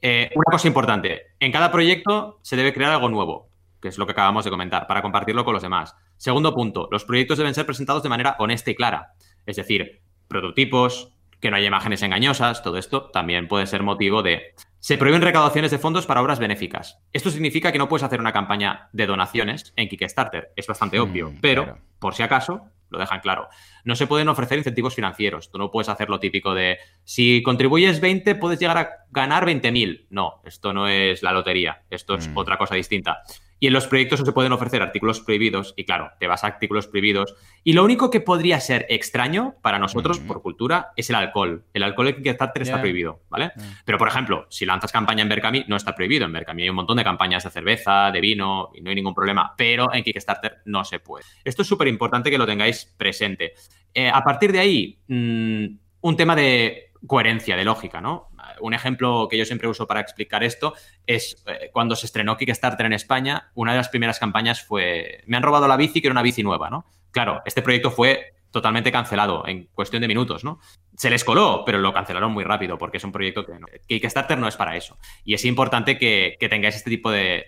Eh, 0.00 0.30
una 0.34 0.50
cosa 0.50 0.68
importante, 0.68 1.34
en 1.38 1.52
cada 1.52 1.70
proyecto 1.70 2.38
se 2.40 2.56
debe 2.56 2.72
crear 2.72 2.92
algo 2.92 3.10
nuevo, 3.10 3.50
que 3.78 3.88
es 3.88 3.98
lo 3.98 4.06
que 4.06 4.12
acabamos 4.12 4.46
de 4.46 4.50
comentar, 4.50 4.86
para 4.86 5.02
compartirlo 5.02 5.44
con 5.44 5.52
los 5.52 5.62
demás. 5.62 5.94
Segundo 6.16 6.54
punto, 6.54 6.88
los 6.90 7.04
proyectos 7.04 7.36
deben 7.36 7.52
ser 7.52 7.66
presentados 7.66 8.02
de 8.02 8.08
manera 8.08 8.36
honesta 8.38 8.70
y 8.70 8.74
clara. 8.74 9.12
Es 9.44 9.56
decir, 9.56 10.00
prototipos, 10.28 11.12
que 11.40 11.50
no 11.50 11.58
haya 11.58 11.66
imágenes 11.66 12.02
engañosas, 12.02 12.62
todo 12.62 12.78
esto 12.78 13.10
también 13.10 13.48
puede 13.48 13.66
ser 13.66 13.82
motivo 13.82 14.22
de... 14.22 14.54
Se 14.86 14.96
prohíben 14.96 15.20
recaudaciones 15.20 15.72
de 15.72 15.78
fondos 15.80 16.06
para 16.06 16.22
obras 16.22 16.38
benéficas. 16.38 17.00
Esto 17.12 17.30
significa 17.30 17.72
que 17.72 17.78
no 17.78 17.88
puedes 17.88 18.04
hacer 18.04 18.20
una 18.20 18.32
campaña 18.32 18.88
de 18.92 19.06
donaciones 19.06 19.72
en 19.74 19.88
Kickstarter. 19.88 20.52
Es 20.54 20.68
bastante 20.68 20.96
Mm, 20.96 21.02
obvio, 21.02 21.32
pero 21.40 21.64
claro. 21.64 21.80
por 21.98 22.14
si 22.14 22.22
acaso, 22.22 22.66
lo 22.90 23.00
dejan 23.00 23.18
claro. 23.18 23.48
No 23.82 23.96
se 23.96 24.06
pueden 24.06 24.28
ofrecer 24.28 24.58
incentivos 24.58 24.94
financieros. 24.94 25.50
Tú 25.50 25.58
no 25.58 25.72
puedes 25.72 25.88
hacer 25.88 26.08
lo 26.08 26.20
típico 26.20 26.54
de 26.54 26.78
si 27.02 27.42
contribuyes 27.42 27.98
20 28.00 28.36
puedes 28.36 28.60
llegar 28.60 28.78
a 28.78 28.90
ganar 29.10 29.44
20.000. 29.44 30.06
No, 30.10 30.40
esto 30.44 30.72
no 30.72 30.86
es 30.86 31.20
la 31.24 31.32
lotería. 31.32 31.82
Esto 31.90 32.14
es 32.14 32.28
Mm. 32.28 32.36
otra 32.36 32.56
cosa 32.56 32.76
distinta. 32.76 33.22
Y 33.58 33.68
en 33.68 33.72
los 33.72 33.86
proyectos 33.86 34.20
no 34.20 34.26
se 34.26 34.32
pueden 34.32 34.52
ofrecer 34.52 34.82
artículos 34.82 35.20
prohibidos. 35.20 35.72
Y 35.76 35.84
claro, 35.84 36.10
te 36.20 36.26
vas 36.26 36.44
a 36.44 36.48
artículos 36.48 36.86
prohibidos. 36.88 37.34
Y 37.64 37.72
lo 37.72 37.84
único 37.84 38.10
que 38.10 38.20
podría 38.20 38.60
ser 38.60 38.84
extraño 38.90 39.54
para 39.62 39.78
nosotros, 39.78 40.20
Mm. 40.20 40.26
por 40.26 40.42
cultura, 40.42 40.92
es 40.96 41.08
el 41.08 41.16
alcohol. 41.16 41.64
El 41.72 41.82
alcohol 41.82 42.08
en 42.08 42.16
Kickstarter 42.16 42.62
está 42.62 42.80
prohibido, 42.80 43.20
¿vale? 43.30 43.52
Pero, 43.84 43.96
por 43.96 44.08
ejemplo, 44.08 44.46
si 44.50 44.66
lanzas 44.66 44.92
campaña 44.92 45.22
en 45.22 45.28
Berkami, 45.28 45.64
no 45.68 45.76
está 45.76 45.94
prohibido. 45.94 46.26
En 46.26 46.32
Berkami 46.32 46.64
hay 46.64 46.68
un 46.68 46.76
montón 46.76 46.98
de 46.98 47.04
campañas 47.04 47.44
de 47.44 47.50
cerveza, 47.50 48.10
de 48.10 48.20
vino, 48.20 48.70
y 48.74 48.82
no 48.82 48.90
hay 48.90 48.96
ningún 48.96 49.14
problema. 49.14 49.54
Pero 49.56 49.92
en 49.92 50.02
Kickstarter 50.04 50.58
no 50.66 50.84
se 50.84 51.00
puede. 51.00 51.24
Esto 51.42 51.62
es 51.62 51.68
súper 51.68 51.88
importante 51.88 52.30
que 52.30 52.38
lo 52.38 52.46
tengáis 52.46 52.94
presente. 52.96 53.54
Eh, 53.94 54.10
a 54.12 54.22
partir 54.22 54.52
de 54.52 54.58
ahí, 54.58 54.98
mm, 55.08 55.64
un 56.02 56.16
tema 56.16 56.36
de 56.36 56.90
coherencia, 57.06 57.56
de 57.56 57.64
lógica, 57.64 58.00
¿no? 58.00 58.28
Un 58.60 58.74
ejemplo 58.74 59.28
que 59.30 59.38
yo 59.38 59.44
siempre 59.44 59.68
uso 59.68 59.86
para 59.86 60.00
explicar 60.00 60.44
esto 60.44 60.74
es 61.06 61.42
eh, 61.46 61.70
cuando 61.72 61.96
se 61.96 62.06
estrenó 62.06 62.36
Kickstarter 62.36 62.86
en 62.86 62.92
España, 62.92 63.50
una 63.54 63.72
de 63.72 63.78
las 63.78 63.88
primeras 63.88 64.18
campañas 64.18 64.62
fue, 64.62 65.22
me 65.26 65.36
han 65.36 65.42
robado 65.42 65.68
la 65.68 65.76
bici, 65.76 66.00
que 66.00 66.08
era 66.08 66.12
una 66.12 66.22
bici 66.22 66.42
nueva, 66.42 66.70
¿no? 66.70 66.86
Claro, 67.10 67.42
este 67.44 67.62
proyecto 67.62 67.90
fue 67.90 68.34
totalmente 68.50 68.90
cancelado 68.90 69.46
en 69.46 69.66
cuestión 69.74 70.00
de 70.00 70.08
minutos, 70.08 70.44
¿no? 70.44 70.60
Se 70.96 71.10
les 71.10 71.24
coló, 71.24 71.62
pero 71.66 71.78
lo 71.78 71.92
cancelaron 71.92 72.32
muy 72.32 72.44
rápido 72.44 72.78
porque 72.78 72.96
es 72.96 73.04
un 73.04 73.12
proyecto 73.12 73.44
que 73.44 73.58
Kickstarter 73.86 74.38
no 74.38 74.48
es 74.48 74.56
para 74.56 74.76
eso. 74.76 74.98
Y 75.24 75.34
es 75.34 75.44
importante 75.44 75.98
que, 75.98 76.36
tengáis 76.48 76.76
este 76.76 76.90
tipo 76.90 77.10
de 77.10 77.44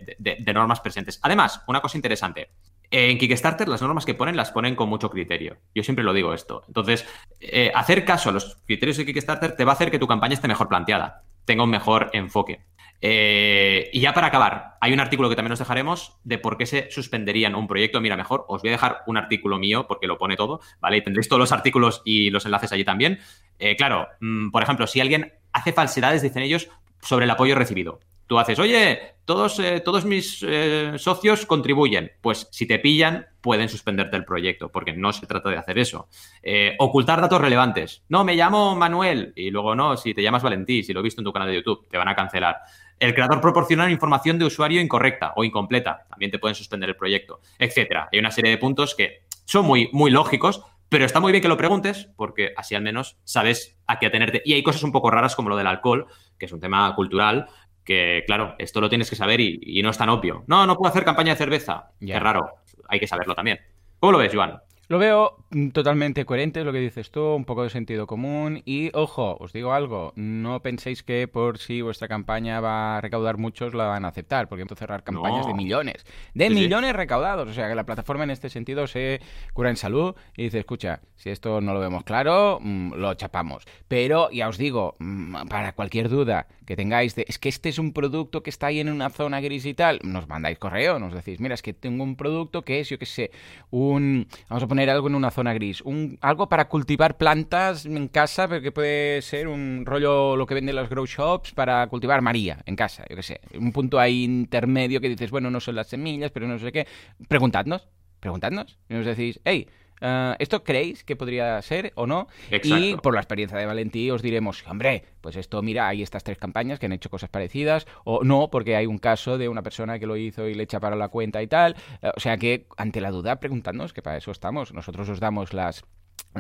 normas 0.55 0.81
presentes. 0.81 1.19
Además, 1.23 1.63
una 1.67 1.81
cosa 1.81 1.97
interesante. 1.97 2.51
En 2.91 3.19
Kickstarter 3.19 3.69
las 3.69 3.83
normas 3.83 4.07
que 4.07 4.15
ponen 4.15 4.37
las 4.37 4.51
ponen 4.51 4.75
con 4.75 4.89
mucho 4.89 5.11
criterio. 5.11 5.59
Yo 5.75 5.83
siempre 5.83 6.05
lo 6.05 6.15
digo 6.15 6.33
esto. 6.33 6.63
Entonces, 6.69 7.07
eh, 7.41 7.71
hacer 7.75 8.05
caso 8.05 8.31
a 8.31 8.33
los 8.33 8.57
criterios 8.67 8.97
de 8.97 9.05
Kickstarter 9.05 9.57
te 9.57 9.65
va 9.65 9.73
a 9.73 9.75
hacer 9.75 9.91
que 9.91 9.99
tu 9.99 10.07
campaña 10.07 10.35
esté 10.35 10.49
mejor 10.49 10.69
planteada, 10.69 11.25
tenga 11.45 11.65
un 11.65 11.71
mejor 11.71 12.11
enfoque. 12.15 12.65
Eh, 13.01 13.91
y 13.93 14.01
ya 14.01 14.13
para 14.13 14.27
acabar, 14.27 14.77
hay 14.81 14.93
un 14.93 15.01
artículo 15.01 15.29
que 15.29 15.37
también 15.37 15.53
os 15.53 15.59
dejaremos 15.59 16.19
de 16.25 16.39
por 16.39 16.57
qué 16.57 16.67
se 16.67 16.91
suspenderían 16.91 17.55
un 17.55 17.69
proyecto. 17.69 18.01
Mira, 18.01 18.17
mejor 18.17 18.45
os 18.49 18.63
voy 18.63 18.71
a 18.71 18.73
dejar 18.73 19.03
un 19.07 19.17
artículo 19.17 19.59
mío 19.59 19.87
porque 19.87 20.07
lo 20.07 20.19
pone 20.19 20.37
todo, 20.37 20.61
¿vale? 20.81 20.97
Y 20.97 21.03
tendréis 21.03 21.29
todos 21.29 21.41
los 21.41 21.53
artículos 21.53 22.03
y 22.05 22.31
los 22.31 22.45
enlaces 22.45 22.73
allí 22.73 22.85
también. 22.85 23.21
Eh, 23.59 23.77
claro, 23.77 24.09
mm, 24.21 24.51
por 24.51 24.63
ejemplo, 24.63 24.87
si 24.87 25.01
alguien 25.01 25.33
hace 25.53 25.73
falsedades, 25.73 26.23
dicen 26.23 26.43
ellos, 26.43 26.69
sobre 27.01 27.25
el 27.25 27.31
apoyo 27.31 27.55
recibido. 27.55 28.01
Tú 28.29 28.39
haces, 28.39 28.59
oye, 28.59 29.17
todos, 29.25 29.59
eh, 29.59 29.81
todos 29.81 30.05
mis 30.05 30.45
eh, 30.47 30.93
socios 30.99 31.47
contribuyen. 31.47 32.13
Pues 32.21 32.47
si 32.51 32.67
te 32.67 32.79
pillan, 32.79 33.27
pueden 33.41 33.71
suspenderte 33.71 34.17
el 34.19 34.27
proyecto, 34.27 34.71
porque 34.71 34.93
no 34.93 35.15
se 35.15 35.27
trata 35.27 35.49
de 35.49 35.57
hacer 35.57 35.79
eso. 35.79 36.09
Eh, 36.43 36.77
ocultar 36.79 37.23
datos 37.23 37.41
relevantes. 37.41 38.05
No, 38.11 38.25
me 38.25 38.37
llamo 38.37 38.77
Manuel. 38.77 39.33
Y 39.35 39.51
luego 39.51 39.75
no, 39.75 39.97
si 39.97 40.13
te 40.13 40.23
llamas 40.23 40.43
Valentí, 40.43 40.83
si 40.83 40.93
lo 40.93 41.01
he 41.01 41.03
visto 41.03 41.23
en 41.23 41.25
tu 41.25 41.33
canal 41.33 41.49
de 41.49 41.55
YouTube, 41.55 41.89
te 41.91 41.97
van 41.97 42.09
a 42.09 42.15
cancelar. 42.15 42.59
El 42.99 43.15
creador 43.15 43.41
proporciona 43.41 43.91
información 43.91 44.39
de 44.39 44.45
usuario 44.45 44.79
incorrecta 44.79 45.33
o 45.35 45.43
incompleta. 45.43 46.07
También 46.11 46.31
te 46.31 46.39
pueden 46.39 46.55
suspender 46.55 46.91
el 46.91 46.97
proyecto, 46.97 47.41
etcétera. 47.59 48.11
Hay 48.13 48.19
una 48.19 48.31
serie 48.31 48.51
de 48.51 48.59
puntos 48.59 48.95
que 48.95 49.23
son 49.47 49.65
muy, 49.65 49.89
muy 49.93 50.11
lógicos, 50.11 50.63
pero 50.91 51.05
está 51.05 51.21
muy 51.21 51.33
bien 51.33 51.43
que 51.43 51.49
lo 51.49 51.57
preguntes, 51.57 52.09
porque 52.17 52.53
así 52.57 52.75
al 52.75 52.83
menos 52.83 53.19
sabes 53.25 53.79
a 53.87 53.99
qué 53.99 54.07
atenerte. 54.07 54.43
Y 54.45 54.55
hay 54.55 54.63
cosas 54.63 54.83
un 54.83 54.93
poco 54.93 55.11
raras 55.11 55.37
como 55.37 55.49
lo 55.49 55.57
del 55.57 55.67
alcohol, 55.67 56.07
que 56.39 56.47
es 56.47 56.53
un 56.53 56.61
tema 56.61 56.95
cultural, 56.95 57.49
que 57.89 58.23
claro, 58.27 58.55
esto 58.59 58.83
lo 58.83 58.91
tienes 58.91 59.09
que 59.09 59.17
saber 59.17 59.41
y, 59.41 59.59
y 59.63 59.83
no 59.83 59.89
es 59.89 59.97
tan 59.97 60.11
obvio. 60.11 60.45
No, 60.47 60.67
no 60.67 60.77
puedo 60.77 60.91
hacer 60.91 61.07
campaña 61.07 61.33
de 61.33 61.39
cerveza. 61.39 61.93
Qué 61.99 62.21
raro, 62.21 62.57
hay 62.87 63.01
que 63.01 63.07
saberlo 63.07 63.35
también. 63.35 63.61
¿Cómo 63.99 64.13
lo 64.13 64.19
ves, 64.19 64.35
Joan? 64.35 64.61
Lo 64.89 64.99
veo 64.99 65.37
mm, 65.51 65.69
totalmente 65.69 66.25
coherente, 66.25 66.65
lo 66.65 66.73
que 66.73 66.79
dices 66.79 67.11
tú, 67.11 67.21
un 67.21 67.45
poco 67.45 67.63
de 67.63 67.69
sentido 67.69 68.07
común. 68.07 68.63
Y, 68.65 68.91
ojo, 68.95 69.37
os 69.39 69.53
digo 69.53 69.75
algo, 69.75 70.15
no 70.17 70.63
penséis 70.63 71.03
que 71.03 71.29
por 71.29 71.59
si 71.59 71.83
vuestra 71.83 72.09
campaña 72.09 72.61
va 72.61 72.97
a 72.97 73.01
recaudar 73.03 73.37
muchos 73.37 73.75
la 73.75 73.85
van 73.85 74.07
a 74.07 74.09
aceptar, 74.09 74.49
porque 74.49 74.63
entonces 74.63 74.79
cerrar 74.79 75.05
campañas 75.05 75.47
de 75.47 75.53
millones, 75.53 76.07
de 76.33 76.49
millones 76.49 76.97
recaudados, 76.97 77.51
o 77.51 77.53
sea 77.53 77.69
que 77.69 77.75
la 77.75 77.85
plataforma 77.85 78.25
en 78.25 78.31
este 78.31 78.49
sentido 78.49 78.87
se 78.87 79.21
cura 79.53 79.69
en 79.69 79.77
salud 79.77 80.15
y 80.37 80.45
dice, 80.45 80.61
escucha, 80.61 81.01
si 81.17 81.29
esto 81.29 81.61
no 81.61 81.75
lo 81.75 81.81
vemos 81.81 82.05
claro, 82.05 82.59
mm, 82.63 82.95
lo 82.95 83.13
chapamos. 83.13 83.65
Pero 83.89 84.31
ya 84.31 84.49
os 84.49 84.57
digo, 84.57 84.97
mm, 85.01 85.49
para 85.49 85.73
cualquier 85.73 86.09
duda 86.09 86.47
que 86.65 86.77
tengáis 86.77 87.15
de, 87.15 87.27
es 87.29 87.39
que 87.39 87.51
este 87.51 87.69
es 87.69 87.79
un 87.79 87.93
producto 87.93 88.43
que 88.43 88.51
está 88.51 88.69
ahí 88.69 88.81
en 88.81 88.89
una 88.89 89.11
zona 89.11 89.41
gris 89.41 89.67
y 89.67 89.75
tal, 89.75 90.01
nos 90.03 90.29
mandáis 90.29 90.59
correo, 90.59 90.99
nos 90.99 91.13
decís, 91.13 91.41
mira, 91.41 91.55
es 91.55 91.63
que 91.63 91.75
tengo 91.75 92.05
un 92.05 92.17
producto 92.17 92.63
que 92.63 92.81
es, 92.81 92.89
yo 92.89 92.99
qué 92.99 93.07
sé, 93.07 93.31
un, 93.71 94.29
vamos 94.49 94.63
a 94.63 94.67
poner 94.67 94.78
algo 94.87 95.09
en 95.09 95.15
una 95.15 95.31
zona 95.31 95.53
gris. 95.55 95.83
Algo 96.21 96.49
para 96.49 96.69
cultivar 96.69 97.17
plantas 97.17 97.87
en 97.87 98.09
casa, 98.09 98.49
que 98.61 98.73
puede 98.73 99.23
ser 99.23 99.49
un 99.49 99.85
rollo 99.85 100.37
lo 100.37 100.47
que 100.47 100.55
venden 100.55 100.77
los 100.77 100.89
grow 100.89 101.07
shops 101.07 101.53
para 101.53 101.87
cultivar 101.89 102.23
María 102.23 102.63
en 102.67 102.77
casa, 102.77 103.05
yo 103.09 103.17
qué 103.17 103.23
sé. 103.23 103.41
Un 103.59 103.73
punto 103.73 103.99
ahí 103.99 104.25
intermedio 104.25 105.01
que 105.01 105.09
dices, 105.09 105.31
bueno, 105.31 105.51
no 105.51 105.61
son 105.61 105.75
las 105.75 105.89
semillas, 105.89 106.31
pero 106.31 106.47
no 106.47 106.59
sé 106.59 106.71
qué. 106.73 106.87
Preguntadnos, 107.29 107.89
preguntadnos. 108.21 108.79
Y 108.89 108.95
nos 108.95 109.07
decís, 109.07 109.41
hey, 109.45 109.69
eh, 110.01 110.35
¿Esto 110.39 110.65
creéis 110.65 111.05
que 111.05 111.17
podría 111.17 111.61
ser 111.63 111.93
o 111.95 112.07
no? 112.07 112.29
Y 112.51 112.97
por 112.97 113.15
la 113.15 113.21
experiencia 113.21 113.59
de 113.59 113.67
Valentí 113.67 114.11
os 114.11 114.23
diremos, 114.23 114.65
hombre, 114.67 115.05
pues 115.21 115.37
esto, 115.37 115.63
mira, 115.63 115.89
hay 115.89 116.03
estas 116.03 116.25
tres 116.25 116.39
campañas 116.39 116.79
que 116.79 116.87
han 116.87 116.93
hecho 116.93 117.11
cosas 117.11 117.31
parecidas, 117.31 117.87
o 118.05 118.25
no, 118.25 118.51
porque 118.51 118.77
hay 118.77 118.87
un 118.87 118.99
caso 118.99 119.39
de 119.39 119.49
una 119.49 119.63
persona 119.63 119.99
que 119.99 120.07
lo 120.07 120.17
hizo 120.17 120.49
y 120.49 120.55
le 120.55 120.65
echa 120.65 120.81
para 120.81 120.97
la 120.97 121.09
cuenta 121.09 121.43
y 121.43 121.47
tal. 121.47 121.77
Eh, 122.03 122.11
o 122.17 122.21
sea 122.21 122.37
que, 122.37 122.67
ante 122.77 123.01
la 123.01 123.11
duda, 123.11 123.41
preguntadnos, 123.41 123.93
que 123.93 124.03
para 124.03 124.17
eso 124.17 124.31
estamos. 124.31 124.73
Nosotros 124.73 125.09
os 125.09 125.21
damos 125.21 125.53
las 125.53 125.85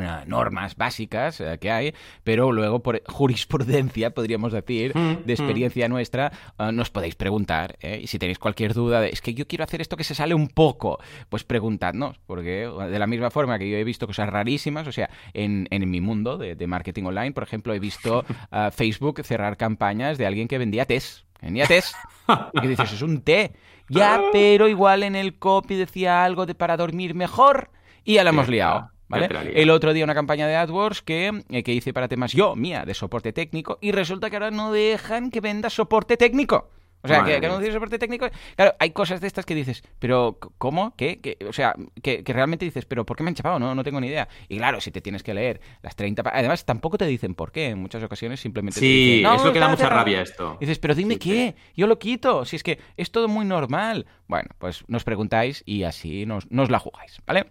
eh, 0.01 0.25
normas 0.27 0.77
básicas 0.77 1.41
eh, 1.41 1.59
que 1.61 1.71
hay, 1.71 1.95
pero 2.25 2.53
luego 2.53 2.83
por 2.83 3.03
jurisprudencia, 3.07 4.11
podríamos 4.15 4.53
decir, 4.53 4.97
mm, 4.97 5.25
de 5.25 5.27
mm. 5.27 5.31
experiencia 5.31 5.89
nuestra, 5.89 6.33
eh, 6.59 6.73
nos 6.73 6.91
podéis 6.91 7.15
preguntar. 7.15 7.77
Y 7.83 8.07
si 8.07 8.19
tenéis 8.19 8.39
cualquier 8.39 8.75
duda 8.75 9.01
de, 9.01 9.11
es 9.11 9.21
que 9.21 9.35
yo 9.35 9.47
quiero 9.47 9.65
hacer 9.65 9.81
esto 9.81 9.97
que 9.97 10.05
se 10.05 10.15
sale 10.15 10.35
un 10.35 10.49
poco, 10.49 10.99
pues 11.29 11.45
preguntadnos, 11.45 12.19
porque 12.27 12.69
de 12.69 12.99
la 12.99 13.07
misma 13.07 13.31
forma 13.31 13.59
que 13.59 13.69
yo 13.71 13.77
he 13.77 13.85
visto 13.85 14.07
cosas 14.07 14.29
rarísimas, 14.29 14.87
o 14.87 14.93
sea, 14.93 15.11
en, 15.33 15.67
en 15.71 15.89
mi 15.91 16.01
mundo 16.01 16.39
de, 16.39 16.67
marketing 16.67 17.05
online, 17.05 17.33
por 17.33 17.43
ejemplo, 17.45 17.73
he 17.73 17.79
visto 17.79 18.25
Facebook 18.73 19.25
cerrar 19.25 19.57
campañas 19.57 20.19
de 20.19 20.27
alguien 20.27 20.49
que 20.49 20.59
vendía 20.59 20.85
test. 20.85 21.25
Vendía 21.41 21.67
test. 21.67 21.95
Y 22.63 22.67
dices, 22.67 22.93
es 22.93 23.03
un 23.03 23.23
té. 23.23 23.53
Ya, 23.89 24.21
pero 24.33 24.69
igual 24.69 25.03
en 25.03 25.17
el 25.17 25.39
copy 25.39 25.77
decía 25.77 26.25
algo 26.25 26.47
de 26.47 26.55
para 26.55 26.77
dormir 26.77 27.15
mejor 27.15 27.71
y 28.05 28.15
ya 28.15 28.25
la 28.25 28.31
hemos 28.31 28.49
liado. 28.49 28.91
El 29.11 29.71
otro 29.71 29.92
día 29.92 30.05
una 30.05 30.14
campaña 30.14 30.47
de 30.47 30.57
AdWords 30.57 31.03
que, 31.03 31.42
eh, 31.49 31.62
que 31.62 31.73
hice 31.73 31.92
para 31.92 32.09
temas 32.09 32.33
yo, 32.33 32.55
mía, 32.57 32.85
de 32.85 32.94
soporte 32.94 33.33
técnico, 33.33 33.79
y 33.81 33.92
resulta 33.92 34.29
que 34.29 34.37
ahora 34.37 34.51
no 34.51 34.73
dejan 34.73 35.31
que 35.31 35.40
venda 35.40 35.71
soporte 35.71 36.16
técnico. 36.16 36.71
O 37.03 37.09
sea, 37.09 37.25
que, 37.25 37.41
que 37.41 37.47
anuncie 37.47 37.73
soporte 37.73 37.99
técnico. 37.99 38.29
Claro, 38.57 38.75
hay 38.79 38.91
cosas 38.91 39.21
de 39.21 39.27
estas 39.27 39.47
que 39.47 39.55
dices, 39.55 39.83
pero 39.99 40.39
¿cómo? 40.59 40.95
¿Qué? 40.97 41.39
O 41.49 41.53
sea, 41.53 41.75
que, 42.03 42.23
realmente 42.27 42.65
dices, 42.65 42.85
pero 42.87 43.07
¿por 43.07 43.17
qué 43.17 43.23
me 43.23 43.29
han 43.29 43.35
chapado? 43.35 43.59
No, 43.59 43.75
no 43.75 43.85
tengo 43.85 44.01
ni 44.01 44.09
idea. 44.09 44.29
Y 44.49 44.59
claro, 44.59 44.81
si 44.81 44.91
te 44.91 45.01
tienes 45.01 45.23
que 45.23 45.35
leer 45.35 45.61
las 45.83 45.95
30. 45.95 46.23
Además, 46.33 46.65
tampoco 46.65 46.99
te 46.99 47.07
dicen 47.07 47.35
por 47.35 47.53
qué. 47.53 47.69
En 47.69 47.79
muchas 47.79 48.03
ocasiones 48.03 48.41
simplemente. 48.41 48.81
Sí, 48.81 49.23
es 49.25 49.45
lo 49.45 49.53
que 49.53 49.61
da 49.61 49.69
mucha 49.69 49.89
rabia 49.89 50.23
esto. 50.23 50.57
dices, 50.61 50.79
pero 50.79 50.95
dime 50.95 51.19
qué. 51.19 51.55
Yo 51.77 51.87
lo 51.87 51.99
quito. 51.99 52.45
Si 52.45 52.57
es 52.57 52.63
que 52.63 52.79
es 52.97 53.11
todo 53.11 53.29
muy 53.29 53.45
normal. 53.45 54.07
Bueno, 54.27 54.51
pues 54.59 54.85
nos 54.89 55.05
preguntáis 55.05 55.63
y 55.65 55.85
así 55.85 56.27
nos, 56.27 56.51
nos 56.51 56.71
la 56.71 56.79
jugáis, 56.79 57.21
¿vale? 57.27 57.47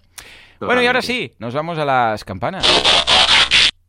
Bueno, 0.60 0.82
y 0.82 0.88
ahora 0.88 1.02
sí, 1.02 1.34
nos 1.40 1.54
vamos 1.54 1.78
a 1.78 1.86
las 1.86 2.24
campanas. 2.24 2.66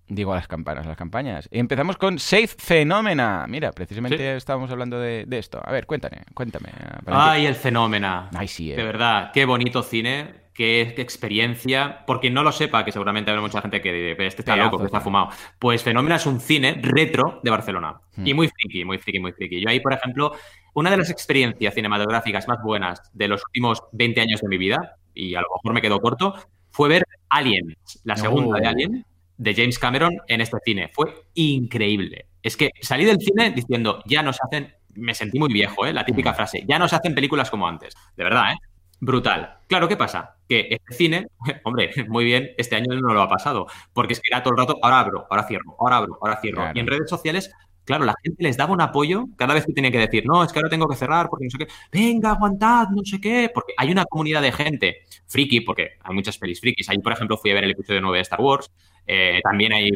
Digo 0.08 0.32
a 0.32 0.36
las 0.36 0.48
campanas, 0.48 0.86
las 0.86 0.96
campañas. 0.96 1.48
Empezamos 1.52 1.98
con 1.98 2.18
Safe 2.18 2.48
Phenomena. 2.48 3.44
Mira, 3.46 3.72
precisamente 3.72 4.36
estábamos 4.36 4.70
hablando 4.70 4.98
de, 4.98 5.26
esto. 5.30 5.60
A 5.62 5.70
ver, 5.70 5.86
cuéntame, 5.86 6.22
cuéntame. 6.32 6.70
Ay, 7.06 7.44
el 7.44 7.54
Fenómena. 7.54 8.30
Ay, 8.34 8.48
sí. 8.48 8.72
Eh. 8.72 8.76
De 8.76 8.84
verdad, 8.84 9.30
qué 9.32 9.44
bonito 9.44 9.82
cine, 9.82 10.48
qué, 10.54 10.94
experiencia. 10.96 12.06
Porque 12.06 12.30
no 12.30 12.42
lo 12.42 12.52
sepa, 12.52 12.86
que 12.86 12.92
seguramente 12.92 13.30
habrá 13.30 13.42
mucha 13.42 13.60
gente 13.60 13.82
que 13.82 14.12
este 14.12 14.40
está 14.40 14.56
loco, 14.56 14.78
que 14.78 14.86
está 14.86 15.00
fumado. 15.00 15.28
Pues 15.58 15.82
Fenómena 15.82 16.16
es 16.16 16.24
un 16.24 16.40
cine 16.40 16.80
retro 16.82 17.40
de 17.42 17.50
Barcelona. 17.50 18.00
Hmm. 18.16 18.26
Y 18.26 18.32
muy 18.32 18.48
friki, 18.48 18.86
muy 18.86 18.96
friki, 18.96 19.20
muy 19.20 19.32
friki. 19.32 19.60
Yo 19.60 19.68
ahí, 19.68 19.80
por 19.80 19.92
ejemplo, 19.92 20.32
una 20.72 20.90
de 20.90 20.96
las 20.96 21.10
experiencias 21.10 21.74
cinematográficas 21.74 22.48
más 22.48 22.62
buenas 22.62 23.02
de 23.12 23.28
los 23.28 23.42
últimos 23.44 23.82
20 23.92 24.22
años 24.22 24.40
de 24.40 24.48
mi 24.48 24.56
vida, 24.56 24.96
y 25.12 25.34
a 25.34 25.42
lo 25.42 25.48
mejor 25.54 25.74
me 25.74 25.82
quedo 25.82 26.00
corto, 26.00 26.34
fue 26.70 26.88
ver 26.88 27.04
Alien, 27.28 27.76
la 28.04 28.16
segunda 28.16 28.58
de 28.58 28.66
oh. 28.66 28.70
Alien, 28.70 29.04
de 29.38 29.54
James 29.54 29.78
Cameron 29.78 30.18
en 30.26 30.40
este 30.40 30.58
cine. 30.64 30.90
Fue 30.92 31.14
increíble. 31.34 32.26
Es 32.42 32.56
que 32.56 32.70
salí 32.80 33.04
del 33.04 33.18
cine 33.18 33.52
diciendo, 33.52 34.02
ya 34.04 34.22
nos 34.22 34.38
hacen, 34.42 34.74
me 34.94 35.14
sentí 35.14 35.38
muy 35.38 35.52
viejo, 35.52 35.86
¿eh? 35.86 35.92
la 35.92 36.04
típica 36.04 36.32
mm. 36.32 36.34
frase, 36.34 36.64
ya 36.68 36.78
nos 36.78 36.92
hacen 36.92 37.14
películas 37.14 37.50
como 37.50 37.66
antes. 37.66 37.94
De 38.16 38.24
verdad, 38.24 38.52
¿eh? 38.52 38.56
Brutal. 39.00 39.58
Claro, 39.68 39.86
¿qué 39.88 39.96
pasa? 39.96 40.36
Que 40.48 40.68
este 40.70 40.94
cine, 40.94 41.26
hombre, 41.64 41.90
muy 42.08 42.24
bien, 42.24 42.50
este 42.58 42.76
año 42.76 42.94
no 42.94 43.14
lo 43.14 43.22
ha 43.22 43.28
pasado, 43.28 43.66
porque 43.92 44.12
es 44.12 44.20
que 44.20 44.28
era 44.30 44.42
todo 44.42 44.54
el 44.54 44.58
rato, 44.58 44.76
ahora 44.82 45.00
abro, 45.00 45.26
ahora 45.30 45.44
cierro, 45.44 45.76
ahora 45.78 45.96
abro, 45.96 46.18
ahora 46.20 46.40
cierro. 46.40 46.64
Y 46.74 46.80
en 46.80 46.86
redes 46.86 47.08
sociales 47.08 47.50
claro, 47.88 48.04
la 48.04 48.14
gente 48.22 48.42
les 48.42 48.58
daba 48.58 48.74
un 48.74 48.82
apoyo 48.82 49.24
cada 49.36 49.54
vez 49.54 49.64
que 49.64 49.72
tenían 49.72 49.90
que 49.90 49.98
decir, 49.98 50.26
no, 50.26 50.44
es 50.44 50.52
que 50.52 50.58
ahora 50.58 50.68
tengo 50.68 50.86
que 50.86 50.94
cerrar 50.94 51.26
porque 51.30 51.46
no 51.46 51.50
sé 51.50 51.56
qué, 51.56 51.68
venga, 51.90 52.32
aguantad, 52.32 52.88
no 52.90 53.02
sé 53.02 53.18
qué, 53.18 53.50
porque 53.52 53.72
hay 53.78 53.90
una 53.90 54.04
comunidad 54.04 54.42
de 54.42 54.52
gente 54.52 54.96
friki, 55.26 55.62
porque 55.62 55.92
hay 56.02 56.14
muchas 56.14 56.36
pelis 56.36 56.60
frikis. 56.60 56.86
Ahí, 56.90 56.98
por 56.98 57.12
ejemplo, 57.12 57.38
fui 57.38 57.50
a 57.50 57.54
ver 57.54 57.64
el 57.64 57.70
episodio 57.70 58.02
9 58.02 58.18
de 58.18 58.22
Star 58.22 58.42
Wars. 58.42 58.70
Eh, 59.10 59.40
también 59.42 59.72
hay 59.72 59.90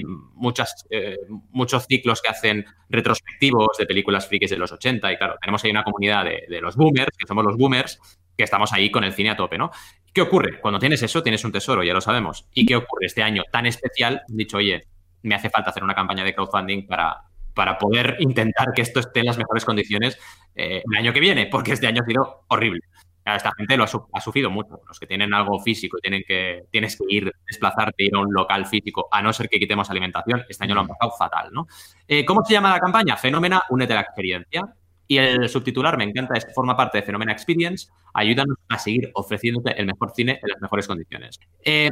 eh, 0.91 1.19
muchos 1.51 1.87
ciclos 1.87 2.23
que 2.23 2.29
hacen 2.29 2.65
retrospectivos 2.89 3.77
de 3.79 3.85
películas 3.85 4.27
frikis 4.27 4.51
de 4.51 4.57
los 4.57 4.73
80 4.73 5.13
y 5.13 5.19
claro, 5.19 5.37
tenemos 5.39 5.63
ahí 5.63 5.71
una 5.71 5.85
comunidad 5.85 6.25
de, 6.25 6.45
de 6.49 6.61
los 6.63 6.77
boomers, 6.77 7.15
que 7.19 7.27
somos 7.27 7.45
los 7.45 7.59
boomers, 7.59 8.01
que 8.37 8.45
estamos 8.45 8.73
ahí 8.73 8.91
con 8.91 9.05
el 9.05 9.13
cine 9.13 9.31
a 9.31 9.37
tope, 9.37 9.59
¿no? 9.59 9.71
¿Qué 10.13 10.23
ocurre? 10.23 10.61
Cuando 10.61 10.79
tienes 10.79 11.03
eso, 11.03 11.23
tienes 11.23 11.45
un 11.45 11.53
tesoro, 11.53 11.83
ya 11.83 11.93
lo 11.93 12.01
sabemos. 12.01 12.49
¿Y 12.55 12.67
qué 12.67 12.77
ocurre 12.77 13.07
este 13.07 13.23
año 13.23 13.43
tan 13.51 13.67
especial? 13.67 14.23
Dicho, 14.29 14.59
oye, 14.59 14.83
me 15.23 15.35
hace 15.35 15.51
falta 15.51 15.71
hacer 15.71 15.85
una 15.85 15.95
campaña 15.95 16.25
de 16.25 16.35
crowdfunding 16.35 16.87
para, 16.87 17.23
para 17.55 17.79
poder 17.79 18.17
intentar 18.21 18.73
que 18.75 18.83
esto 18.83 19.01
esté 19.01 19.21
en 19.21 19.27
las 19.27 19.39
mejores 19.39 19.65
condiciones 19.65 20.19
eh, 20.55 20.83
el 20.91 20.99
año 20.99 21.13
que 21.13 21.21
viene, 21.21 21.47
porque 21.47 21.73
este 21.73 21.87
año 21.87 22.03
ha 22.03 22.07
sido 22.07 22.45
horrible. 22.49 22.81
Esta 23.25 23.53
gente 23.57 23.77
lo 23.77 23.85
ha, 23.85 24.21
sufrido 24.21 24.51
mucho. 24.51 24.81
Los 24.87 24.99
que 24.99 25.07
tienen 25.07 25.33
algo 25.33 25.61
físico 25.61 25.99
y 25.99 26.01
tienen 26.01 26.23
que, 26.27 26.65
tienes 26.71 26.97
que 26.97 27.05
ir, 27.09 27.33
desplazarte, 27.47 28.05
ir 28.05 28.15
a 28.15 28.21
un 28.21 28.33
local 28.33 28.67
físico, 28.67 29.09
a 29.11 29.23
no 29.23 29.33
ser 29.33 29.49
que 29.49 29.59
quitemos 29.59 29.89
alimentación, 29.91 30.45
este 30.49 30.65
año 30.65 30.75
lo 30.75 30.81
han 30.83 30.89
pasado 30.89 31.13
fatal, 31.17 31.51
¿no? 31.53 31.67
Eh, 32.09 32.25
¿Cómo 32.25 32.45
se 32.45 32.55
llama 32.55 32.71
la 32.71 32.81
campaña? 32.81 33.17
Fenómena, 33.17 33.63
únete 33.71 33.93
a 33.93 33.97
la 33.97 34.03
experiencia. 34.03 34.63
Y 35.07 35.19
el 35.19 35.49
subtitular 35.49 35.99
me 35.99 36.05
encanta, 36.05 36.35
es, 36.37 36.47
forma 36.55 36.77
parte 36.77 36.99
de 36.99 37.05
Fenómena 37.05 37.33
Experience, 37.33 37.89
ayúdanos 38.15 38.57
a 38.69 38.79
seguir 38.79 39.11
ofreciéndote 39.15 39.79
el 39.79 39.87
mejor 39.87 40.13
cine 40.15 40.41
en 40.43 40.49
las 40.49 40.61
mejores 40.61 40.87
condiciones. 40.87 41.39
Eh, 41.65 41.91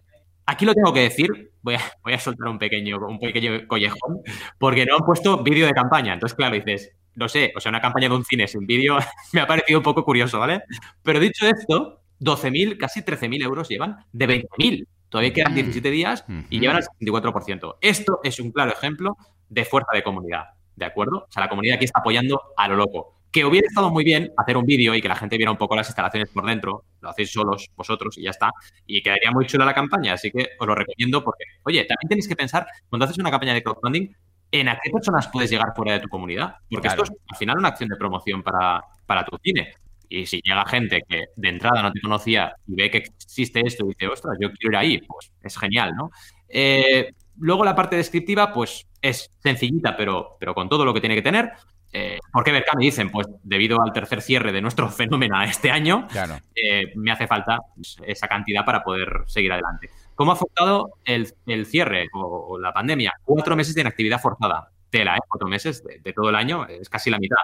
Aquí 0.51 0.65
lo 0.65 0.75
tengo 0.75 0.93
que 0.93 1.03
decir, 1.03 1.53
voy 1.63 1.77
a, 1.77 1.81
voy 2.03 2.13
a 2.13 2.19
soltar 2.19 2.49
un 2.49 2.59
pequeño, 2.59 2.99
un 3.07 3.21
pequeño 3.21 3.69
collejón, 3.69 4.21
porque 4.59 4.85
no 4.85 4.97
han 4.97 5.05
puesto 5.05 5.45
vídeo 5.45 5.65
de 5.65 5.73
campaña. 5.73 6.13
Entonces, 6.13 6.35
claro, 6.35 6.57
dices, 6.57 6.93
no 7.15 7.29
sé, 7.29 7.53
o 7.57 7.61
sea, 7.61 7.71
una 7.71 7.81
campaña 7.81 8.09
de 8.09 8.15
un 8.15 8.25
cine 8.25 8.47
sin 8.49 8.67
vídeo 8.67 8.99
me 9.33 9.41
ha 9.41 9.47
parecido 9.47 9.79
un 9.79 9.83
poco 9.83 10.05
curioso, 10.05 10.39
¿vale? 10.39 10.63
Pero 11.03 11.21
dicho 11.21 11.47
esto, 11.47 12.03
12.000, 12.21 12.77
casi 12.79 13.01
13.000 13.01 13.43
euros 13.43 13.69
llevan 13.69 14.05
de 14.13 14.29
20.000. 14.29 14.87
Todavía 15.09 15.33
quedan 15.33 15.55
17 15.55 15.89
mm. 15.89 15.93
días 15.93 16.25
y 16.51 16.61
llevan 16.61 16.77
al 16.77 16.85
54%. 17.01 17.77
Esto 17.81 18.21
es 18.23 18.39
un 18.39 18.53
claro 18.53 18.73
ejemplo 18.73 19.17
de 19.49 19.65
fuerza 19.65 19.91
de 19.93 20.05
comunidad, 20.05 20.45
¿de 20.77 20.85
acuerdo? 20.85 21.27
O 21.29 21.33
sea, 21.33 21.43
la 21.43 21.49
comunidad 21.49 21.77
aquí 21.77 21.87
está 21.87 22.01
apoyando 22.01 22.41
a 22.57 22.69
lo 22.69 22.77
loco 22.77 23.21
que 23.33 23.45
hubiera 23.45 23.67
estado 23.67 23.91
muy 23.91 24.05
bien 24.05 24.33
hacer 24.37 24.57
un 24.57 24.65
vídeo 24.65 24.95
y 24.95 25.01
que 25.01 25.09
la 25.09 25.15
gente 25.15 25.37
viera 25.37 25.53
un 25.53 25.57
poco 25.57 25.77
las 25.77 25.89
instalaciones 25.89 26.29
por 26.31 26.45
dentro, 26.45 26.85
lo 27.01 27.11
hacéis 27.11 27.33
solos 27.33 27.71
vosotros 27.77 28.19
y 28.19 28.23
ya 28.23 28.31
está, 28.31 28.51
y 28.87 29.03
quedaría 29.03 29.31
muy 29.31 29.47
chula 29.47 29.65
la 29.65 29.75
campaña, 29.75 30.15
así 30.15 30.31
que 30.31 30.51
os 30.59 30.67
lo 30.67 30.75
recomiendo 30.75 31.23
porque, 31.23 31.45
oye, 31.65 31.85
también 31.85 32.09
tenéis 32.09 32.29
que 32.29 32.37
pensar, 32.37 32.67
cuando 32.89 33.05
haces 33.05 33.19
una 33.19 33.31
campaña 33.31 33.55
de 33.55 33.63
crowdfunding, 33.63 34.09
en 34.53 34.69
a 34.69 34.79
qué 34.83 34.91
personas 34.91 35.29
puedes 35.29 35.51
llegar 35.51 35.73
fuera 35.75 35.95
de 35.95 36.01
tu 36.01 36.09
comunidad, 36.09 36.57
porque 36.69 36.89
esto 36.89 37.05
es 37.05 37.11
al 37.11 37.37
final 37.37 37.59
una 37.59 37.69
acción 37.69 37.89
de 37.89 37.97
promoción 37.97 38.43
para, 38.43 38.83
para 39.07 39.25
tu 39.25 39.37
cine. 39.43 39.75
Y 40.09 40.27
si 40.27 40.41
llega 40.43 40.67
gente 40.67 41.03
que 41.09 41.27
de 41.37 41.49
entrada 41.49 41.83
no 41.83 41.93
te 41.93 42.01
conocía 42.01 42.53
y 42.67 42.75
ve 42.75 42.91
que 42.91 42.99
existe 42.99 43.63
esto 43.65 43.85
y 43.85 43.89
dice, 43.91 44.09
ostras, 44.09 44.37
yo 44.41 44.51
quiero 44.53 44.73
ir 44.73 44.77
ahí, 44.77 44.99
pues 44.99 45.33
es 45.41 45.57
genial, 45.57 45.95
¿no? 45.95 46.11
Eh, 46.49 47.13
luego 47.39 47.65
la 47.65 47.77
parte 47.77 47.95
descriptiva, 47.95 48.53
pues 48.53 48.89
es 49.01 49.31
sencillita, 49.39 49.97
pero, 49.97 50.37
pero 50.41 50.53
con 50.53 50.69
todo 50.69 50.85
lo 50.85 50.93
que 50.93 51.01
tiene 51.01 51.15
que 51.15 51.23
tener. 51.23 51.53
Eh, 51.93 52.19
¿Por 52.33 52.45
qué 52.45 52.53
me 52.53 52.63
Dicen, 52.79 53.11
pues 53.11 53.27
debido 53.43 53.83
al 53.83 53.93
tercer 53.93 54.23
cierre 54.23 54.53
de 54.53 54.61
nuestro 54.61 54.89
fenómeno 54.91 55.41
este 55.43 55.71
año, 55.71 56.07
eh, 56.55 56.93
me 56.97 57.13
hace 57.13 57.27
falta 57.27 57.59
esa 58.05 58.29
cantidad 58.29 58.65
para 58.65 58.83
poder 58.83 59.09
seguir 59.27 59.53
adelante. 59.53 59.91
¿Cómo 60.21 60.33
ha 60.33 60.35
afectado 60.35 60.99
el, 61.07 61.65
cierre 61.65 62.09
o, 62.13 62.59
la 62.59 62.75
pandemia? 62.75 63.15
Cuatro 63.25 63.57
meses 63.57 63.75
de 63.75 63.81
inactividad 63.81 64.21
forzada. 64.21 64.71
Tela, 64.91 65.17
¿eh? 65.17 65.21
Cuatro 65.27 65.49
meses 65.49 65.83
de, 65.83 66.13
todo 66.13 66.29
el 66.29 66.35
año, 66.35 66.67
es 66.67 66.91
casi 66.91 67.09
la 67.09 67.19
mitad. 67.19 67.39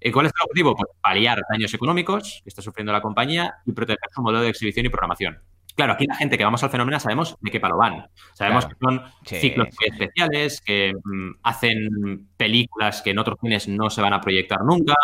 ¿Y 0.00 0.10
¿Cuál 0.10 0.24
es 0.24 0.32
el 0.34 0.44
objetivo? 0.46 0.74
Pues 0.74 0.88
paliar 1.02 1.42
daños 1.50 1.74
económicos 1.74 2.40
que 2.42 2.48
está 2.48 2.62
sufriendo 2.62 2.90
la 2.90 3.02
compañía 3.02 3.56
y 3.66 3.72
proteger 3.72 4.08
su 4.14 4.22
modelo 4.22 4.40
de 4.40 4.48
exhibición 4.48 4.86
y 4.86 4.88
programación. 4.88 5.42
Claro, 5.76 5.92
aquí 5.92 6.06
la 6.06 6.14
gente 6.14 6.38
que 6.38 6.44
vamos 6.44 6.62
al 6.62 6.70
fenómeno 6.70 6.98
sabemos 7.00 7.36
de 7.38 7.50
qué 7.50 7.60
palo 7.60 7.76
van. 7.76 8.06
Sabemos 8.32 8.64
que 8.64 8.76
son 8.80 9.02
ciclos 9.26 9.68
especiales, 9.84 10.62
que 10.62 10.94
mm, 11.04 11.32
hacen 11.42 12.28
películas 12.38 13.02
que 13.02 13.10
en 13.10 13.18
otros 13.18 13.36
cines 13.42 13.68
no 13.68 13.90
se 13.90 14.00
van 14.00 14.14
a 14.14 14.22
proyectar 14.22 14.64
nunca, 14.64 14.94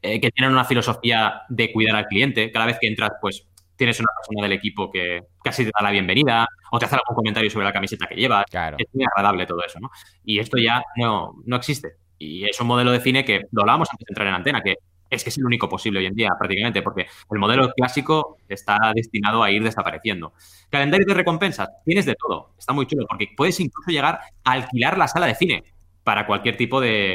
eh, 0.00 0.20
que 0.20 0.32
tienen 0.32 0.52
una 0.52 0.64
filosofía 0.64 1.42
de 1.48 1.72
cuidar 1.72 1.94
al 1.94 2.06
cliente. 2.06 2.50
Cada 2.50 2.66
vez 2.66 2.78
que 2.80 2.88
entras, 2.88 3.12
pues 3.20 3.46
tienes 3.76 3.98
una 4.00 4.08
persona 4.16 4.42
del 4.42 4.52
equipo 4.52 4.90
que 4.90 5.20
casi 5.42 5.64
te 5.64 5.70
da 5.76 5.82
la 5.82 5.90
bienvenida 5.90 6.46
o 6.70 6.78
te 6.78 6.86
hace 6.86 6.96
algún 6.96 7.16
comentario 7.16 7.50
sobre 7.50 7.66
la 7.66 7.72
camiseta 7.72 8.06
que 8.06 8.14
llevas. 8.14 8.44
Es 8.78 8.86
muy 8.92 9.04
agradable 9.04 9.46
todo 9.46 9.64
eso, 9.64 9.80
¿no? 9.80 9.90
Y 10.24 10.38
esto 10.38 10.58
ya 10.58 10.82
no, 10.96 11.34
no 11.44 11.56
existe. 11.56 11.96
Y 12.18 12.44
es 12.44 12.60
un 12.60 12.68
modelo 12.68 12.92
de 12.92 13.00
cine 13.00 13.24
que 13.24 13.42
lo 13.50 13.62
hablábamos 13.62 13.88
antes 13.90 14.06
de 14.06 14.10
entrar 14.12 14.28
en 14.28 14.34
antena, 14.34 14.62
que 14.62 14.76
es 15.12 15.22
que 15.22 15.30
es 15.30 15.38
el 15.38 15.44
único 15.44 15.68
posible 15.68 15.98
hoy 15.98 16.06
en 16.06 16.14
día 16.14 16.30
prácticamente, 16.38 16.82
porque 16.82 17.06
el 17.30 17.38
modelo 17.38 17.70
clásico 17.72 18.38
está 18.48 18.78
destinado 18.94 19.42
a 19.42 19.50
ir 19.50 19.62
desapareciendo. 19.62 20.32
Calendario 20.70 21.06
de 21.06 21.14
recompensas, 21.14 21.68
tienes 21.84 22.06
de 22.06 22.14
todo, 22.14 22.54
está 22.58 22.72
muy 22.72 22.86
chulo, 22.86 23.06
porque 23.08 23.28
puedes 23.36 23.60
incluso 23.60 23.90
llegar 23.90 24.20
a 24.44 24.52
alquilar 24.52 24.96
la 24.96 25.08
sala 25.08 25.26
de 25.26 25.34
cine 25.34 25.64
para 26.02 26.26
cualquier 26.26 26.56
tipo 26.56 26.80
de, 26.80 27.14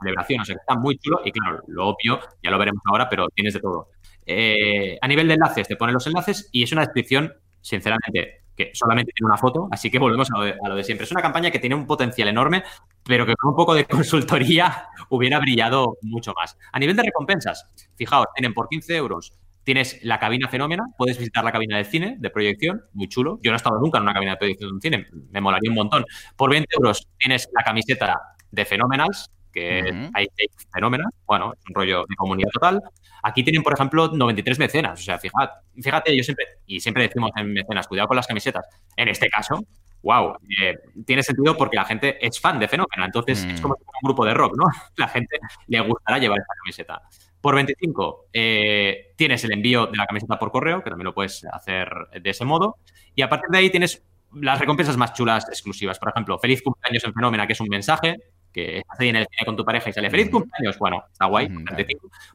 celebración, 0.00 0.40
o 0.40 0.44
sea 0.44 0.54
que 0.54 0.60
está 0.60 0.76
muy 0.76 0.96
chulo 0.98 1.20
y 1.24 1.32
claro, 1.32 1.60
lo 1.66 1.88
obvio, 1.88 2.20
ya 2.42 2.50
lo 2.50 2.58
veremos 2.58 2.82
ahora, 2.86 3.08
pero 3.08 3.28
tienes 3.28 3.54
de 3.54 3.60
todo. 3.60 3.88
Eh, 4.30 4.98
a 5.00 5.08
nivel 5.08 5.26
de 5.26 5.34
enlaces, 5.34 5.66
te 5.66 5.76
ponen 5.76 5.94
los 5.94 6.06
enlaces 6.06 6.50
y 6.52 6.62
es 6.62 6.72
una 6.72 6.82
descripción, 6.82 7.32
sinceramente, 7.62 8.42
que 8.54 8.72
solamente 8.74 9.12
tiene 9.12 9.26
una 9.26 9.38
foto, 9.38 9.68
así 9.70 9.90
que 9.90 9.98
volvemos 9.98 10.28
a 10.30 10.68
lo, 10.68 10.74
de, 10.74 10.84
siempre. 10.84 11.04
Es 11.04 11.12
una 11.12 11.22
campaña 11.22 11.50
que 11.50 11.58
tiene 11.58 11.74
un 11.74 11.86
potencial 11.86 12.28
enorme, 12.28 12.62
pero 13.04 13.24
que 13.24 13.34
con 13.36 13.50
un 13.50 13.56
poco 13.56 13.74
de 13.74 13.84
consultoría 13.86 14.88
hubiera 15.08 15.38
brillado 15.38 15.96
mucho 16.02 16.34
más. 16.34 16.58
A 16.72 16.78
nivel 16.78 16.94
de 16.94 17.04
recompensas, 17.04 17.66
fijaos, 17.96 18.26
tienen 18.34 18.52
por 18.52 18.68
15 18.68 18.96
euros 18.96 19.32
tienes 19.64 20.02
la 20.02 20.18
cabina 20.18 20.48
fenómena, 20.48 20.82
puedes 20.96 21.18
visitar 21.18 21.44
la 21.44 21.52
cabina 21.52 21.76
de 21.76 21.84
cine, 21.84 22.16
de 22.18 22.30
proyección, 22.30 22.84
muy 22.94 23.06
chulo. 23.06 23.38
Yo 23.42 23.50
no 23.50 23.54
he 23.54 23.58
estado 23.58 23.78
nunca 23.78 23.98
en 23.98 24.04
una 24.04 24.14
cabina 24.14 24.30
de 24.30 24.38
proyección 24.38 24.70
de 24.70 24.74
un 24.74 24.80
cine, 24.80 25.06
me 25.30 25.42
molaría 25.42 25.68
un 25.70 25.74
montón. 25.74 26.06
Por 26.36 26.48
20 26.48 26.66
euros 26.78 27.06
tienes 27.18 27.50
la 27.54 27.62
camiseta 27.62 28.18
de 28.50 28.64
Phenomenals, 28.64 29.30
que 29.52 30.10
hay 30.14 30.28
fenómenos, 30.72 31.12
bueno, 31.26 31.52
es 31.52 31.64
un 31.68 31.74
rollo 31.74 32.04
de 32.08 32.16
comunidad 32.16 32.50
total. 32.52 32.82
Aquí 33.22 33.42
tienen, 33.42 33.62
por 33.62 33.74
ejemplo, 33.74 34.08
93 34.08 34.58
mecenas, 34.58 35.00
o 35.00 35.02
sea, 35.02 35.18
fíjate, 35.18 35.52
fíjate, 35.82 36.16
yo 36.16 36.22
siempre, 36.22 36.44
y 36.66 36.80
siempre 36.80 37.04
decimos 37.04 37.30
en 37.36 37.52
mecenas, 37.52 37.88
cuidado 37.88 38.08
con 38.08 38.16
las 38.16 38.26
camisetas. 38.26 38.64
En 38.96 39.08
este 39.08 39.28
caso, 39.28 39.64
wow, 40.02 40.34
eh, 40.60 40.78
tiene 41.04 41.22
sentido 41.22 41.56
porque 41.56 41.76
la 41.76 41.84
gente 41.84 42.24
es 42.24 42.40
fan 42.40 42.58
de 42.58 42.68
Fenómena, 42.68 43.06
entonces 43.06 43.44
es 43.44 43.60
mm. 43.60 43.62
como 43.62 43.74
un 43.74 44.08
grupo 44.08 44.24
de 44.24 44.34
rock, 44.34 44.56
¿no? 44.56 44.64
La 44.96 45.08
gente 45.08 45.38
le 45.66 45.80
gustará 45.80 46.18
llevar 46.18 46.38
esta 46.38 46.54
camiseta. 46.62 47.02
Por 47.40 47.54
25 47.54 48.26
eh, 48.32 49.12
tienes 49.16 49.44
el 49.44 49.52
envío 49.52 49.86
de 49.86 49.96
la 49.96 50.06
camiseta 50.06 50.38
por 50.38 50.50
correo, 50.50 50.82
que 50.82 50.90
también 50.90 51.04
lo 51.04 51.14
puedes 51.14 51.44
hacer 51.44 51.88
de 52.20 52.30
ese 52.30 52.44
modo, 52.44 52.76
y 53.14 53.22
a 53.22 53.28
partir 53.28 53.48
de 53.50 53.58
ahí 53.58 53.70
tienes 53.70 54.02
las 54.34 54.58
recompensas 54.58 54.96
más 54.96 55.12
chulas 55.12 55.48
exclusivas. 55.48 55.98
Por 55.98 56.10
ejemplo, 56.10 56.38
feliz 56.38 56.62
cumpleaños 56.62 57.04
en 57.04 57.14
Fenómena, 57.14 57.46
que 57.46 57.52
es 57.52 57.60
un 57.60 57.68
mensaje, 57.68 58.16
que 58.52 58.78
estás 58.78 59.00
ahí 59.00 59.08
en 59.08 59.16
el 59.16 59.26
cine 59.30 59.44
con 59.44 59.56
tu 59.56 59.64
pareja 59.64 59.90
y 59.90 59.92
sale 59.92 60.10
feliz 60.10 60.30
cumpleaños, 60.30 60.78
bueno, 60.78 61.04
está 61.10 61.26
guay. 61.26 61.48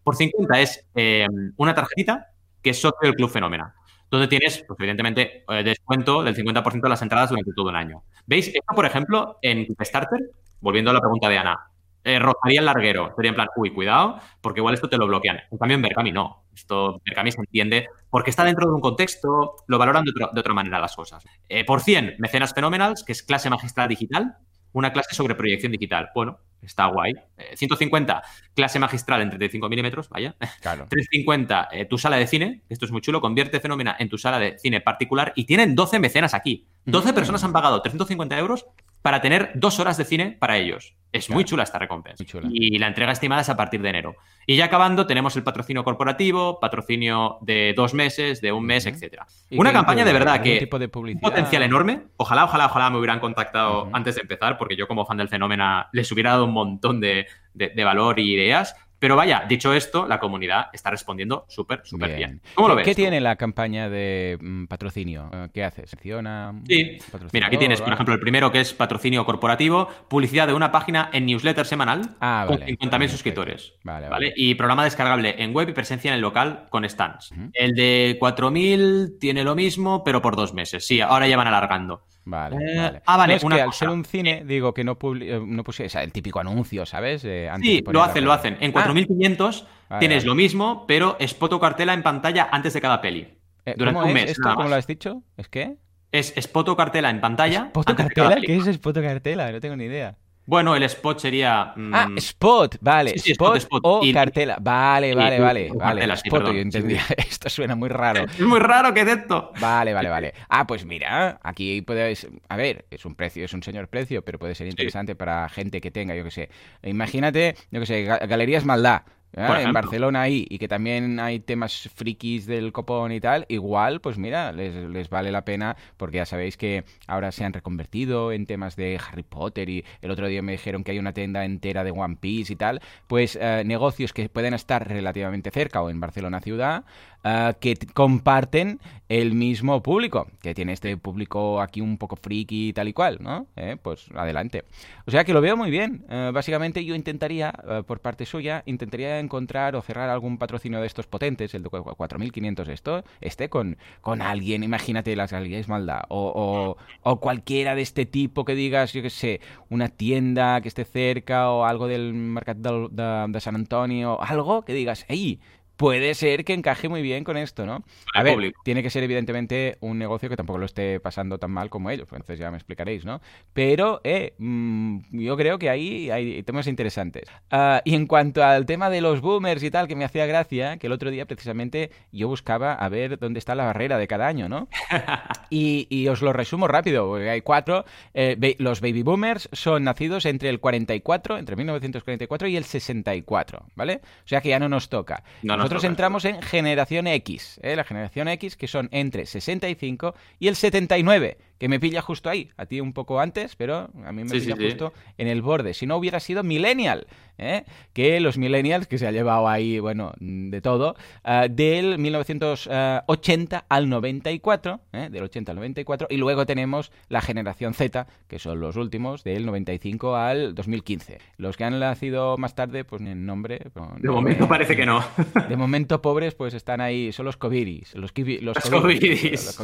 Por 0.03 0.15
50 0.15 0.59
es 0.59 0.85
eh, 0.95 1.27
una 1.57 1.73
tarjetita 1.73 2.27
que 2.61 2.71
es 2.71 2.79
socio 2.79 2.99
del 3.01 3.15
Club 3.15 3.29
Fenómena, 3.29 3.75
donde 4.09 4.27
tienes, 4.27 4.63
pues, 4.67 4.79
evidentemente, 4.79 5.43
eh, 5.47 5.63
descuento 5.63 6.23
del 6.23 6.35
50% 6.35 6.81
de 6.81 6.89
las 6.89 7.01
entradas 7.01 7.29
durante 7.29 7.51
todo 7.55 7.69
un 7.69 7.75
año. 7.75 8.03
¿Veis? 8.25 8.47
Esto, 8.47 8.73
por 8.75 8.85
ejemplo, 8.85 9.37
en 9.41 9.67
Starter, 9.81 10.19
volviendo 10.61 10.91
a 10.91 10.93
la 10.93 11.01
pregunta 11.01 11.27
de 11.27 11.37
Ana, 11.37 11.59
eh, 12.05 12.19
rozaría 12.19 12.59
el 12.59 12.65
larguero. 12.65 13.13
Sería 13.15 13.29
en 13.29 13.35
plan, 13.35 13.47
uy, 13.55 13.71
cuidado, 13.71 14.19
porque 14.41 14.59
igual 14.59 14.73
esto 14.73 14.89
te 14.89 14.97
lo 14.97 15.07
bloquean. 15.07 15.39
En 15.51 15.57
cambio, 15.57 15.75
en 15.75 15.81
Berkami 15.81 16.11
no. 16.11 16.43
Esto 16.53 17.01
Berkami 17.05 17.31
se 17.31 17.41
entiende 17.41 17.87
porque 18.09 18.29
está 18.29 18.43
dentro 18.43 18.67
de 18.67 18.73
un 18.73 18.81
contexto, 18.81 19.55
lo 19.67 19.77
valoran 19.77 20.03
de, 20.03 20.39
otra 20.39 20.53
manera 20.53 20.79
las 20.79 20.95
cosas. 20.95 21.23
por 21.65 21.81
100, 21.81 22.15
Mecenas 22.19 22.53
Phenomenals, 22.53 23.03
que 23.03 23.13
es 23.13 23.23
clase 23.23 23.49
magistral 23.49 23.87
digital, 23.87 24.37
una 24.73 24.91
clase 24.91 25.15
sobre 25.15 25.35
proyección 25.35 25.71
digital. 25.71 26.09
Bueno, 26.13 26.39
está 26.61 26.87
guay. 26.87 27.13
150, 27.55 28.17
eh, 28.17 28.49
clase 28.53 28.79
magistral 28.79 29.21
en 29.21 29.29
35 29.29 29.69
milímetros, 29.69 30.09
vaya. 30.09 30.35
Claro. 30.61 30.85
350, 30.89 31.69
eh, 31.71 31.85
tu 31.85 31.97
sala 31.97 32.17
de 32.17 32.27
cine, 32.27 32.61
esto 32.69 32.85
es 32.85 32.91
muy 32.91 33.01
chulo, 33.01 33.21
convierte 33.21 33.59
Fenómena 33.59 33.95
en 33.99 34.09
tu 34.09 34.17
sala 34.17 34.39
de 34.39 34.57
cine 34.59 34.81
particular 34.81 35.33
y 35.35 35.45
tienen 35.45 35.75
12 35.75 35.99
mecenas 35.99 36.33
aquí. 36.33 36.67
12 36.85 37.13
personas 37.13 37.43
han 37.43 37.53
pagado 37.53 37.81
350 37.81 38.37
euros 38.37 38.65
para 39.03 39.21
tener 39.21 39.51
dos 39.53 39.79
horas 39.79 39.97
de 39.97 40.05
cine 40.05 40.35
para 40.39 40.57
ellos. 40.57 40.95
Es 41.11 41.29
muy 41.29 41.43
chula 41.43 41.61
esta 41.61 41.77
recompensa. 41.77 42.23
Y 42.49 42.79
la 42.79 42.87
entrega 42.87 43.11
estimada 43.11 43.41
es 43.41 43.49
a 43.49 43.55
partir 43.55 43.83
de 43.83 43.89
enero. 43.89 44.15
Y 44.47 44.55
ya 44.55 44.65
acabando, 44.65 45.05
tenemos 45.05 45.35
el 45.35 45.43
patrocinio 45.43 45.83
corporativo, 45.83 46.59
patrocinio 46.59 47.37
de 47.41 47.73
dos 47.75 47.93
meses, 47.93 48.41
de 48.41 48.51
un 48.51 48.65
mes, 48.65 48.87
etcétera. 48.87 49.27
Una 49.51 49.71
campaña 49.71 50.05
de 50.05 50.13
verdad 50.13 50.41
que 50.41 50.57
tipo 50.57 50.79
de 50.79 50.87
potencial 50.87 51.61
enorme. 51.61 52.01
Ojalá, 52.17 52.45
ojalá, 52.45 52.65
ojalá 52.65 52.89
me 52.89 52.97
hubieran 52.97 53.19
contactado 53.19 53.89
antes 53.93 54.15
de 54.15 54.21
empezar, 54.21 54.57
porque 54.57 54.75
yo 54.75 54.87
como 54.87 55.05
fan 55.05 55.17
del 55.17 55.29
fenómeno 55.29 55.85
les 55.91 56.11
hubiera 56.11 56.31
dado 56.31 56.45
un 56.45 56.53
montón 56.53 56.99
de, 56.99 57.27
de 57.53 57.83
valor 57.83 58.19
y 58.19 58.33
ideas. 58.33 58.75
Pero 59.03 59.17
vaya, 59.17 59.43
dicho 59.49 59.73
esto, 59.73 60.07
la 60.07 60.17
comunidad 60.17 60.67
está 60.71 60.89
respondiendo 60.89 61.43
súper, 61.49 61.81
súper 61.83 62.15
bien. 62.15 62.39
¿Cómo 62.55 62.69
lo 62.69 62.75
ves? 62.77 62.85
¿Qué 62.85 62.95
tiene 62.95 63.19
la 63.19 63.35
campaña 63.35 63.89
de 63.89 64.37
mm, 64.39 64.67
patrocinio? 64.67 65.29
Eh, 65.33 65.49
¿Qué 65.53 65.65
hace? 65.65 65.85
¿Secciona? 65.87 66.53
Sí. 66.65 66.99
Mira, 67.33 67.47
aquí 67.47 67.57
tienes, 67.57 67.81
por 67.81 67.91
ejemplo, 67.91 68.13
el 68.13 68.21
primero 68.21 68.49
que 68.49 68.61
es 68.61 68.73
patrocinio 68.73 69.25
corporativo, 69.25 69.89
publicidad 70.07 70.47
de 70.47 70.53
una 70.53 70.71
página 70.71 71.09
en 71.11 71.25
newsletter 71.25 71.65
semanal 71.65 72.11
ah, 72.21 72.45
con 72.47 72.59
50.000 72.59 73.09
suscriptores. 73.09 73.73
Vale, 73.83 74.07
vale, 74.07 74.31
Y 74.37 74.55
programa 74.55 74.85
descargable 74.85 75.35
en 75.37 75.53
web 75.53 75.67
y 75.67 75.73
presencia 75.73 76.07
en 76.07 76.15
el 76.15 76.21
local 76.21 76.67
con 76.69 76.87
stands. 76.89 77.33
El 77.51 77.73
de 77.73 78.17
4.000 78.21 79.19
tiene 79.19 79.43
lo 79.43 79.53
mismo, 79.53 80.05
pero 80.05 80.21
por 80.21 80.37
dos 80.37 80.53
meses. 80.53 80.87
Sí, 80.87 81.01
ahora 81.01 81.27
ya 81.27 81.35
van 81.35 81.47
alargando. 81.47 82.05
Vale, 82.25 82.55
eh, 82.55 82.77
vale. 82.77 83.01
Ah, 83.05 83.17
vale. 83.17 83.35
es 83.35 83.43
que 83.43 83.61
al 83.61 83.73
ser 83.73 83.89
un 83.89 84.05
cine, 84.05 84.43
digo 84.45 84.73
que 84.73 84.83
no, 84.83 84.97
eh, 85.19 85.41
no 85.45 85.63
puse, 85.63 85.85
o 85.85 85.89
sea, 85.89 86.03
el 86.03 86.11
típico 86.11 86.39
anuncio, 86.39 86.85
¿sabes? 86.85 87.21
sí, 87.21 87.83
lo 87.85 88.03
hacen, 88.03 88.23
lo 88.23 88.31
hacen. 88.31 88.57
En 88.61 88.71
4500 88.71 89.67
ah, 89.89 89.99
tienes 89.99 90.25
lo 90.25 90.35
mismo, 90.35 90.85
pero 90.87 91.17
spot 91.19 91.53
o 91.53 91.59
cartela 91.59 91.93
en 91.93 92.03
pantalla 92.03 92.47
antes 92.51 92.73
de 92.73 92.81
cada 92.81 93.01
peli. 93.01 93.27
Eh, 93.65 93.75
durante 93.77 94.01
un 94.01 94.13
mes. 94.13 94.31
¿Esto 94.31 94.53
cómo 94.55 94.69
lo 94.69 94.75
has 94.75 94.87
dicho? 94.87 95.23
¿Es 95.37 95.47
qué? 95.47 95.75
Es 96.11 96.33
spot 96.37 96.69
o 96.69 96.77
cartela 96.77 97.09
en 97.09 97.19
pantalla. 97.19 97.65
¿Spot 97.67 97.89
o 97.89 97.95
cartela? 97.95 98.35
¿Qué 98.41 98.55
es 98.55 98.67
spot 98.67 98.97
o 98.97 99.01
cartela? 99.01 99.51
No 99.51 99.59
tengo 99.59 99.75
ni 99.75 99.85
idea. 99.85 100.15
Bueno, 100.45 100.75
el 100.75 100.83
spot 100.83 101.19
sería. 101.19 101.73
Mm, 101.75 101.93
ah, 101.93 102.09
spot, 102.17 102.77
vale. 102.81 103.13
spot, 103.15 103.63
o 103.83 104.01
cartela. 104.13 104.57
Vale, 104.59 105.15
vale, 105.15 105.39
vale. 105.39 105.71
vale. 105.73 106.13
spot, 106.15 106.45
yo 106.47 106.59
entendía. 106.59 107.01
Esto 107.17 107.49
suena 107.49 107.75
muy 107.75 107.89
raro. 107.89 108.25
Es 108.33 108.39
muy 108.39 108.59
raro, 108.59 108.93
¿qué 108.93 109.01
es 109.01 109.07
esto? 109.07 109.51
Vale, 109.59 109.93
vale, 109.93 110.09
vale. 110.15 110.33
Ah, 110.49 110.67
pues 110.67 110.85
mira, 110.85 111.39
aquí 111.43 111.81
podéis. 111.81 112.27
A 112.49 112.57
ver, 112.57 112.85
es 112.89 113.05
un 113.05 113.15
precio, 113.15 113.45
es 113.45 113.53
un 113.53 113.63
señor 113.63 113.87
precio, 113.87 114.23
pero 114.23 114.39
puede 114.39 114.55
ser 114.55 114.67
interesante 114.67 115.15
para 115.15 115.47
gente 115.49 115.79
que 115.79 115.91
tenga, 115.91 116.15
yo 116.15 116.23
qué 116.23 116.31
sé. 116.31 116.49
Imagínate, 116.83 117.55
yo 117.71 117.79
qué 117.79 117.85
sé, 117.85 118.03
Galerías 118.03 118.65
Maldá. 118.65 119.05
En 119.35 119.73
Barcelona 119.73 120.21
ahí 120.21 120.45
y 120.49 120.59
que 120.59 120.67
también 120.67 121.19
hay 121.19 121.39
temas 121.39 121.89
frikis 121.95 122.45
del 122.45 122.71
copón 122.71 123.11
y 123.11 123.19
tal, 123.19 123.45
igual, 123.49 123.99
pues 123.99 124.17
mira, 124.17 124.51
les, 124.51 124.75
les, 124.75 125.09
vale 125.09 125.31
la 125.31 125.43
pena 125.43 125.75
porque 125.97 126.17
ya 126.17 126.25
sabéis 126.25 126.57
que 126.57 126.83
ahora 127.07 127.31
se 127.31 127.43
han 127.43 127.53
reconvertido 127.53 128.31
en 128.31 128.45
temas 128.45 128.75
de 128.75 128.99
Harry 128.99 129.23
Potter 129.23 129.69
y 129.69 129.83
el 130.01 130.11
otro 130.11 130.27
día 130.27 130.41
me 130.41 130.51
dijeron 130.51 130.83
que 130.83 130.91
hay 130.91 130.99
una 130.99 131.13
tienda 131.13 131.45
entera 131.45 131.83
de 131.83 131.91
One 131.91 132.17
Piece 132.19 132.53
y 132.53 132.55
tal, 132.55 132.81
pues 133.07 133.37
eh, 133.41 133.63
negocios 133.65 134.13
que 134.13 134.29
pueden 134.29 134.53
estar 134.53 134.87
relativamente 134.87 135.51
cerca 135.51 135.81
o 135.81 135.89
en 135.89 135.99
Barcelona 135.99 136.39
ciudad, 136.39 136.85
eh, 137.23 137.53
que 137.59 137.75
comparten 137.93 138.79
el 139.09 139.33
mismo 139.33 139.83
público, 139.83 140.27
que 140.41 140.55
tiene 140.55 140.73
este 140.73 140.97
público 140.97 141.61
aquí 141.61 141.81
un 141.81 141.97
poco 141.97 142.15
friki 142.15 142.69
y 142.69 142.73
tal 142.73 142.87
y 142.87 142.93
cual, 142.93 143.19
¿no? 143.21 143.47
Eh, 143.55 143.77
pues 143.81 144.07
adelante. 144.15 144.63
O 145.05 145.11
sea 145.11 145.23
que 145.23 145.33
lo 145.33 145.41
veo 145.41 145.55
muy 145.55 145.69
bien. 145.69 146.05
básicamente 146.33 146.83
yo 146.83 146.95
intentaría, 146.95 147.53
por 147.85 147.99
parte 147.99 148.25
suya, 148.25 148.63
intentaría 148.65 149.19
encontrar 149.19 149.75
o 149.75 149.81
cerrar 149.81 150.09
algún 150.09 150.37
patrocinio 150.37 150.79
de 150.81 150.87
estos 150.87 151.05
potentes, 151.05 151.53
el 151.53 151.63
de 151.63 151.69
4500 151.69 152.67
esto, 152.69 153.03
este 153.21 153.49
con, 153.49 153.77
con 154.01 154.21
alguien, 154.21 154.63
imagínate 154.63 155.15
las 155.15 155.31
galerías 155.31 155.67
maldad, 155.67 156.03
o, 156.09 156.77
o, 157.03 157.19
cualquiera 157.19 157.75
de 157.75 157.81
este 157.81 158.05
tipo 158.05 158.45
que 158.45 158.55
digas, 158.55 158.93
yo 158.93 159.01
qué 159.01 159.09
sé, 159.09 159.41
una 159.69 159.89
tienda 159.89 160.61
que 160.61 160.67
esté 160.67 160.85
cerca 160.85 161.51
o 161.51 161.65
algo 161.65 161.87
del 161.87 162.13
mercado 162.13 162.89
de, 162.89 163.25
de 163.29 163.39
San 163.41 163.55
Antonio, 163.55 164.21
algo 164.21 164.63
que 164.63 164.73
digas, 164.73 165.05
hey, 165.07 165.39
puede 165.77 166.13
ser 166.13 166.45
que 166.45 166.53
encaje 166.53 166.89
muy 166.89 167.01
bien 167.01 167.23
con 167.23 167.37
esto, 167.37 167.65
¿no? 167.65 167.83
A 168.13 168.23
ver, 168.23 168.53
tiene 168.63 168.83
que 168.83 168.89
ser 168.89 169.03
evidentemente 169.03 169.77
un 169.79 169.97
negocio 169.97 170.29
que 170.29 170.37
tampoco 170.37 170.59
lo 170.59 170.65
esté 170.65 170.99
pasando 170.99 171.37
tan 171.37 171.51
mal 171.51 171.69
como 171.69 171.89
ellos, 171.89 172.07
pues 172.07 172.19
entonces 172.19 172.39
ya 172.39 172.51
me 172.51 172.57
explicaréis, 172.57 173.05
¿no? 173.05 173.21
Pero 173.53 174.01
eh, 174.03 174.33
mm, 174.37 174.99
yo 175.11 175.37
creo 175.37 175.57
que 175.59 175.69
ahí 175.69 176.09
hay 176.09 176.43
temas 176.43 176.67
interesantes. 176.67 177.29
Ah, 177.51 177.81
y 177.85 177.95
en 177.95 178.07
cuanto 178.07 178.43
al 178.43 178.65
tema 178.65 178.89
de 178.89 179.01
los 179.01 179.21
boomers 179.21 179.63
y 179.63 179.71
tal, 179.71 179.87
que 179.87 179.95
me 179.95 180.05
hacía 180.05 180.25
gracia, 180.25 180.77
que 180.77 180.87
el 180.87 180.93
otro 180.93 181.09
día 181.09 181.25
precisamente 181.25 181.91
yo 182.11 182.27
buscaba 182.27 182.73
a 182.73 182.89
ver 182.89 183.17
dónde 183.19 183.39
está 183.39 183.55
la 183.55 183.65
barrera 183.65 183.97
de 183.97 184.07
cada 184.07 184.27
año, 184.27 184.49
¿no? 184.49 184.67
y, 185.49 186.07
os 186.07 186.21
lo 186.21 186.33
resumo 186.33 186.67
rápido, 186.67 187.07
porque 187.07 187.29
hay 187.29 187.41
cuatro. 187.41 187.85
Eh, 188.13 188.55
los 188.59 188.81
baby 188.81 189.03
boomers 189.03 189.49
son 189.51 189.85
nacidos 189.85 190.25
entre 190.25 190.49
el 190.49 190.59
44, 190.59 191.37
entre 191.37 191.55
1944 191.55 192.47
y 192.47 192.57
el 192.57 192.65
64, 192.65 193.65
¿vale? 193.75 194.01
O 194.03 194.27
sea 194.27 194.41
que 194.41 194.49
ya 194.49 194.59
no 194.59 194.69
nos 194.69 194.89
toca. 194.89 195.23
No, 195.41 195.62
nosotros 195.63 195.83
entramos 195.85 196.25
en 196.25 196.41
generación 196.41 197.07
X, 197.07 197.59
¿eh? 197.63 197.75
la 197.75 197.83
generación 197.83 198.27
X 198.27 198.57
que 198.57 198.67
son 198.67 198.89
entre 198.91 199.25
65 199.25 200.13
y 200.39 200.47
el 200.49 200.55
79, 200.55 201.37
que 201.57 201.69
me 201.69 201.79
pilla 201.79 202.01
justo 202.01 202.29
ahí, 202.29 202.49
a 202.57 202.65
ti 202.65 202.81
un 202.81 202.93
poco 202.93 203.19
antes, 203.19 203.55
pero 203.55 203.89
a 204.05 204.11
mí 204.11 204.23
me 204.23 204.31
pilla 204.31 204.55
justo 204.55 204.93
en 205.17 205.27
el 205.27 205.41
borde. 205.41 205.73
Si 205.73 205.85
no 205.85 205.97
hubiera 205.97 206.19
sido 206.19 206.43
millennial, 206.43 207.07
¿eh? 207.37 207.63
que 207.93 208.19
los 208.19 208.37
millennials, 208.37 208.87
que 208.87 208.97
se 208.97 209.07
ha 209.07 209.11
llevado 209.11 209.47
ahí, 209.47 209.79
bueno, 209.79 210.13
de 210.19 210.61
todo, 210.61 210.95
uh, 211.25 211.47
del 211.49 211.97
1980 211.99 213.65
al 213.67 213.89
94, 213.89 214.79
¿eh? 214.93 215.09
del 215.11 215.23
80 215.23 215.51
al 215.51 215.55
94, 215.57 216.07
y 216.09 216.17
luego 216.17 216.45
tenemos 216.45 216.91
la 217.09 217.21
generación 217.21 217.73
Z, 217.73 218.07
que 218.27 218.39
son 218.39 218.59
los 218.59 218.75
últimos, 218.75 219.23
del 219.23 219.45
95 219.45 220.15
al 220.15 220.55
2015. 220.55 221.19
Los 221.37 221.57
que 221.57 221.63
han 221.63 221.79
nacido 221.79 222.37
más 222.37 222.55
tarde, 222.55 222.83
pues 222.83 223.01
ni 223.01 223.11
en 223.11 223.25
nombre... 223.25 223.61
de 223.99 224.09
momento 224.09 224.47
parece 224.47 224.75
que 224.75 224.85
no. 224.85 225.03
De 225.49 225.57
momento 225.57 226.01
pobres, 226.01 226.35
pues 226.35 226.53
están 226.53 226.81
ahí, 226.81 227.11
son 227.11 227.25
los 227.25 227.37
coviris, 227.37 227.95
los, 227.95 228.11
los, 228.41 228.59
coviris, 228.69 229.57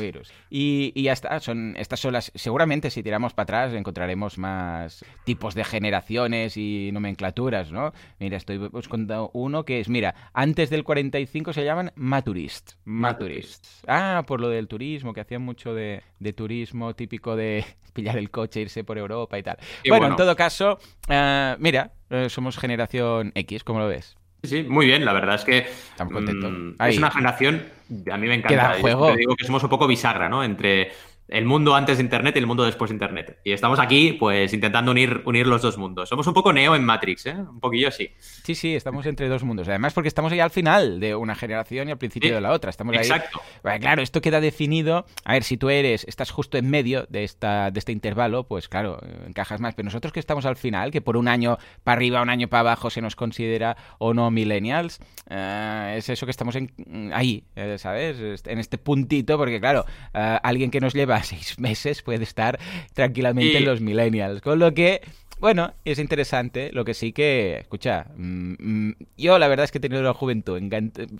Y, 0.50 0.92
y 0.96 1.04
ya 1.04 1.14
está, 1.14 1.40
son 1.40 1.76
estas 1.80 2.00
son 2.00 2.14
las... 2.14 2.32
Seguramente 2.36 2.90
si 2.90 3.02
tiramos 3.02 3.34
para 3.34 3.44
atrás 3.44 3.74
encontraremos 3.74 4.38
más 4.38 5.04
tipos 5.24 5.56
de 5.56 5.64
generaciones 5.64 6.58
y 6.58 6.90
nomenclaturas, 6.94 7.72
¿no? 7.72 7.94
Mira, 8.20 8.38
estoy 8.38 8.58
buscando 8.58 9.32
uno 9.34 9.64
que 9.66 9.80
es, 9.80 9.90
mira, 9.90 10.16
antes 10.34 10.70
del 10.70 10.84
45 10.84 11.54
se 11.54 11.64
llaman 11.64 11.92
maturist. 11.96 12.74
Maturist. 12.86 13.66
Ah, 13.88 14.24
por 14.28 14.42
lo 14.42 14.50
del 14.50 14.68
turismo, 14.68 15.14
que 15.14 15.22
hacían 15.22 15.42
mucho 15.42 15.74
de, 15.74 16.04
turismo 16.36 16.96
típico 16.96 17.36
de 17.36 17.66
pillar 17.94 18.18
el 18.18 18.30
coche, 18.30 18.62
irse 18.62 18.84
por 18.84 18.98
Europa 18.98 19.40
y 19.40 19.44
tal. 19.44 19.58
Bueno, 19.88 20.08
en 20.08 20.16
todo 20.16 20.36
caso, 20.36 20.80
uh, 21.10 21.56
mira, 21.60 21.94
eh, 22.10 22.30
somos 22.30 22.58
generación 22.58 23.32
X, 23.36 23.64
¿cómo 23.64 23.80
lo 23.80 23.88
ves? 23.88 24.18
Sí, 24.44 24.64
muy 24.64 24.86
bien, 24.86 25.04
la 25.04 25.12
verdad 25.12 25.36
es 25.36 25.44
que 25.44 25.58
Estamos 25.60 26.14
contentos. 26.14 26.52
Mm, 26.52 26.82
es 26.82 26.98
una 26.98 27.12
generación, 27.12 27.64
a 28.10 28.18
mí 28.18 28.28
me 28.28 28.36
encanta. 28.36 28.78
Juego. 28.80 29.14
digo 29.16 29.36
que 29.36 29.46
somos 29.46 29.62
un 29.64 29.70
poco 29.70 29.86
bisagra, 29.86 30.30
¿no? 30.30 30.44
Entre 30.44 30.92
el 31.30 31.46
mundo 31.46 31.76
antes 31.76 31.98
de 31.98 32.04
Internet 32.04 32.36
y 32.36 32.40
el 32.40 32.48
mundo 32.48 32.64
después 32.64 32.90
de 32.90 32.96
Internet. 32.96 33.40
Y 33.44 33.52
estamos 33.52 33.80
aquí, 33.80 34.14
pues, 34.14 34.54
intentando 34.54 34.92
unir, 34.92 35.22
unir 35.26 35.48
los 35.48 35.62
dos 35.62 35.78
mundos. 35.78 36.10
Somos 36.10 36.26
un 36.28 36.34
poco 36.34 36.52
Neo 36.52 36.76
en 36.76 36.84
Matrix, 36.84 37.26
¿eh? 37.28 37.36
Un 37.36 37.60
poquillo 37.60 37.88
así. 37.88 38.12
Sí, 38.44 38.56
sí, 38.56 38.76
estamos 38.76 39.06
entre 39.06 39.28
dos 39.28 39.44
mundos. 39.44 39.68
Además, 39.68 39.94
porque 39.94 40.08
estamos 40.08 40.32
ahí 40.32 40.40
al 40.40 40.50
final 40.50 41.00
de 41.00 41.16
una 41.16 41.36
generación 41.36 41.88
y 41.88 41.92
al 41.92 41.98
principio 41.98 42.34
de 42.34 42.42
la 42.42 42.52
otra. 42.52 42.70
Estamos 42.70 42.96
ahí. 42.96 43.02
Exacto. 43.02 43.42
claro, 43.62 44.02
esto 44.02 44.22
queda 44.22 44.42
definido. 44.42 45.06
A 45.24 45.34
ver, 45.34 45.44
si 45.44 45.58
tú 45.58 45.70
eres, 45.70 46.04
estás 46.06 46.32
justo 46.32 46.58
en 46.58 46.70
medio 46.70 47.06
de, 47.10 47.24
esta, 47.24 47.72
de 47.72 47.80
este 47.80 47.92
intervalo, 47.92 48.46
pues 48.46 48.68
claro, 48.68 49.00
encajas 49.28 49.60
más. 49.60 49.76
Pero 49.76 49.86
nosotros 49.86 50.12
que 50.14 50.20
estamos 50.20 50.46
al 50.46 50.56
final, 50.56 50.92
que 50.92 51.02
por 51.02 51.18
un 51.18 51.28
año 51.28 51.58
para 51.84 51.98
arriba, 51.98 52.22
un 52.22 52.30
año 52.30 52.48
para 52.48 52.62
abajo 52.62 52.90
se 52.90 53.02
nos 53.02 53.16
considera 53.16 53.78
o 54.00 54.14
no 54.14 54.32
millennials, 54.32 55.00
eh, 55.30 55.96
es 55.98 56.10
eso 56.10 56.26
que 56.26 56.32
estamos 56.32 56.56
en, 56.56 56.72
ahí, 57.14 57.44
eh, 57.56 57.78
¿sabes? 57.78 58.44
En 58.46 58.60
este 58.60 58.78
puntito, 58.78 59.38
porque 59.38 59.60
claro, 59.60 59.86
alguien 60.14 60.72
que 60.72 60.80
nos 60.80 60.94
lleva 60.94 61.19
seis 61.24 61.60
meses 61.60 62.02
puede 62.02 62.24
estar 62.24 62.60
tranquilamente 62.94 63.58
en 63.58 63.66
los 63.66 63.82
millennials. 63.82 64.42
Con 64.42 64.60
lo 64.60 64.74
que, 64.74 65.02
bueno, 65.40 65.74
es 65.86 66.00
interesante. 66.00 66.72
Lo 66.74 66.84
que 66.84 66.94
sí 66.94 67.14
que, 67.14 67.60
escucha, 67.60 68.08
mm, 68.16 68.54
mm, 68.60 68.96
yo 69.18 69.40
la 69.40 69.48
verdad 69.48 69.64
es 69.64 69.72
que 69.72 69.78
he 69.78 69.82
tenido 69.82 70.02
una 70.02 70.14
juventud 70.14 70.62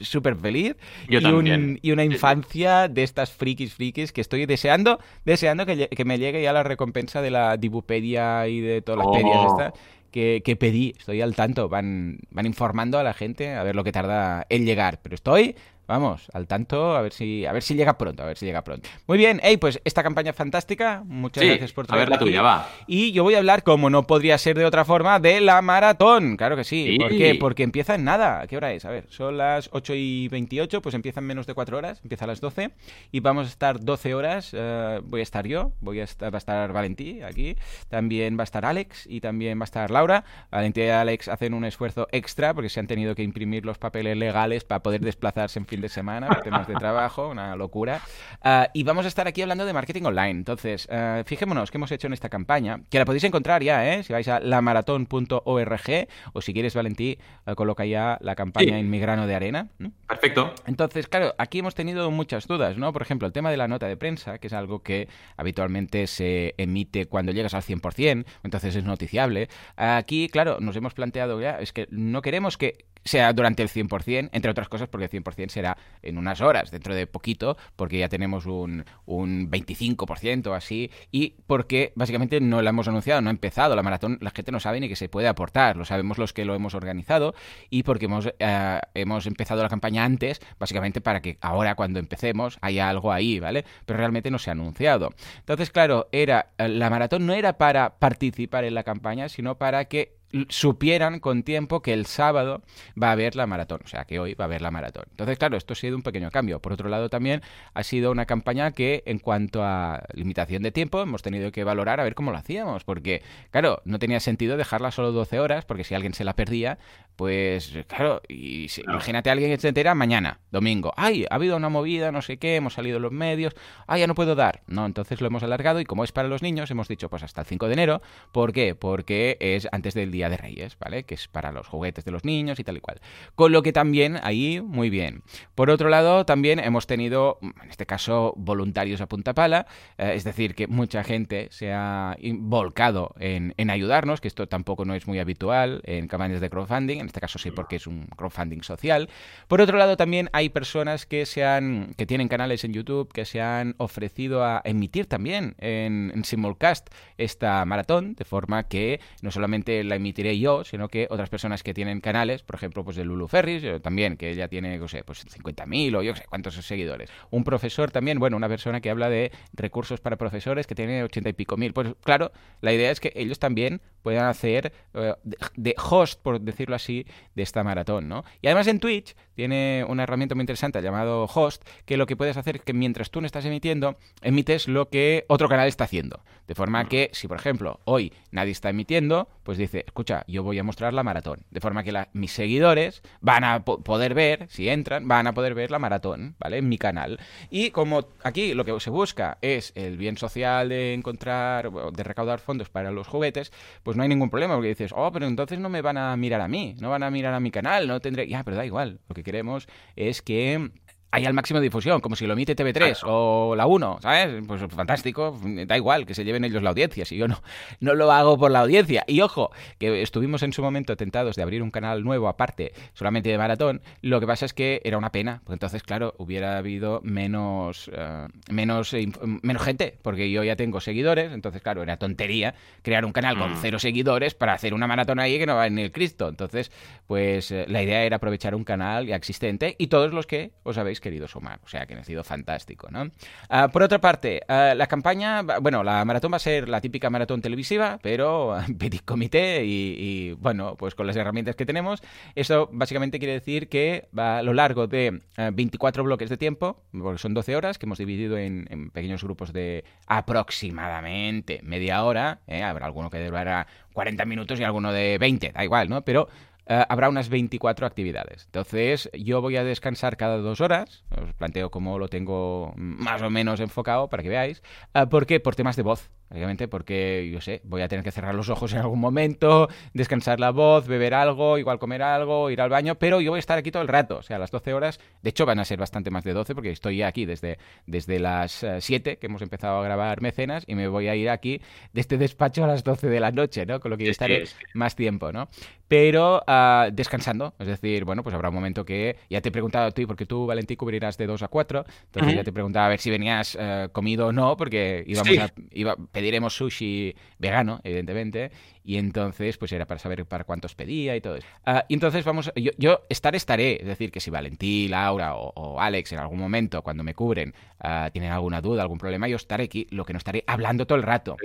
súper 0.02 0.36
feliz 0.36 0.76
y, 1.08 1.92
una 1.92 2.04
infancia 2.04 2.88
de 2.88 3.04
estas 3.04 3.32
frikis 3.32 3.74
frikis 3.74 4.12
que 4.12 4.22
estoy 4.22 4.46
deseando, 4.46 5.00
deseando 5.26 5.66
que, 5.66 6.04
me 6.06 6.20
llegue 6.20 6.42
ya 6.42 6.54
la 6.54 6.64
recompensa 6.64 7.22
de 7.22 7.32
la 7.32 7.58
Dibupedia 7.58 8.48
y 8.48 8.60
de 8.60 8.82
todas 8.82 9.00
las 9.00 9.08
oh. 9.08 9.14
pedias 9.14 9.46
estas. 9.48 9.74
Que, 10.12 10.42
que, 10.44 10.56
pedí, 10.56 10.96
estoy 10.98 11.22
al 11.22 11.36
tanto, 11.36 11.70
van, 11.70 12.18
van 12.32 12.48
informando 12.48 12.98
a 12.98 13.04
la 13.04 13.14
gente 13.14 13.54
a 13.54 13.62
ver 13.62 13.76
lo 13.76 13.84
que 13.84 13.92
tarda 13.92 14.44
en 14.50 14.66
llegar, 14.66 15.00
pero 15.04 15.14
estoy 15.14 15.56
Vamos, 15.90 16.28
al 16.34 16.46
tanto, 16.46 16.96
a 16.96 17.02
ver 17.02 17.12
si 17.12 17.48
a 17.48 17.52
ver 17.52 17.64
si 17.64 17.74
llega 17.74 17.98
pronto, 17.98 18.22
a 18.22 18.28
ver 18.28 18.38
si 18.38 18.46
llega 18.46 18.64
pronto. 18.64 18.88
Muy 19.08 19.18
bien, 19.18 19.40
hey, 19.42 19.58
pues 19.58 19.82
esta 19.84 20.04
campaña 20.04 20.34
fantástica, 20.34 21.02
muchas 21.04 21.44
gracias 21.44 21.74
por 21.74 21.88
traerla. 21.88 22.04
A 22.04 22.20
ver 22.20 22.20
la 22.20 22.26
tuya, 22.26 22.42
va. 22.44 22.70
Y 22.86 23.12
yo 23.12 23.24
voy 23.24 23.34
a 23.34 23.40
hablar, 23.40 23.64
como 23.64 23.90
no 23.90 24.06
podría 24.06 24.38
ser 24.38 24.56
de 24.56 24.66
otra 24.66 24.86
forma, 24.86 25.20
de 25.20 25.42
la 25.42 25.64
maratón. 25.64 26.38
Claro 26.38 26.56
que 26.56 26.64
sí. 26.64 26.96
¿Por 27.00 27.10
qué? 27.10 27.34
Porque 27.34 27.64
empieza 27.64 27.96
en 27.96 28.04
nada. 28.04 28.46
¿Qué 28.46 28.56
hora 28.56 28.72
es? 28.72 28.86
A 28.86 28.92
ver, 28.92 29.08
son 29.10 29.38
las 29.38 29.72
8 29.74 29.96
y 29.96 30.28
28, 30.28 30.80
pues 30.84 30.94
empieza 30.94 31.22
en 31.22 31.26
menos 31.26 31.48
de 31.48 31.56
4 31.56 31.76
horas, 31.76 32.02
empieza 32.04 32.26
a 32.26 32.28
las 32.28 32.40
12 32.40 32.70
y 33.12 33.20
vamos 33.22 33.48
a 33.48 33.50
estar 33.50 33.80
12 33.80 34.14
horas. 34.14 34.52
Eh, 34.54 35.02
voy 35.04 35.22
a 35.22 35.24
estar 35.24 35.48
yo, 35.48 35.72
voy 35.82 36.02
a 36.02 36.04
estar, 36.04 36.32
va 36.32 36.38
a 36.38 36.44
estar 36.46 36.72
Valentí 36.72 37.24
aquí, 37.24 37.56
también 37.90 38.38
va 38.38 38.42
a 38.42 38.44
estar 38.44 38.64
Alex 38.64 39.08
y 39.08 39.22
también 39.22 39.58
va 39.58 39.64
a 39.64 39.66
estar 39.66 39.90
Laura. 39.90 40.24
Valentí 40.52 40.82
y 40.82 40.90
Alex 40.90 41.30
hacen 41.30 41.56
un 41.56 41.66
esfuerzo 41.66 42.08
extra 42.12 42.54
porque 42.54 42.70
se 42.70 42.80
han 42.80 42.86
tenido 42.86 43.16
que 43.16 43.24
imprimir 43.24 43.66
los 43.66 43.80
papeles 43.80 44.16
legales 44.16 44.66
para 44.66 44.84
poder 44.84 45.02
desplazarse 45.02 45.58
en 45.58 45.66
fin 45.66 45.79
de 45.82 45.90
semana 45.90 46.28
por 46.28 46.42
temas 46.44 46.68
de 46.68 46.76
trabajo, 46.76 47.28
una 47.28 47.56
locura. 47.56 48.02
Ah, 48.42 48.70
y 48.74 48.84
vamos 48.84 49.06
a 49.06 49.08
estar 49.08 49.28
aquí 49.28 49.42
hablando 49.42 49.66
de 49.66 49.74
marketing 49.74 50.04
online. 50.04 50.32
Entonces, 50.32 50.88
uh, 50.92 51.24
fijémonos 51.26 51.72
qué 51.72 51.78
hemos 51.78 51.92
hecho 51.92 52.08
en 52.08 52.14
esta 52.14 52.30
campaña, 52.30 52.82
que 52.90 53.00
la 53.00 53.06
podéis 53.06 53.24
encontrar 53.24 53.64
ya, 53.64 53.94
¿eh? 53.94 54.04
Si 54.04 54.14
vais 54.14 54.28
a 54.28 54.40
lamaratón.org 54.40 56.08
o 56.34 56.42
si 56.42 56.54
quieres, 56.54 56.76
Valentí, 56.76 57.18
uh, 57.46 57.56
coloca 57.56 57.86
ya 57.86 58.18
la 58.22 58.36
campaña 58.36 58.80
en 58.80 58.90
mi 58.90 59.00
grano 59.00 59.28
de 59.28 59.36
arena. 59.36 59.70
Perfecto. 60.08 60.54
Entonces, 60.66 61.08
claro, 61.08 61.34
aquí 61.38 61.60
hemos 61.60 61.76
tenido 61.76 62.10
muchas 62.12 62.48
dudas, 62.48 62.78
¿no? 62.78 62.94
Por 62.94 63.02
ejemplo, 63.02 63.28
el 63.28 63.34
tema 63.34 63.52
de 63.52 63.58
la 63.58 63.68
nota 63.68 63.88
de 63.88 63.98
prensa, 63.98 64.38
que 64.38 64.48
es 64.48 64.54
algo 64.54 64.84
que 64.84 65.08
habitualmente 65.38 66.08
se 66.08 66.56
emite 66.58 67.06
cuando 67.06 67.32
llegas 67.32 67.54
al 67.54 67.64
100%, 67.64 68.26
entonces 68.44 68.76
es 68.76 68.84
noticiable. 68.84 69.50
Aquí, 69.76 70.30
claro, 70.30 70.58
nos 70.60 70.76
hemos 70.76 70.94
planteado 70.94 71.40
ya, 71.42 71.60
es 71.60 71.74
que 71.74 71.88
no 71.92 72.22
queremos 72.22 72.58
que 72.58 72.86
sea 73.04 73.34
durante 73.34 73.64
el 73.64 73.70
100%, 73.70 74.30
entre 74.32 74.52
otras 74.52 74.70
cosas 74.70 74.88
porque 74.88 75.06
el 75.06 75.12
100% 75.12 75.50
será 75.50 75.78
en 76.02 76.18
unas 76.18 76.42
horas, 76.42 76.72
dentro 76.72 76.96
de 76.96 77.08
poquito, 77.08 77.58
porque 77.76 78.00
ya 78.00 78.10
tenemos 78.10 78.46
un, 78.46 78.86
un 79.06 79.50
25% 79.50 80.56
así, 80.56 80.92
y 81.12 81.36
porque 81.48 81.94
básicamente 81.96 82.40
no 82.42 82.62
la 82.62 82.70
hemos 82.70 82.88
anunciado, 82.88 83.22
no 83.22 83.30
ha 83.30 83.32
empezado 83.32 83.76
la 83.76 83.84
maratón, 83.84 84.18
la 84.22 84.32
gente 84.32 84.52
no 84.52 84.60
sabe 84.60 84.80
ni 84.80 84.90
que 84.90 84.96
se 84.96 85.10
puede 85.10 85.28
aportar, 85.28 85.78
lo 85.78 85.86
sabemos 85.86 86.18
los 86.18 86.34
que 86.34 86.46
lo 86.46 86.56
hemos 86.56 86.74
organizado, 86.74 87.34
y 87.70 87.84
porque 87.84 88.06
hemos, 88.06 88.28
eh, 88.40 88.80
hemos 88.94 89.26
empezado 89.26 89.64
la 89.64 89.70
campaña 89.70 90.04
antes, 90.04 90.42
básicamente 90.60 91.02
para 91.02 91.22
que 91.22 91.38
ahora 91.42 91.76
cuando 91.76 92.00
empecemos 92.00 92.58
haya 92.62 92.90
algo 92.90 93.12
ahí, 93.12 93.40
¿vale? 93.40 93.66
Pero 93.86 93.98
realmente 93.98 94.32
no 94.32 94.40
se 94.40 94.50
ha 94.50 94.54
anunciado. 94.54 95.14
Entonces, 95.40 95.72
claro, 95.72 96.08
era 96.12 96.52
la 96.58 96.90
maratón 96.90 97.26
no 97.26 97.34
era 97.34 97.58
para 97.58 97.98
participar 98.00 98.64
en 98.64 98.76
la 98.76 98.84
campaña, 98.84 99.30
sino 99.30 99.58
para 99.58 99.86
que 99.86 100.19
supieran 100.50 101.20
con 101.20 101.44
tiempo 101.44 101.82
que 101.82 101.94
el 101.94 102.06
sábado 102.06 102.62
va 103.02 103.10
a 103.10 103.12
haber 103.14 103.36
la 103.36 103.48
maratón, 103.48 103.82
o 103.84 103.88
sea 103.88 104.06
que 104.06 104.20
hoy 104.20 104.34
va 104.36 104.46
a 104.46 104.48
haber 104.48 104.62
la 104.62 104.72
maratón. 104.72 105.06
Entonces, 105.10 105.38
claro, 105.38 105.58
esto 105.58 105.74
ha 105.74 105.76
sido 105.76 105.96
un 105.96 106.04
pequeño 106.04 106.30
cambio. 106.32 106.62
Por 106.62 106.74
otro 106.74 106.90
lado, 106.90 107.10
también 107.10 107.42
ha 107.74 107.84
sido 107.84 108.12
una 108.12 108.26
campaña 108.26 108.72
que, 108.72 109.04
en 109.06 109.20
cuanto 109.20 109.64
a 109.64 110.04
limitación 110.14 110.64
de 110.64 110.72
tiempo, 110.72 111.02
hemos 111.02 111.22
tenido 111.22 111.52
que 111.52 111.64
valorar 111.64 112.00
a 112.00 112.04
ver 112.04 112.16
cómo 112.16 112.32
lo 112.32 112.38
hacíamos, 112.38 112.84
porque, 112.84 113.24
claro, 113.52 113.82
no 113.86 114.00
tenía 114.00 114.20
sentido 114.20 114.58
dejarla 114.58 114.92
solo 114.92 115.12
12 115.12 115.40
horas, 115.40 115.66
porque 115.66 115.84
si 115.84 115.96
alguien 115.96 116.14
se 116.14 116.24
la 116.24 116.36
perdía, 116.36 116.78
pues, 117.20 117.74
claro, 117.88 118.22
y 118.30 118.68
imagínate 118.88 119.30
a 119.30 119.34
alguien 119.34 119.52
que 119.52 119.60
se 119.60 119.68
entera 119.68 119.94
mañana, 119.94 120.40
domingo, 120.52 120.94
ay, 120.96 121.26
ha 121.30 121.36
habido 121.36 121.58
una 121.58 121.68
movida, 121.68 122.14
no 122.14 122.22
sé 122.22 122.38
qué, 122.38 122.56
hemos 122.56 122.76
salido 122.76 122.98
los 122.98 123.12
medios, 123.12 123.58
ay, 123.88 124.00
ya 124.00 124.08
no 124.08 124.16
puedo 124.16 124.36
dar. 124.36 124.62
No, 124.68 124.86
entonces 124.86 125.20
lo 125.20 125.28
hemos 125.28 125.44
alargado 125.44 125.82
y 125.82 125.84
como 125.84 126.06
es 126.06 126.14
para 126.14 126.30
los 126.30 126.42
niños, 126.42 126.72
hemos 126.72 126.88
dicho, 126.88 127.10
pues 127.10 127.24
hasta 127.24 127.42
el 127.42 127.48
5 127.48 127.68
de 127.68 127.74
enero. 127.74 128.02
¿Por 128.32 128.54
qué? 128.54 128.74
Porque 128.74 129.36
es 129.42 129.68
antes 129.74 129.96
del 129.96 130.12
día 130.12 130.30
de 130.30 130.38
Reyes, 130.38 130.78
¿vale? 130.80 131.04
Que 131.04 131.16
es 131.16 131.28
para 131.28 131.52
los 131.52 131.68
juguetes 131.68 132.06
de 132.06 132.12
los 132.12 132.24
niños 132.24 132.58
y 132.58 132.64
tal 132.64 132.78
y 132.78 132.80
cual. 132.80 133.02
Con 133.36 133.52
lo 133.52 133.64
que 133.64 133.74
también 133.74 134.18
ahí, 134.24 134.62
muy 134.62 134.90
bien. 134.90 135.24
Por 135.56 135.70
otro 135.72 135.90
lado, 135.90 136.26
también 136.26 136.58
hemos 136.60 136.88
tenido, 136.88 137.40
en 137.42 137.70
este 137.70 137.86
caso, 137.86 138.34
voluntarios 138.38 139.02
a 139.02 139.08
punta 139.10 139.34
pala, 139.34 139.68
eh, 139.98 140.14
es 140.16 140.24
decir, 140.24 140.56
que 140.56 140.68
mucha 140.68 141.04
gente 141.04 141.50
se 141.52 141.74
ha 141.74 142.16
volcado 142.22 143.14
en, 143.20 143.56
en, 143.58 143.70
ayudarnos, 143.70 144.22
que 144.22 144.30
esto 144.30 144.48
tampoco 144.48 144.86
no 144.86 144.94
es 144.94 145.06
muy 145.06 145.20
habitual 145.20 145.82
en 145.84 146.08
campañas 146.08 146.40
de 146.40 146.50
crowdfunding, 146.50 147.09
este 147.10 147.20
caso 147.20 147.40
sí 147.40 147.52
porque 147.52 147.76
es 147.76 147.88
un 147.88 148.08
crowdfunding 148.16 148.64
social. 148.64 149.10
Por 149.48 149.62
otro 149.62 149.78
lado, 149.78 149.98
también 149.98 150.30
hay 150.34 150.50
personas 150.50 151.06
que 151.06 151.26
se 151.26 151.44
han, 151.44 151.94
que 151.98 152.06
tienen 152.06 152.28
canales 152.28 152.64
en 152.64 152.74
YouTube, 152.74 153.12
que 153.12 153.26
se 153.26 153.42
han 153.42 153.76
ofrecido 153.78 154.44
a 154.44 154.62
emitir 154.64 155.06
también 155.06 155.56
en, 155.60 156.12
en 156.14 156.24
simulcast 156.24 156.90
esta 157.18 157.64
maratón, 157.66 158.16
de 158.16 158.26
forma 158.26 158.68
que 158.68 159.00
no 159.22 159.32
solamente 159.32 159.84
la 159.84 159.96
emitiré 159.96 160.40
yo, 160.40 160.64
sino 160.64 160.88
que 160.88 161.08
otras 161.10 161.30
personas 161.30 161.64
que 161.64 161.74
tienen 161.74 162.02
canales, 162.02 162.44
por 162.44 162.56
ejemplo, 162.56 162.84
pues 162.84 162.96
de 162.96 163.06
Lulu 163.06 163.28
Ferris, 163.28 163.64
también, 163.82 164.18
que 164.18 164.30
ella 164.30 164.48
tiene, 164.48 164.78
no 164.78 164.88
sé, 164.88 165.04
pues 165.04 165.26
50.000 165.26 165.98
o 165.98 166.02
yo 166.02 166.16
sé 166.16 166.26
cuántos 166.30 166.56
seguidores. 166.56 167.10
Un 167.30 167.44
profesor 167.44 167.92
también, 167.92 168.20
bueno, 168.20 168.38
una 168.38 168.48
persona 168.48 168.82
que 168.82 168.90
habla 168.90 169.10
de 169.10 169.32
recursos 169.54 170.00
para 170.00 170.18
profesores 170.18 170.68
que 170.68 170.76
tiene 170.76 171.04
80 171.04 171.30
y 171.30 171.34
pico 171.34 171.58
mil. 171.58 171.74
Pues 171.74 171.90
claro, 172.04 172.32
la 172.62 172.74
idea 172.74 172.92
es 172.92 173.00
que 173.00 173.12
ellos 173.16 173.40
también 173.40 173.82
puedan 174.02 174.28
hacer 174.28 174.72
eh, 174.94 175.14
de 175.56 175.76
host, 175.78 176.22
por 176.22 176.40
decirlo 176.40 176.76
así, 176.76 176.89
de 176.90 177.44
esta 177.44 177.64
maratón, 177.64 178.08
¿no? 178.08 178.24
Y 178.42 178.48
además 178.48 178.68
en 178.68 178.80
Twitch 178.80 179.16
tiene 179.36 179.86
una 179.88 180.04
herramienta 180.04 180.36
muy 180.36 180.42
interesante 180.42 180.82
llamado 180.82 181.26
host, 181.34 181.64
que 181.86 181.98
lo 181.98 182.06
que 182.06 182.18
puedes 182.18 182.38
hacer 182.38 182.58
es 182.58 182.62
que 182.64 182.74
mientras 182.74 183.10
tú 183.10 183.22
no 183.22 183.26
estás 183.26 183.46
emitiendo, 183.46 183.98
emites 184.22 184.68
lo 184.68 184.90
que 184.90 185.26
otro 185.30 185.48
canal 185.48 185.68
está 185.68 185.86
haciendo. 185.86 186.24
De 186.48 186.56
forma 186.56 186.90
que, 186.90 187.10
si 187.14 187.28
por 187.28 187.38
ejemplo 187.38 187.80
hoy 187.86 188.12
nadie 188.32 188.52
está 188.52 188.70
emitiendo, 188.70 189.30
pues 189.44 189.58
dice, 189.58 189.84
escucha, 189.86 190.26
yo 190.28 190.44
voy 190.44 190.60
a 190.60 190.64
mostrar 190.64 190.94
la 190.94 191.04
maratón. 191.04 191.46
De 191.52 191.62
forma 191.62 191.84
que 191.84 191.94
mis 192.14 192.32
seguidores 192.32 193.02
van 193.22 193.44
a 193.44 193.64
poder 193.64 194.14
ver, 194.14 194.48
si 194.50 194.68
entran, 194.68 195.08
van 195.08 195.28
a 195.28 195.34
poder 195.34 195.54
ver 195.54 195.72
la 195.72 195.80
maratón, 195.80 196.36
¿vale? 196.40 196.58
En 196.58 196.68
mi 196.68 196.78
canal. 196.78 197.20
Y 197.50 197.70
como 197.72 198.08
aquí 198.24 198.54
lo 198.54 198.66
que 198.66 198.78
se 198.80 198.90
busca 198.90 199.38
es 199.42 199.72
el 199.76 199.98
bien 199.98 200.18
social 200.18 200.70
de 200.70 200.94
encontrar, 200.94 201.72
de 201.72 202.04
recaudar 202.04 202.40
fondos 202.40 202.70
para 202.70 202.92
los 202.92 203.08
juguetes, 203.08 203.52
pues 203.84 203.96
no 203.96 204.04
hay 204.04 204.10
ningún 204.10 204.30
problema, 204.30 204.56
porque 204.56 204.70
dices, 204.70 204.92
oh, 204.96 205.12
pero 205.12 205.28
entonces 205.28 205.60
no 205.60 205.70
me 205.70 205.82
van 205.82 205.98
a 205.98 206.16
mirar 206.18 206.42
a 206.42 206.48
mí, 206.48 206.76
no 206.82 206.90
van 206.90 207.04
a 207.04 207.12
mirar 207.12 207.34
a 207.34 207.40
mi 207.40 207.52
canal, 207.52 207.88
no 207.88 208.00
tendré... 208.00 208.28
Ya, 208.28 208.44
pero 208.44 208.58
da 208.58 208.66
igual, 208.66 209.00
lo 209.08 209.16
que 209.16 209.24
queremos 209.24 209.68
es 209.96 210.22
que 210.22 210.72
hay 211.12 211.26
al 211.26 211.34
máximo 211.34 211.60
de 211.60 211.66
difusión, 211.66 212.02
como 212.02 212.16
si 212.16 212.28
lo 212.28 212.34
emite 212.34 212.56
TV3 212.56 213.02
o 213.06 213.56
la 213.56 213.66
1, 213.66 214.00
¿sabes? 214.02 214.44
Pues 214.48 214.62
fantástico, 214.70 215.40
da 215.66 215.76
igual 215.76 216.06
que 216.06 216.14
se 216.14 216.24
lleven 216.24 216.44
ellos 216.44 216.62
la 216.62 216.70
audiencia, 216.70 217.06
si 217.06 217.18
yo 217.18 217.28
no, 217.28 217.42
no 217.80 217.96
lo 217.96 218.12
hago 218.12 218.38
por 218.38 218.52
la 218.52 218.62
audiencia. 218.62 219.04
Y 219.08 219.22
ojo, 219.22 219.52
que 219.80 220.02
estuvimos 220.02 220.44
en 220.44 220.54
su 220.54 220.62
momento 220.62 220.96
tentados 220.96 221.36
de 221.36 221.42
abrir 221.42 221.64
un 221.64 221.72
canal 221.72 222.04
nuevo 222.04 222.28
aparte, 222.28 222.74
solamente 222.94 223.30
de 223.30 223.38
maratón, 223.38 223.82
lo 224.02 224.20
que 224.20 224.28
pasa 224.28 224.46
es 224.46 224.54
que 224.54 224.82
era 224.84 224.98
una 224.98 225.12
pena, 225.12 225.42
porque 225.44 225.56
entonces, 225.56 225.84
claro, 225.84 226.14
hubiera 226.18 226.58
habido 226.58 227.02
menos, 227.04 227.90
eh, 227.94 228.28
menos, 228.52 228.96
menos 229.42 229.64
gente, 229.64 229.98
porque 230.02 230.30
yo 230.32 230.44
ya 230.44 230.56
tengo 230.56 230.80
seguidores, 230.80 231.32
entonces, 231.32 231.62
claro, 231.62 231.82
era 231.82 231.98
tontería 231.98 232.54
crear 232.82 233.06
un 233.06 233.12
canal 233.12 233.38
con 233.38 233.54
mm. 233.54 233.58
cero 233.62 233.80
seguidores 233.80 234.36
para 234.36 234.54
hacer 234.54 234.74
una 234.74 234.88
maratón 234.88 235.20
ahí 235.20 235.40
que 235.40 235.46
no 235.46 235.56
va 235.56 235.68
en 235.68 235.80
el 235.80 235.92
Cristo. 235.92 236.30
Entonces, 236.30 236.72
pues 237.08 237.52
eh, 237.52 237.66
la 237.68 237.82
idea 237.82 238.04
era 238.04 238.18
aprovechar 238.18 238.56
un 238.56 238.64
canal 238.64 239.08
ya 239.08 239.16
existente 239.16 239.76
y 239.78 239.88
todos 239.88 240.14
los 240.14 240.28
que 240.28 240.52
os 240.64 240.78
habéis 240.78 240.99
querido 241.02 241.28
sumar. 241.28 241.60
O 241.64 241.68
sea 241.68 241.86
que 241.86 241.96
ha 241.96 242.04
sido 242.04 242.24
fantástico, 242.24 242.88
¿no? 242.92 243.10
Ah, 243.50 243.68
por 243.70 243.84
otra 243.84 244.00
parte, 244.00 244.42
ah, 244.48 244.74
la 244.76 244.88
campaña, 244.88 245.42
bueno, 245.62 245.84
la 245.84 246.04
maratón 246.06 246.32
va 246.32 246.38
a 246.38 246.40
ser 246.40 246.70
la 246.70 246.82
típica 246.82 247.10
maratón 247.10 247.42
televisiva, 247.42 248.00
pero 248.02 248.58
petit 248.78 249.04
comité 249.04 249.64
y, 249.66 250.34
bueno, 250.34 250.76
pues 250.78 250.96
con 250.96 251.08
las 251.08 251.16
herramientas 251.16 251.56
que 251.56 251.66
tenemos. 251.66 252.02
Eso 252.36 252.70
básicamente 252.72 253.20
quiere 253.20 253.34
decir 253.34 253.70
que 253.70 254.08
va 254.18 254.40
a 254.40 254.44
lo 254.44 254.54
largo 254.54 254.88
de 254.88 255.22
24 255.38 256.02
ah, 256.02 256.06
bloques 256.06 256.30
de 256.30 256.38
tiempo, 256.38 256.84
porque 256.92 257.20
son 257.20 257.34
12 257.34 257.56
horas, 257.56 257.78
que 257.78 257.86
hemos 257.86 257.98
dividido 257.98 258.38
en, 258.38 258.90
pequeños 258.92 259.24
grupos 259.24 259.54
de 259.54 259.84
aproximadamente 260.08 261.62
media 261.64 262.04
hora. 262.04 262.40
¿eh? 262.48 262.64
Habrá 262.64 262.86
alguno 262.86 263.10
que 263.10 263.24
durará 263.24 263.68
40 263.94 264.26
minutos 264.26 264.60
y 264.60 264.64
alguno 264.64 264.92
de 264.94 265.18
20, 265.18 265.52
da 265.52 265.64
igual, 265.64 265.90
¿no? 265.90 266.04
Pero 266.04 266.30
eh, 266.70 266.86
habrá 266.88 267.10
unas 267.10 267.30
24 267.30 267.88
actividades. 267.88 268.46
Entonces, 268.46 269.10
yo 269.14 269.42
voy 269.42 269.58
a 269.58 269.64
descansar 269.64 270.18
cada 270.18 270.38
dos 270.38 270.62
horas. 270.62 271.04
Os 271.10 271.34
planteo 271.34 271.72
cómo 271.72 271.98
lo 271.98 272.08
tengo 272.08 272.74
más 272.78 273.22
o 273.24 273.30
menos 273.32 273.60
enfocado 273.60 274.08
para 274.08 274.22
que 274.22 274.30
veáis. 274.30 274.62
Eh, 274.94 275.08
¿Por 275.08 275.26
qué? 275.26 275.40
Por 275.40 275.56
temas 275.56 275.76
de 275.76 275.82
voz. 275.82 276.12
Obviamente, 276.32 276.68
porque 276.68 277.30
yo 277.32 277.42
sé, 277.42 277.62
voy 277.64 277.82
a 277.82 277.88
tener 277.88 278.04
que 278.04 278.12
cerrar 278.12 278.36
los 278.36 278.50
ojos 278.50 278.74
en 278.74 278.80
algún 278.80 279.00
momento, 279.00 279.68
descansar 279.94 280.40
la 280.40 280.52
voz, 280.52 280.88
beber 280.88 281.14
algo, 281.16 281.58
igual 281.58 281.80
comer 281.80 282.04
algo, 282.04 282.52
ir 282.52 282.62
al 282.62 282.70
baño, 282.70 282.96
pero 282.96 283.20
yo 283.20 283.32
voy 283.32 283.38
a 283.38 283.40
estar 283.40 283.58
aquí 283.58 283.72
todo 283.72 283.82
el 283.82 283.88
rato. 283.88 284.18
O 284.18 284.24
sea, 284.24 284.38
las 284.38 284.52
12 284.52 284.74
horas, 284.74 285.00
de 285.24 285.30
hecho 285.32 285.46
van 285.46 285.60
a 285.60 285.66
ser 285.66 285.80
bastante 285.80 286.12
más 286.12 286.24
de 286.24 286.34
12 286.34 286.54
porque 286.54 286.70
estoy 286.70 287.02
aquí 287.02 287.26
desde, 287.26 287.58
desde 287.88 288.20
las 288.20 288.66
7 288.80 289.12
eh, 289.12 289.18
que 289.18 289.26
hemos 289.28 289.42
empezado 289.42 289.80
a 289.80 289.84
grabar 289.84 290.22
mecenas 290.22 290.64
y 290.68 290.76
me 290.76 290.88
voy 290.88 291.08
a 291.08 291.16
ir 291.16 291.30
aquí 291.30 291.62
de 291.94 292.02
este 292.02 292.18
despacho 292.18 292.64
a 292.64 292.68
las 292.68 292.84
12 292.84 293.10
de 293.10 293.20
la 293.20 293.32
noche, 293.32 293.66
¿no? 293.66 293.80
Con 293.80 293.92
lo 293.92 293.98
que 293.98 294.06
yo 294.06 294.12
estaré 294.12 294.44
más 294.74 294.96
tiempo, 294.96 295.32
¿no? 295.32 295.48
Pero 295.88 296.44
uh, 296.48 296.92
descansando, 296.92 297.56
es 297.58 297.66
decir, 297.66 298.06
bueno, 298.06 298.22
pues 298.22 298.36
habrá 298.36 298.50
un 298.50 298.56
momento 298.56 298.86
que 298.86 299.18
ya 299.28 299.42
te 299.42 299.50
he 299.50 299.52
preguntado 299.52 299.88
a 299.88 299.92
ti, 299.92 300.06
porque 300.06 300.28
tú, 300.28 300.46
Valentín, 300.46 300.78
cubrirás 300.78 301.18
de 301.18 301.26
2 301.26 301.42
a 301.42 301.48
4, 301.48 301.86
entonces 302.06 302.36
ya 302.36 302.44
te 302.44 302.52
preguntaba 302.52 302.86
a 302.86 302.90
ver 302.90 303.00
si 303.00 303.10
venías 303.10 303.56
uh, 303.56 303.90
comido 303.92 304.28
o 304.28 304.32
no, 304.32 304.56
porque 304.56 305.04
íbamos 305.08 305.36
a... 305.40 305.52
Iba, 305.72 305.96
pediremos 306.20 306.54
sushi 306.54 307.16
vegano, 307.38 307.80
evidentemente, 307.86 308.52
y 308.84 308.98
entonces 308.98 309.58
pues 309.58 309.72
era 309.72 309.86
para 309.86 310.00
saber 310.00 310.26
para 310.26 310.44
cuántos 310.44 310.76
pedía 310.76 311.16
y 311.16 311.22
todo 311.22 311.38
eso. 311.38 311.48
Ah, 311.66 311.86
y 311.88 311.94
entonces 311.94 312.26
vamos, 312.26 312.52
yo, 312.58 312.72
yo 312.78 313.04
estar 313.08 313.36
estaré, 313.36 313.80
es 313.80 313.88
decir, 313.88 314.12
que 314.12 314.20
si 314.20 314.30
Valentín, 314.30 314.92
Laura 314.92 315.36
o, 315.36 315.80
Alex 315.80 316.12
en 316.12 316.20
algún 316.20 316.40
momento 316.40 316.82
cuando 316.82 317.06
me 317.06 317.14
cubren 317.14 317.54
uh, 317.84 318.10
tienen 318.12 318.34
alguna 318.34 318.60
duda, 318.60 318.82
algún 318.82 318.98
problema, 318.98 319.30
yo 319.30 319.38
estaré 319.38 319.64
aquí, 319.64 319.88
lo 319.92 320.04
que 320.04 320.12
no 320.12 320.18
estaré 320.18 320.44
hablando 320.46 320.86
todo 320.86 320.98
el 320.98 321.04
rato. 321.04 321.38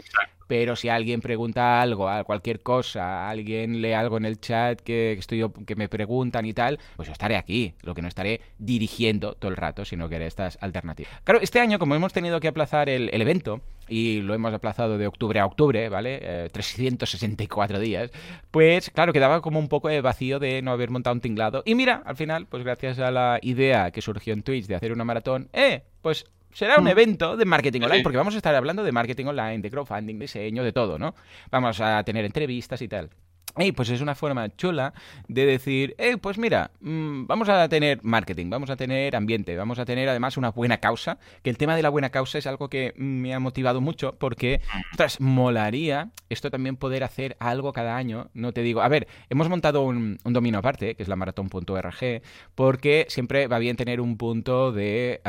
Pero 0.48 0.74
si 0.74 0.88
alguien 0.88 1.20
pregunta 1.20 1.80
algo, 1.80 2.08
cualquier 2.24 2.60
cosa, 2.60 3.30
alguien 3.30 3.80
lee 3.80 3.92
algo 3.92 4.16
en 4.16 4.24
el 4.24 4.40
chat 4.40 4.80
que 4.80 5.12
estoy 5.12 5.38
yo, 5.38 5.52
que 5.52 5.76
me 5.76 5.88
preguntan 5.88 6.44
y 6.44 6.52
tal, 6.52 6.80
pues 6.96 7.06
yo 7.06 7.12
estaré 7.12 7.36
aquí, 7.36 7.74
lo 7.82 7.94
que 7.94 8.02
no 8.02 8.08
estaré 8.08 8.40
dirigiendo 8.58 9.34
todo 9.34 9.50
el 9.50 9.56
rato, 9.56 9.84
sino 9.84 10.08
que 10.08 10.16
haré 10.16 10.26
estas 10.26 10.58
alternativas. 10.60 11.12
Claro, 11.22 11.40
este 11.40 11.60
año 11.60 11.78
como 11.78 11.94
hemos 11.94 12.12
tenido 12.12 12.40
que 12.40 12.48
aplazar 12.48 12.88
el, 12.88 13.08
el 13.12 13.22
evento 13.22 13.62
y 13.88 14.20
lo 14.20 14.34
hemos 14.34 14.52
aplazado 14.52 14.98
de 14.98 15.06
octubre 15.06 15.40
a 15.40 15.46
octubre, 15.46 15.88
¿vale? 15.88 16.18
Eh, 16.22 16.48
360 16.52 17.44
cuatro 17.48 17.78
días, 17.78 18.10
pues 18.50 18.90
claro, 18.90 19.12
quedaba 19.12 19.40
como 19.40 19.58
un 19.58 19.68
poco 19.68 19.88
de 19.88 20.00
vacío 20.00 20.38
de 20.38 20.62
no 20.62 20.72
haber 20.72 20.90
montado 20.90 21.14
un 21.14 21.20
tinglado. 21.20 21.62
Y 21.64 21.74
mira, 21.74 22.02
al 22.04 22.16
final, 22.16 22.46
pues 22.46 22.64
gracias 22.64 22.98
a 22.98 23.10
la 23.10 23.38
idea 23.42 23.90
que 23.90 24.02
surgió 24.02 24.32
en 24.32 24.42
Twitch 24.42 24.66
de 24.66 24.74
hacer 24.74 24.92
una 24.92 25.04
maratón, 25.04 25.48
eh, 25.52 25.82
pues 26.02 26.26
será 26.52 26.78
un 26.78 26.84
mm. 26.84 26.88
evento 26.88 27.36
de 27.36 27.44
marketing 27.44 27.82
online, 27.82 28.02
porque 28.02 28.18
vamos 28.18 28.34
a 28.34 28.38
estar 28.38 28.54
hablando 28.54 28.84
de 28.84 28.92
marketing 28.92 29.26
online, 29.26 29.58
de 29.58 29.70
crowdfunding, 29.70 30.18
diseño, 30.18 30.62
de 30.62 30.72
todo, 30.72 30.98
¿no? 30.98 31.14
Vamos 31.50 31.80
a 31.80 32.02
tener 32.04 32.24
entrevistas 32.24 32.80
y 32.82 32.88
tal. 32.88 33.10
Y 33.56 33.70
pues 33.72 33.88
es 33.90 34.00
una 34.00 34.16
forma 34.16 34.54
chula 34.56 34.94
de 35.28 35.46
decir, 35.46 35.94
eh, 35.98 36.16
pues 36.16 36.38
mira, 36.38 36.72
mm, 36.80 37.26
vamos 37.26 37.48
a 37.48 37.68
tener 37.68 38.00
marketing, 38.02 38.50
vamos 38.50 38.68
a 38.70 38.76
tener 38.76 39.14
ambiente, 39.14 39.56
vamos 39.56 39.78
a 39.78 39.84
tener 39.84 40.08
además 40.08 40.36
una 40.36 40.50
buena 40.50 40.78
causa, 40.78 41.18
que 41.42 41.50
el 41.50 41.58
tema 41.58 41.76
de 41.76 41.82
la 41.82 41.88
buena 41.88 42.10
causa 42.10 42.38
es 42.38 42.48
algo 42.48 42.68
que 42.68 42.94
me 42.96 43.32
ha 43.32 43.38
motivado 43.38 43.80
mucho 43.80 44.16
porque, 44.18 44.60
ostras, 44.90 45.20
molaría 45.20 46.10
esto 46.28 46.50
también 46.50 46.76
poder 46.76 47.04
hacer 47.04 47.36
algo 47.38 47.72
cada 47.72 47.96
año, 47.96 48.28
no 48.34 48.52
te 48.52 48.62
digo, 48.62 48.82
a 48.82 48.88
ver, 48.88 49.06
hemos 49.30 49.48
montado 49.48 49.82
un, 49.82 50.18
un 50.24 50.32
dominio 50.32 50.58
aparte, 50.58 50.96
que 50.96 51.02
es 51.02 51.08
la 51.08 51.16
maratón.org, 51.16 52.22
porque 52.56 53.06
siempre 53.08 53.46
va 53.46 53.58
bien 53.58 53.76
tener 53.76 54.00
un 54.00 54.16
punto 54.16 54.72
de, 54.72 55.20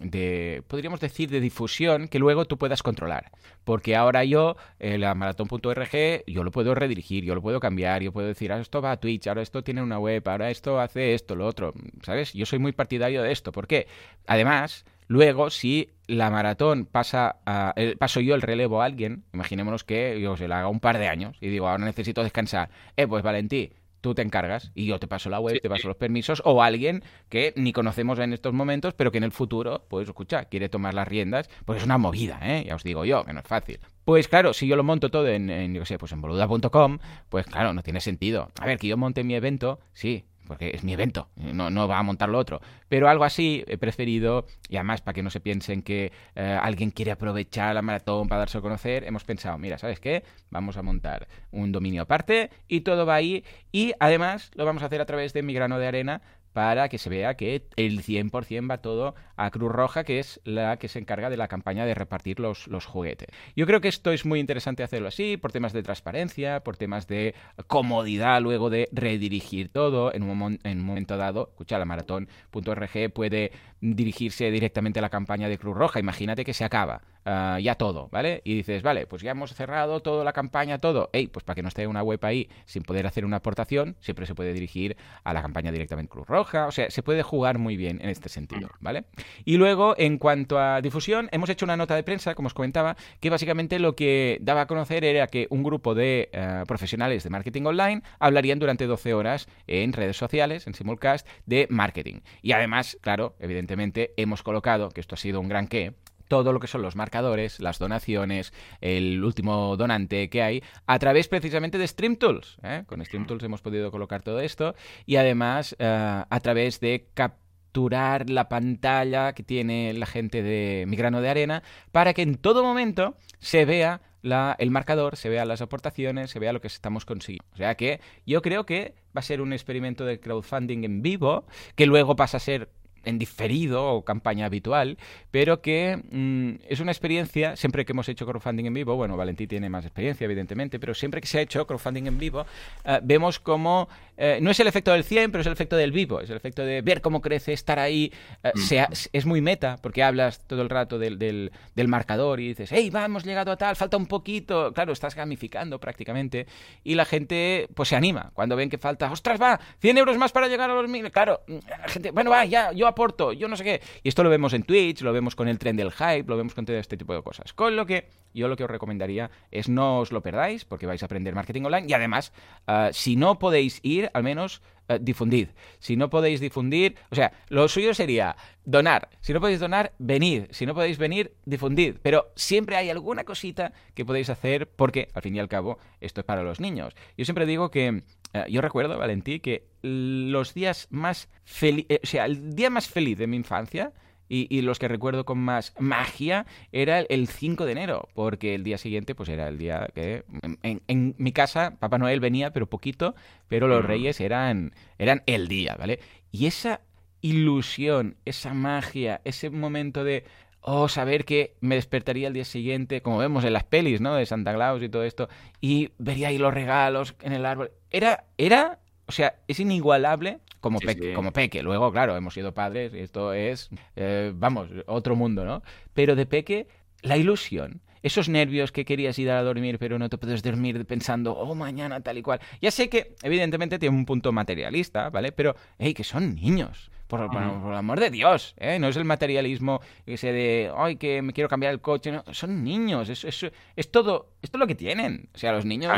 de, 0.00 0.62
podríamos 0.66 1.00
decir, 1.00 1.28
de 1.28 1.40
difusión 1.40 2.08
que 2.08 2.18
luego 2.18 2.46
tú 2.46 2.56
puedas 2.56 2.82
controlar, 2.82 3.32
porque 3.64 3.96
ahora 3.96 4.24
yo, 4.24 4.56
eh, 4.78 4.96
la 4.96 5.14
maratón.org, 5.14 6.24
yo 6.26 6.44
lo 6.44 6.50
puedo 6.50 6.74
redirigir, 6.74 7.24
yo 7.24 7.34
lo 7.34 7.42
puedo 7.42 7.49
puedo 7.50 7.58
cambiar, 7.58 8.00
yo 8.00 8.12
puedo 8.12 8.28
decir, 8.28 8.52
ahora 8.52 8.62
esto 8.62 8.80
va 8.80 8.92
a 8.92 8.96
Twitch, 9.00 9.26
ahora 9.26 9.42
esto 9.42 9.64
tiene 9.64 9.82
una 9.82 9.98
web, 9.98 10.22
ahora 10.28 10.50
esto 10.50 10.78
hace 10.78 11.14
esto, 11.14 11.34
lo 11.34 11.46
otro, 11.46 11.74
¿sabes? 12.02 12.32
Yo 12.32 12.46
soy 12.46 12.60
muy 12.60 12.70
partidario 12.70 13.24
de 13.24 13.32
esto. 13.32 13.50
¿Por 13.50 13.66
qué? 13.66 13.88
Además, 14.28 14.84
luego, 15.08 15.50
si 15.50 15.90
la 16.06 16.30
maratón 16.30 16.86
pasa 16.86 17.40
a, 17.44 17.74
paso 17.98 18.20
yo 18.20 18.36
el 18.36 18.42
relevo 18.42 18.82
a 18.82 18.84
alguien, 18.84 19.24
imaginémonos 19.32 19.82
que 19.82 20.20
yo 20.20 20.36
se 20.36 20.46
la 20.46 20.60
haga 20.60 20.68
un 20.68 20.78
par 20.78 20.98
de 20.98 21.08
años 21.08 21.38
y 21.40 21.48
digo, 21.48 21.66
ahora 21.66 21.84
necesito 21.84 22.22
descansar. 22.22 22.70
Eh, 22.96 23.08
pues 23.08 23.24
Valentí, 23.24 23.72
tú 24.00 24.14
te 24.14 24.22
encargas 24.22 24.72
y 24.74 24.86
yo 24.86 24.98
te 24.98 25.06
paso 25.06 25.30
la 25.30 25.40
web, 25.40 25.60
te 25.60 25.68
paso 25.68 25.88
los 25.88 25.96
permisos, 25.96 26.42
o 26.44 26.62
alguien 26.62 27.02
que 27.28 27.52
ni 27.56 27.72
conocemos 27.72 28.18
en 28.18 28.32
estos 28.32 28.52
momentos, 28.52 28.94
pero 28.94 29.10
que 29.10 29.18
en 29.18 29.24
el 29.24 29.32
futuro, 29.32 29.84
pues 29.88 30.08
escucha, 30.08 30.44
quiere 30.46 30.68
tomar 30.68 30.94
las 30.94 31.08
riendas, 31.08 31.50
pues 31.64 31.78
es 31.78 31.84
una 31.84 31.98
movida, 31.98 32.40
¿eh? 32.42 32.64
Ya 32.66 32.74
os 32.74 32.84
digo 32.84 33.04
yo, 33.04 33.24
que 33.24 33.32
no 33.32 33.40
es 33.40 33.46
fácil. 33.46 33.80
Pues 34.04 34.28
claro, 34.28 34.52
si 34.52 34.66
yo 34.66 34.76
lo 34.76 34.82
monto 34.82 35.10
todo 35.10 35.28
en, 35.28 35.50
en 35.50 35.74
yo 35.74 35.84
sé, 35.84 35.98
pues 35.98 36.12
en 36.12 36.20
boluda.com, 36.20 36.98
pues 37.28 37.46
claro, 37.46 37.72
no 37.72 37.82
tiene 37.82 38.00
sentido. 38.00 38.50
A 38.60 38.66
ver, 38.66 38.78
que 38.78 38.88
yo 38.88 38.96
monte 38.96 39.24
mi 39.24 39.34
evento, 39.34 39.80
sí, 39.92 40.24
porque 40.50 40.72
es 40.74 40.82
mi 40.82 40.92
evento, 40.92 41.28
no, 41.36 41.70
no 41.70 41.86
va 41.86 42.00
a 42.00 42.02
montar 42.02 42.28
lo 42.28 42.36
otro. 42.36 42.60
Pero 42.88 43.08
algo 43.08 43.22
así 43.22 43.62
he 43.68 43.78
preferido, 43.78 44.46
y 44.68 44.78
además 44.78 45.00
para 45.00 45.14
que 45.14 45.22
no 45.22 45.30
se 45.30 45.38
piensen 45.38 45.80
que 45.80 46.10
eh, 46.34 46.58
alguien 46.60 46.90
quiere 46.90 47.12
aprovechar 47.12 47.72
la 47.72 47.82
maratón 47.82 48.26
para 48.26 48.40
darse 48.40 48.58
a 48.58 48.60
conocer, 48.60 49.04
hemos 49.04 49.22
pensado, 49.22 49.56
mira, 49.58 49.78
¿sabes 49.78 50.00
qué? 50.00 50.24
Vamos 50.50 50.76
a 50.76 50.82
montar 50.82 51.28
un 51.52 51.70
dominio 51.70 52.02
aparte 52.02 52.50
y 52.66 52.80
todo 52.80 53.06
va 53.06 53.14
ahí. 53.14 53.44
Y 53.70 53.92
además 54.00 54.50
lo 54.56 54.64
vamos 54.64 54.82
a 54.82 54.86
hacer 54.86 55.00
a 55.00 55.06
través 55.06 55.32
de 55.32 55.44
mi 55.44 55.54
grano 55.54 55.78
de 55.78 55.86
arena 55.86 56.20
para 56.52 56.88
que 56.88 56.98
se 56.98 57.10
vea 57.10 57.34
que 57.34 57.66
el 57.76 58.02
100% 58.02 58.70
va 58.70 58.78
todo 58.78 59.14
a 59.36 59.50
Cruz 59.50 59.70
Roja, 59.70 60.04
que 60.04 60.18
es 60.18 60.40
la 60.44 60.76
que 60.78 60.88
se 60.88 60.98
encarga 60.98 61.30
de 61.30 61.36
la 61.36 61.48
campaña 61.48 61.86
de 61.86 61.94
repartir 61.94 62.40
los, 62.40 62.66
los 62.66 62.86
juguetes. 62.86 63.28
Yo 63.56 63.66
creo 63.66 63.80
que 63.80 63.88
esto 63.88 64.12
es 64.12 64.24
muy 64.24 64.40
interesante 64.40 64.82
hacerlo 64.82 65.08
así, 65.08 65.36
por 65.36 65.52
temas 65.52 65.72
de 65.72 65.82
transparencia, 65.82 66.60
por 66.60 66.76
temas 66.76 67.06
de 67.06 67.34
comodidad 67.66 68.40
luego 68.42 68.70
de 68.70 68.88
redirigir 68.92 69.70
todo 69.70 70.12
en 70.12 70.22
un, 70.22 70.58
en 70.64 70.78
un 70.80 70.84
momento 70.84 71.16
dado. 71.16 71.48
Escucha, 71.50 71.78
la 71.78 71.84
maratón.org 71.84 73.12
puede 73.12 73.52
dirigirse 73.80 74.50
directamente 74.50 74.98
a 74.98 75.02
la 75.02 75.10
campaña 75.10 75.48
de 75.48 75.58
Cruz 75.58 75.76
Roja. 75.76 76.00
Imagínate 76.00 76.44
que 76.44 76.54
se 76.54 76.64
acaba. 76.64 77.02
ah, 77.24 77.58
ya 77.60 77.74
todo, 77.74 78.08
¿vale? 78.10 78.40
Y 78.44 78.54
dices, 78.54 78.82
vale, 78.82 79.06
pues 79.06 79.22
ya 79.22 79.32
hemos 79.32 79.54
cerrado 79.54 80.00
toda 80.00 80.24
la 80.24 80.32
campaña, 80.32 80.78
todo. 80.78 81.10
Ey, 81.12 81.26
pues 81.26 81.44
para 81.44 81.54
que 81.54 81.62
no 81.62 81.68
esté 81.68 81.86
una 81.86 82.02
web 82.02 82.18
ahí 82.24 82.48
sin 82.64 82.82
poder 82.82 83.06
hacer 83.06 83.24
una 83.24 83.36
aportación, 83.36 83.96
siempre 84.00 84.26
se 84.26 84.34
puede 84.34 84.52
dirigir 84.52 84.96
a 85.22 85.32
la 85.34 85.42
campaña 85.42 85.70
directamente 85.70 86.10
Cruz 86.10 86.26
Roja. 86.26 86.66
O 86.66 86.72
sea, 86.72 86.90
se 86.90 87.02
puede 87.02 87.22
jugar 87.22 87.58
muy 87.58 87.76
bien 87.76 88.00
en 88.02 88.08
este 88.08 88.28
sentido, 88.28 88.70
¿vale? 88.80 89.04
Y 89.44 89.58
luego, 89.58 89.94
en 89.98 90.18
cuanto 90.18 90.58
a 90.58 90.80
difusión, 90.80 91.28
hemos 91.32 91.50
hecho 91.50 91.66
una 91.66 91.76
nota 91.76 91.94
de 91.94 92.02
prensa, 92.02 92.34
como 92.34 92.46
os 92.46 92.54
comentaba, 92.54 92.96
que 93.20 93.30
básicamente 93.30 93.78
lo 93.78 93.94
que 93.94 94.38
daba 94.40 94.62
a 94.62 94.66
conocer 94.66 95.04
era 95.04 95.26
que 95.26 95.46
un 95.50 95.62
grupo 95.62 95.94
de 95.94 96.30
eh, 96.32 96.64
profesionales 96.66 97.22
de 97.22 97.30
marketing 97.30 97.62
online 97.64 98.02
hablarían 98.18 98.58
durante 98.58 98.86
12 98.86 99.14
horas 99.14 99.48
en 99.66 99.92
redes 99.92 100.16
sociales, 100.16 100.66
en 100.66 100.74
simulcast, 100.74 101.26
de 101.46 101.66
marketing. 101.70 102.20
Y 102.42 102.52
además, 102.52 102.98
claro, 103.02 103.36
evidentemente 103.38 103.69
hemos 104.16 104.42
colocado, 104.42 104.90
que 104.90 105.00
esto 105.00 105.14
ha 105.14 105.18
sido 105.18 105.40
un 105.40 105.48
gran 105.48 105.68
qué, 105.68 105.94
todo 106.30 106.52
lo 106.52 106.60
que 106.60 106.68
son 106.68 106.82
los 106.82 106.94
marcadores, 106.94 107.58
las 107.58 107.80
donaciones, 107.80 108.52
el 108.80 109.22
último 109.24 109.76
donante 109.76 110.30
que 110.30 110.42
hay, 110.42 110.62
a 110.86 110.98
través 111.00 111.26
precisamente 111.26 111.76
de 111.76 111.88
StreamTools. 111.88 112.58
¿eh? 112.62 112.84
Con 112.86 113.04
StreamTools 113.04 113.42
hemos 113.42 113.60
podido 113.62 113.90
colocar 113.90 114.22
todo 114.22 114.38
esto 114.38 114.76
y 115.06 115.16
además 115.16 115.74
eh, 115.80 115.86
a 116.28 116.40
través 116.40 116.78
de 116.78 117.08
capturar 117.14 118.30
la 118.30 118.48
pantalla 118.48 119.32
que 119.32 119.42
tiene 119.42 119.92
la 119.92 120.06
gente 120.06 120.44
de 120.44 120.84
Migrano 120.86 121.20
de 121.20 121.30
Arena 121.30 121.64
para 121.90 122.14
que 122.14 122.22
en 122.22 122.36
todo 122.36 122.62
momento 122.62 123.16
se 123.40 123.64
vea 123.64 124.00
el 124.22 124.70
marcador, 124.70 125.16
se 125.16 125.28
vea 125.30 125.44
las 125.44 125.62
aportaciones, 125.62 126.30
se 126.30 126.38
vea 126.38 126.52
lo 126.52 126.60
que 126.60 126.68
estamos 126.68 127.04
consiguiendo. 127.04 127.44
O 127.54 127.56
sea 127.56 127.74
que 127.74 128.00
yo 128.24 128.40
creo 128.42 128.66
que 128.66 128.94
va 129.16 129.20
a 129.20 129.22
ser 129.22 129.40
un 129.40 129.52
experimento 129.52 130.04
de 130.04 130.20
crowdfunding 130.20 130.84
en 130.84 131.02
vivo, 131.02 131.44
que 131.74 131.86
luego 131.86 132.16
pasa 132.16 132.36
a 132.36 132.40
ser 132.40 132.70
en 133.04 133.18
diferido 133.18 133.94
o 133.94 134.04
campaña 134.04 134.46
habitual, 134.46 134.98
pero 135.30 135.60
que 135.62 136.00
mm, 136.10 136.66
es 136.68 136.80
una 136.80 136.92
experiencia, 136.92 137.56
siempre 137.56 137.84
que 137.84 137.92
hemos 137.92 138.08
hecho 138.08 138.26
crowdfunding 138.26 138.66
en 138.66 138.74
vivo, 138.74 138.96
bueno, 138.96 139.16
Valentí 139.16 139.46
tiene 139.46 139.68
más 139.68 139.84
experiencia, 139.84 140.24
evidentemente, 140.24 140.78
pero 140.78 140.94
siempre 140.94 141.20
que 141.20 141.26
se 141.26 141.38
ha 141.38 141.42
hecho 141.42 141.66
crowdfunding 141.66 142.06
en 142.06 142.18
vivo, 142.18 142.46
eh, 142.84 143.00
vemos 143.02 143.38
como, 143.40 143.88
eh, 144.16 144.38
no 144.42 144.50
es 144.50 144.60
el 144.60 144.66
efecto 144.66 144.92
del 144.92 145.04
100, 145.04 145.30
pero 145.30 145.40
es 145.40 145.46
el 145.46 145.52
efecto 145.52 145.76
del 145.76 145.92
vivo, 145.92 146.20
es 146.20 146.30
el 146.30 146.36
efecto 146.36 146.64
de 146.64 146.82
ver 146.82 147.00
cómo 147.00 147.20
crece, 147.20 147.52
estar 147.52 147.78
ahí, 147.78 148.12
eh, 148.42 148.86
es 149.12 149.26
muy 149.26 149.40
meta, 149.40 149.78
porque 149.82 150.02
hablas 150.02 150.46
todo 150.46 150.62
el 150.62 150.68
rato 150.68 150.98
del, 150.98 151.18
del, 151.18 151.88
marcador 151.88 152.40
y 152.40 152.48
dices, 152.48 152.70
hey, 152.72 152.90
va, 152.90 153.04
hemos 153.04 153.24
llegado 153.24 153.50
a 153.50 153.56
tal, 153.56 153.74
falta 153.74 153.96
un 153.96 154.06
poquito, 154.06 154.72
claro, 154.72 154.92
estás 154.92 155.14
gamificando 155.14 155.80
prácticamente, 155.80 156.46
y 156.84 156.94
la 156.94 157.04
gente 157.04 157.68
pues 157.74 157.88
se 157.88 157.96
anima. 157.96 158.30
Cuando 158.34 158.54
ven 158.54 158.70
que 158.70 158.78
falta, 158.78 159.10
ostras, 159.10 159.40
va, 159.40 159.58
100 159.80 159.98
euros 159.98 160.18
más 160.18 160.30
para 160.30 160.46
llegar 160.46 160.70
a 160.70 160.74
los 160.74 160.88
mil, 160.88 161.10
claro, 161.10 161.40
la 161.46 161.88
gente, 161.88 162.10
bueno, 162.10 162.30
va, 162.30 162.44
ya, 162.44 162.72
yo 162.72 162.86
aporto, 162.90 163.32
yo 163.32 163.48
no 163.48 163.56
sé 163.56 163.64
qué. 163.64 163.80
Y 164.02 164.08
esto 164.08 164.22
lo 164.22 164.30
vemos 164.30 164.52
en 164.52 164.62
Twitch, 164.62 165.02
lo 165.02 165.12
vemos 165.12 165.34
con 165.34 165.48
el 165.48 165.58
tren 165.58 165.76
del 165.76 165.90
hype, 165.90 166.24
lo 166.26 166.36
vemos 166.36 166.54
con 166.54 166.64
todo 166.64 166.76
este 166.76 166.96
tipo 166.96 167.14
de 167.14 167.22
cosas. 167.22 167.52
Con 167.52 167.76
lo 167.76 167.86
que 167.86 168.08
yo 168.34 168.48
lo 168.48 168.56
que 168.56 168.64
os 168.64 168.70
recomendaría 168.70 169.30
es 169.50 169.68
no 169.68 169.98
os 169.98 170.12
lo 170.12 170.22
perdáis, 170.22 170.64
porque 170.64 170.86
vais 170.86 171.02
a 171.02 171.06
aprender 171.06 171.34
marketing 171.34 171.62
online. 171.64 171.86
Y 171.88 171.92
además, 171.92 172.32
ah, 172.66 172.90
si 172.92 173.16
no 173.16 173.38
podéis 173.38 173.80
ir, 173.82 174.10
al 174.14 174.22
menos 174.22 174.62
uh, 174.88 174.98
difundid. 175.00 175.48
Si 175.78 175.96
no 175.96 176.10
podéis 176.10 176.40
difundir, 176.40 176.96
o 177.10 177.14
sea, 177.14 177.32
lo 177.48 177.68
suyo 177.68 177.94
sería 177.94 178.36
donar. 178.64 179.08
Si 179.20 179.32
no 179.32 179.40
podéis 179.40 179.60
donar, 179.60 179.92
venid. 179.98 180.44
Si 180.50 180.66
no 180.66 180.74
podéis 180.74 180.98
venir, 180.98 181.34
difundid. 181.44 181.96
Pero 182.02 182.32
siempre 182.36 182.76
hay 182.76 182.90
alguna 182.90 183.24
cosita 183.24 183.72
que 183.94 184.04
podéis 184.04 184.30
hacer 184.30 184.68
porque, 184.68 185.08
al 185.14 185.22
fin 185.22 185.36
y 185.36 185.40
al 185.40 185.48
cabo, 185.48 185.78
esto 186.00 186.20
es 186.20 186.26
para 186.26 186.42
los 186.42 186.60
niños. 186.60 186.94
Yo 187.16 187.24
siempre 187.24 187.46
digo 187.46 187.70
que 187.70 188.02
eh, 188.32 188.44
yo 188.48 188.60
recuerdo, 188.60 188.98
Valentí, 188.98 189.40
que 189.40 189.66
los 189.82 190.54
días 190.54 190.86
más 190.90 191.28
felices, 191.44 191.96
eh, 191.96 192.00
o 192.02 192.06
sea, 192.06 192.26
el 192.26 192.54
día 192.54 192.70
más 192.70 192.88
feliz 192.88 193.18
de 193.18 193.26
mi 193.26 193.36
infancia 193.36 193.92
y, 194.32 194.62
los 194.62 194.78
que 194.78 194.86
recuerdo 194.86 195.24
con 195.24 195.38
más 195.38 195.74
magia 195.80 196.46
era 196.70 197.00
el 197.00 197.26
5 197.26 197.66
de 197.66 197.72
enero, 197.72 198.08
porque 198.14 198.54
el 198.54 198.62
día 198.62 198.78
siguiente 198.78 199.16
pues 199.16 199.28
era 199.28 199.48
el 199.48 199.58
día 199.58 199.88
que 199.92 200.22
en, 200.62 201.14
mi 201.18 201.32
casa 201.32 201.76
Papá 201.80 201.98
Noel 201.98 202.20
venía, 202.20 202.52
pero 202.52 202.68
poquito, 202.68 203.16
pero 203.48 203.66
los 203.66 203.84
reyes 203.84 204.20
eran, 204.20 204.72
eran 204.98 205.24
el 205.26 205.48
día, 205.48 205.74
¿vale? 205.76 205.98
Y 206.30 206.46
esa 206.46 206.80
ilusión, 207.20 208.16
esa 208.24 208.54
magia, 208.54 209.20
ese 209.24 209.50
momento 209.50 210.04
de 210.04 210.24
o 210.60 210.88
saber 210.88 211.24
que 211.24 211.56
me 211.60 211.74
despertaría 211.74 212.28
el 212.28 212.34
día 212.34 212.44
siguiente, 212.44 213.02
como 213.02 213.18
vemos 213.18 213.42
en 213.44 213.52
las 213.52 213.64
pelis, 213.64 214.00
¿no? 214.00 214.14
De 214.14 214.26
Santa 214.26 214.54
Claus 214.54 214.80
y 214.80 214.88
todo 214.88 215.02
esto, 215.02 215.28
y 215.60 215.90
vería 215.98 216.28
ahí 216.28 216.38
los 216.38 216.54
regalos 216.54 217.16
en 217.22 217.32
el 217.32 217.46
árbol. 217.46 217.72
Era, 217.90 218.26
era, 218.38 218.78
o 219.06 219.12
sea, 219.12 219.40
es 219.48 219.58
inigualable 219.58 220.38
como, 220.60 220.78
peque, 220.78 221.12
como 221.14 221.32
peque. 221.32 221.62
Luego, 221.62 221.90
claro, 221.92 222.16
hemos 222.16 222.34
sido 222.34 222.52
padres 222.52 222.92
y 222.94 222.98
esto 222.98 223.32
es, 223.32 223.70
eh, 223.96 224.32
vamos, 224.34 224.68
otro 224.86 225.16
mundo, 225.16 225.44
¿no? 225.44 225.62
Pero 225.94 226.16
de 226.16 226.26
peque, 226.26 226.68
la 227.02 227.16
ilusión, 227.16 227.80
esos 228.02 228.28
nervios 228.28 228.72
que 228.72 228.84
querías 228.84 229.18
ir 229.18 229.30
a 229.30 229.42
dormir 229.42 229.78
pero 229.78 229.98
no 229.98 230.08
te 230.08 230.18
puedes 230.18 230.42
dormir 230.42 230.86
pensando, 230.86 231.36
oh, 231.36 231.54
mañana 231.54 232.00
tal 232.00 232.18
y 232.18 232.22
cual. 232.22 232.40
Ya 232.60 232.70
sé 232.70 232.88
que 232.88 233.14
evidentemente 233.22 233.78
tiene 233.78 233.96
un 233.96 234.06
punto 234.06 234.32
materialista, 234.32 235.10
¿vale? 235.10 235.32
Pero, 235.32 235.56
hey, 235.78 235.94
que 235.94 236.04
son 236.04 236.34
niños. 236.34 236.89
Por, 237.10 237.20
el 237.20 237.76
amor 237.76 237.98
de 237.98 238.10
Dios, 238.10 238.54
¿eh? 238.56 238.78
No 238.78 238.88
es 238.88 238.96
el 238.96 239.04
materialismo 239.04 239.80
ese 240.06 240.32
de, 240.32 240.72
ay, 240.76 240.96
que 240.96 241.20
me 241.22 241.32
quiero 241.32 241.48
cambiar 241.48 241.72
el 241.72 241.80
coche. 241.80 242.12
No, 242.12 242.24
son 242.32 242.62
niños, 242.64 243.08
es, 243.08 243.24
es, 243.24 243.50
es 243.76 243.90
todo, 243.90 244.30
esto 244.40 244.56
es 244.56 244.60
lo 244.60 244.66
que 244.66 244.74
tienen. 244.74 245.28
O 245.34 245.38
sea, 245.38 245.52
los 245.52 245.64
niños, 245.64 245.92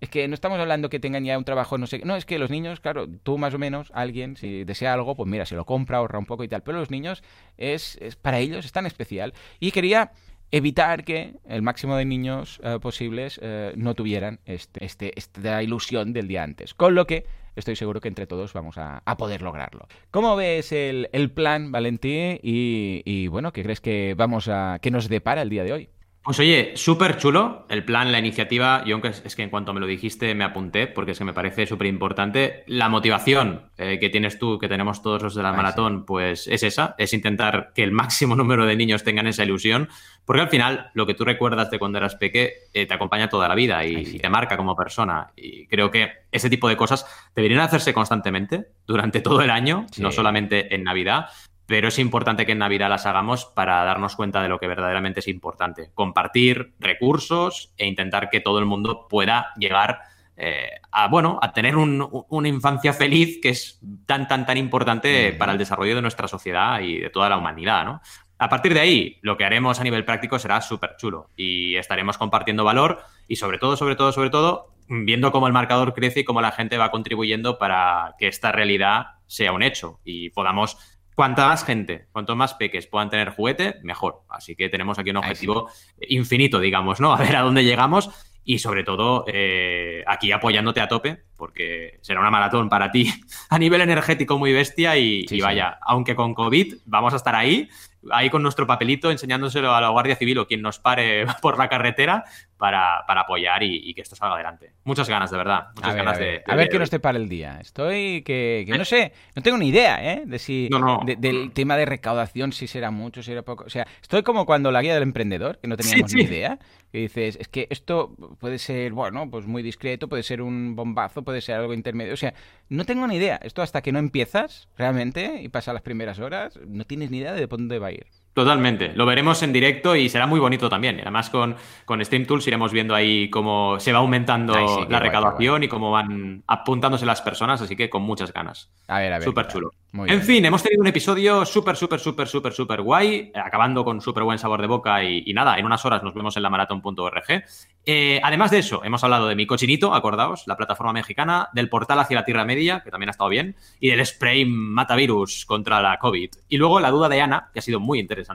es 0.00 0.08
que 0.08 0.28
no 0.28 0.34
estamos 0.34 0.58
hablando 0.58 0.88
que 0.88 1.00
tengan 1.00 1.24
ya 1.24 1.36
un 1.36 1.44
trabajo, 1.44 1.76
no 1.76 1.86
sé, 1.86 2.00
no, 2.04 2.16
es 2.16 2.24
que 2.24 2.38
los 2.38 2.50
niños, 2.50 2.80
claro, 2.80 3.08
tú 3.08 3.36
más 3.36 3.52
o 3.54 3.58
menos, 3.58 3.90
alguien, 3.92 4.36
si 4.36 4.64
desea 4.64 4.94
algo, 4.94 5.16
pues 5.16 5.28
mira, 5.28 5.44
se 5.44 5.56
lo 5.56 5.64
compra, 5.64 5.98
ahorra 5.98 6.18
un 6.18 6.26
poco 6.26 6.44
y 6.44 6.48
tal. 6.48 6.62
Pero 6.62 6.78
los 6.78 6.90
niños, 6.90 7.22
es, 7.58 7.98
es 8.00 8.16
para 8.16 8.38
ellos 8.38 8.64
es 8.64 8.72
tan 8.72 8.86
especial. 8.86 9.34
Y 9.60 9.72
quería 9.72 10.12
evitar 10.50 11.04
que 11.04 11.34
el 11.48 11.62
máximo 11.62 11.96
de 11.96 12.04
niños 12.04 12.60
eh, 12.62 12.78
posibles 12.80 13.40
eh, 13.42 13.72
no 13.76 13.94
tuvieran 13.94 14.40
este, 14.44 14.84
este, 14.84 15.18
esta 15.18 15.62
ilusión 15.62 16.12
del 16.12 16.28
día 16.28 16.42
antes. 16.42 16.74
Con 16.74 16.94
lo 16.94 17.06
que 17.06 17.26
estoy 17.56 17.74
seguro 17.76 18.00
que 18.00 18.08
entre 18.08 18.26
todos 18.26 18.52
vamos 18.52 18.76
a, 18.78 19.02
poder 19.16 19.42
lograrlo. 19.42 19.88
¿Cómo 20.10 20.36
ves 20.36 20.72
el, 20.72 21.30
plan, 21.34 21.72
Valentí? 21.72 22.38
Y, 22.42 23.02
y, 23.04 23.28
bueno, 23.28 23.52
¿qué 23.52 23.62
crees 23.62 23.80
que 23.80 24.14
vamos 24.16 24.48
a 24.48 24.78
que 24.80 24.90
nos 24.90 25.08
depara 25.08 25.42
el 25.42 25.50
día 25.50 25.64
de 25.64 25.72
hoy? 25.72 25.88
Pues 26.26 26.40
oye, 26.40 26.72
súper 26.74 27.18
chulo 27.18 27.66
el 27.68 27.84
plan, 27.84 28.10
la 28.10 28.18
iniciativa. 28.18 28.82
Yo 28.84 28.96
aunque 28.96 29.10
es 29.10 29.36
que 29.36 29.44
en 29.44 29.48
cuanto 29.48 29.72
me 29.72 29.78
lo 29.78 29.86
dijiste 29.86 30.34
me 30.34 30.42
apunté 30.42 30.88
porque 30.88 31.12
es 31.12 31.18
que 31.18 31.24
me 31.24 31.32
parece 31.32 31.66
súper 31.66 31.86
importante. 31.86 32.64
La 32.66 32.88
motivación 32.88 33.70
eh, 33.78 34.00
que 34.00 34.10
tienes 34.10 34.36
tú, 34.36 34.58
que 34.58 34.66
tenemos 34.66 35.02
todos 35.02 35.22
los 35.22 35.36
de 35.36 35.44
la 35.44 35.52
maratón, 35.52 36.04
pues 36.04 36.48
es 36.48 36.64
esa, 36.64 36.96
es 36.98 37.12
intentar 37.12 37.70
que 37.76 37.84
el 37.84 37.92
máximo 37.92 38.34
número 38.34 38.66
de 38.66 38.74
niños 38.74 39.04
tengan 39.04 39.28
esa 39.28 39.44
ilusión, 39.44 39.88
porque 40.24 40.42
al 40.42 40.48
final 40.48 40.90
lo 40.94 41.06
que 41.06 41.14
tú 41.14 41.24
recuerdas 41.24 41.70
de 41.70 41.78
cuando 41.78 41.98
eras 41.98 42.16
peque 42.16 42.54
eh, 42.74 42.86
te 42.86 42.94
acompaña 42.94 43.28
toda 43.28 43.46
la 43.46 43.54
vida 43.54 43.84
y, 43.86 44.18
te 44.18 44.28
marca 44.28 44.56
como 44.56 44.74
persona. 44.74 45.28
Y 45.36 45.68
creo 45.68 45.92
que 45.92 46.10
ese 46.32 46.50
tipo 46.50 46.68
de 46.68 46.76
cosas 46.76 47.06
deberían 47.36 47.60
hacerse 47.60 47.94
constantemente 47.94 48.66
durante 48.84 49.20
todo 49.20 49.42
el 49.42 49.50
año, 49.50 49.86
no 49.98 50.10
solamente 50.10 50.74
en 50.74 50.82
Navidad 50.82 51.26
pero 51.66 51.88
es 51.88 51.98
importante 51.98 52.46
que 52.46 52.52
en 52.52 52.58
Navidad 52.58 52.88
las 52.88 53.06
hagamos 53.06 53.44
para 53.44 53.84
darnos 53.84 54.16
cuenta 54.16 54.42
de 54.42 54.48
lo 54.48 54.58
que 54.58 54.68
verdaderamente 54.68 55.20
es 55.20 55.28
importante. 55.28 55.90
Compartir 55.94 56.74
recursos 56.78 57.74
e 57.76 57.86
intentar 57.86 58.30
que 58.30 58.40
todo 58.40 58.58
el 58.60 58.66
mundo 58.66 59.06
pueda 59.08 59.52
llegar 59.58 60.00
eh, 60.36 60.70
a, 60.92 61.08
bueno, 61.08 61.38
a 61.42 61.52
tener 61.52 61.76
una 61.76 62.48
infancia 62.48 62.92
feliz 62.92 63.40
que 63.42 63.48
es 63.48 63.80
tan, 64.04 64.28
tan, 64.28 64.46
tan 64.46 64.58
importante 64.58 65.32
para 65.32 65.52
el 65.52 65.58
desarrollo 65.58 65.96
de 65.96 66.02
nuestra 66.02 66.28
sociedad 66.28 66.80
y 66.80 67.00
de 67.00 67.10
toda 67.10 67.28
la 67.28 67.38
humanidad, 67.38 67.84
¿no? 67.84 68.00
A 68.38 68.50
partir 68.50 68.74
de 68.74 68.80
ahí, 68.80 69.18
lo 69.22 69.38
que 69.38 69.46
haremos 69.46 69.80
a 69.80 69.82
nivel 69.82 70.04
práctico 70.04 70.38
será 70.38 70.60
súper 70.60 70.96
chulo 70.98 71.30
y 71.36 71.76
estaremos 71.76 72.18
compartiendo 72.18 72.64
valor 72.64 73.00
y 73.26 73.36
sobre 73.36 73.56
todo, 73.56 73.78
sobre 73.78 73.96
todo, 73.96 74.12
sobre 74.12 74.28
todo, 74.28 74.74
viendo 74.88 75.32
cómo 75.32 75.46
el 75.46 75.54
marcador 75.54 75.94
crece 75.94 76.20
y 76.20 76.24
cómo 76.24 76.42
la 76.42 76.52
gente 76.52 76.76
va 76.76 76.90
contribuyendo 76.90 77.58
para 77.58 78.14
que 78.18 78.28
esta 78.28 78.52
realidad 78.52 79.06
sea 79.26 79.52
un 79.52 79.62
hecho 79.62 80.00
y 80.04 80.28
podamos 80.30 80.76
Cuanta 81.16 81.48
más 81.48 81.64
gente, 81.64 82.08
cuanto 82.12 82.36
más 82.36 82.52
peques 82.52 82.86
puedan 82.86 83.08
tener 83.08 83.30
juguete, 83.30 83.76
mejor. 83.82 84.24
Así 84.28 84.54
que 84.54 84.68
tenemos 84.68 84.98
aquí 84.98 85.08
un 85.08 85.16
objetivo 85.16 85.70
infinito, 85.98 86.60
digamos, 86.60 87.00
¿no? 87.00 87.10
A 87.14 87.16
ver 87.16 87.36
a 87.36 87.40
dónde 87.40 87.64
llegamos 87.64 88.10
y 88.44 88.58
sobre 88.58 88.84
todo 88.84 89.24
eh, 89.26 90.04
aquí 90.06 90.30
apoyándote 90.30 90.82
a 90.82 90.88
tope, 90.88 91.22
porque 91.36 91.98
será 92.00 92.20
una 92.20 92.30
maratón 92.30 92.68
para 92.68 92.90
ti 92.90 93.12
a 93.50 93.58
nivel 93.58 93.80
energético 93.80 94.38
muy 94.38 94.52
bestia 94.52 94.96
y, 94.96 95.26
vaya, 95.40 95.78
aunque 95.82 96.14
con 96.14 96.34
COVID 96.34 96.76
vamos 96.86 97.12
a 97.12 97.16
estar 97.16 97.34
ahí 97.34 97.68
ahí 98.10 98.30
con 98.30 98.42
nuestro 98.42 98.66
papelito 98.66 99.10
enseñándoselo 99.10 99.74
a 99.74 99.80
la 99.80 99.88
Guardia 99.88 100.16
Civil 100.16 100.38
o 100.38 100.46
quien 100.46 100.62
nos 100.62 100.78
pare 100.78 101.26
por 101.42 101.58
la 101.58 101.68
carretera 101.68 102.24
para, 102.56 103.04
apoyar 103.06 103.62
y, 103.62 103.92
que 103.94 104.00
esto 104.00 104.16
salga 104.16 104.34
adelante. 104.34 104.72
Muchas 104.84 105.08
ganas, 105.08 105.30
de 105.30 105.36
verdad. 105.36 105.68
Muchas 105.74 105.92
a 105.92 105.94
ganas 105.94 106.18
ver, 106.18 106.44
de, 106.44 106.52
A 106.52 106.56
ver 106.56 106.68
qué 106.68 106.78
nos 106.78 106.90
te 106.90 107.00
para 107.00 107.18
el 107.18 107.28
día. 107.28 107.58
Estoy 107.60 108.22
que, 108.22 108.64
no 108.76 108.84
sé, 108.84 109.12
no 109.34 109.42
tengo 109.42 109.58
ni 109.58 109.68
idea, 109.68 110.14
¿eh? 110.14 110.22
De 110.24 110.38
si, 110.38 110.70
del 111.18 111.50
tema 111.54 111.76
de 111.76 111.84
recaudación, 111.84 112.52
si 112.52 112.66
será 112.66 112.90
mucho, 112.90 113.22
si 113.22 113.30
será 113.30 113.42
poco. 113.42 113.64
O 113.64 113.70
sea, 113.70 113.86
estoy 114.00 114.22
como 114.22 114.46
cuando 114.46 114.70
la 114.70 114.80
guía 114.82 114.94
del 114.94 115.02
emprendedor, 115.02 115.58
que 115.58 115.68
no 115.68 115.76
teníamos 115.76 116.14
ni 116.14 116.22
idea. 116.22 116.58
Que 116.90 116.98
dices, 116.98 117.36
es 117.38 117.48
que 117.48 117.66
esto 117.68 118.14
puede 118.38 118.58
ser, 118.58 118.92
bueno, 118.92 119.28
pues 119.30 119.44
muy 119.46 119.62
discreto, 119.62 120.08
puede 120.08 120.22
ser 120.22 120.40
un 120.40 120.76
bombazo, 120.76 121.22
puede 121.26 121.42
ser 121.42 121.56
algo 121.56 121.74
intermedio. 121.74 122.14
O 122.14 122.16
sea, 122.16 122.32
no 122.70 122.86
tengo 122.86 123.06
ni 123.06 123.16
idea. 123.16 123.36
Esto 123.42 123.60
hasta 123.60 123.82
que 123.82 123.92
no 123.92 123.98
empiezas 123.98 124.68
realmente 124.78 125.42
y 125.42 125.48
pasan 125.50 125.74
las 125.74 125.82
primeras 125.82 126.18
horas, 126.18 126.58
no 126.66 126.86
tienes 126.86 127.10
ni 127.10 127.18
idea 127.18 127.34
de 127.34 127.46
dónde 127.46 127.78
va 127.78 127.88
a 127.88 127.92
ir. 127.92 128.06
Totalmente. 128.36 128.92
Lo 128.94 129.06
veremos 129.06 129.42
en 129.42 129.50
directo 129.50 129.96
y 129.96 130.10
será 130.10 130.26
muy 130.26 130.38
bonito 130.38 130.68
también. 130.68 131.00
Además, 131.00 131.30
con, 131.30 131.56
con 131.86 132.04
Stream 132.04 132.26
Tools 132.26 132.46
iremos 132.46 132.70
viendo 132.70 132.94
ahí 132.94 133.30
cómo 133.30 133.80
se 133.80 133.94
va 133.94 134.00
aumentando 134.00 134.86
la 134.90 135.00
recaudación 135.00 135.62
y 135.62 135.68
cómo 135.68 135.90
van 135.90 136.42
apuntándose 136.46 137.06
las 137.06 137.22
personas, 137.22 137.62
así 137.62 137.74
que 137.74 137.88
con 137.88 138.02
muchas 138.02 138.34
ganas. 138.34 138.68
A 138.88 138.98
ver, 138.98 139.14
a 139.14 139.18
ver. 139.20 139.24
Súper 139.24 139.48
chulo. 139.48 139.70
en 140.06 140.20
fin, 140.20 140.44
hemos 140.44 140.62
tenido 140.62 140.82
un 140.82 140.86
episodio 140.86 141.46
súper, 141.46 141.76
súper, 141.76 141.98
súper, 141.98 142.28
súper, 142.28 142.52
súper 142.52 142.82
guay, 142.82 143.32
acabando 143.34 143.82
con 143.86 144.02
súper 144.02 144.24
buen 144.24 144.38
sabor 144.38 144.60
de 144.60 144.66
boca 144.66 145.02
y, 145.02 145.32
nada, 145.32 145.56
en 145.56 145.64
unas 145.64 145.82
horas 145.86 146.02
nos 146.02 146.12
vemos 146.12 146.36
en 146.36 146.42
la 146.42 146.50
maratón.org. 146.50 147.42
Eh, 147.86 148.20
además 148.22 148.50
de 148.50 148.58
eso, 148.58 148.84
hemos 148.84 149.02
hablado 149.02 149.28
de 149.28 149.34
mi 149.34 149.46
cochinito, 149.46 149.94
acordaos, 149.94 150.42
la 150.46 150.58
plataforma 150.58 150.92
mexicana, 150.92 151.48
del 151.54 151.70
portal 151.70 152.00
hacia 152.00 152.16
la 152.16 152.24
Tierra 152.26 152.44
Media, 152.44 152.82
que 152.84 152.90
también 152.90 153.08
ha 153.08 153.12
estado 153.12 153.30
bien, 153.30 153.56
y 153.80 153.88
del 153.88 154.04
spray 154.04 154.44
matavirus 154.44 155.46
contra 155.46 155.80
la 155.80 155.98
COVID. 155.98 156.30
Y 156.50 156.58
luego 156.58 156.80
la 156.80 156.90
duda 156.90 157.08
de 157.08 157.22
Ana, 157.22 157.48
que 157.54 157.60
ha 157.60 157.62
sido 157.62 157.80
muy 157.80 157.98
interesante 157.98 158.25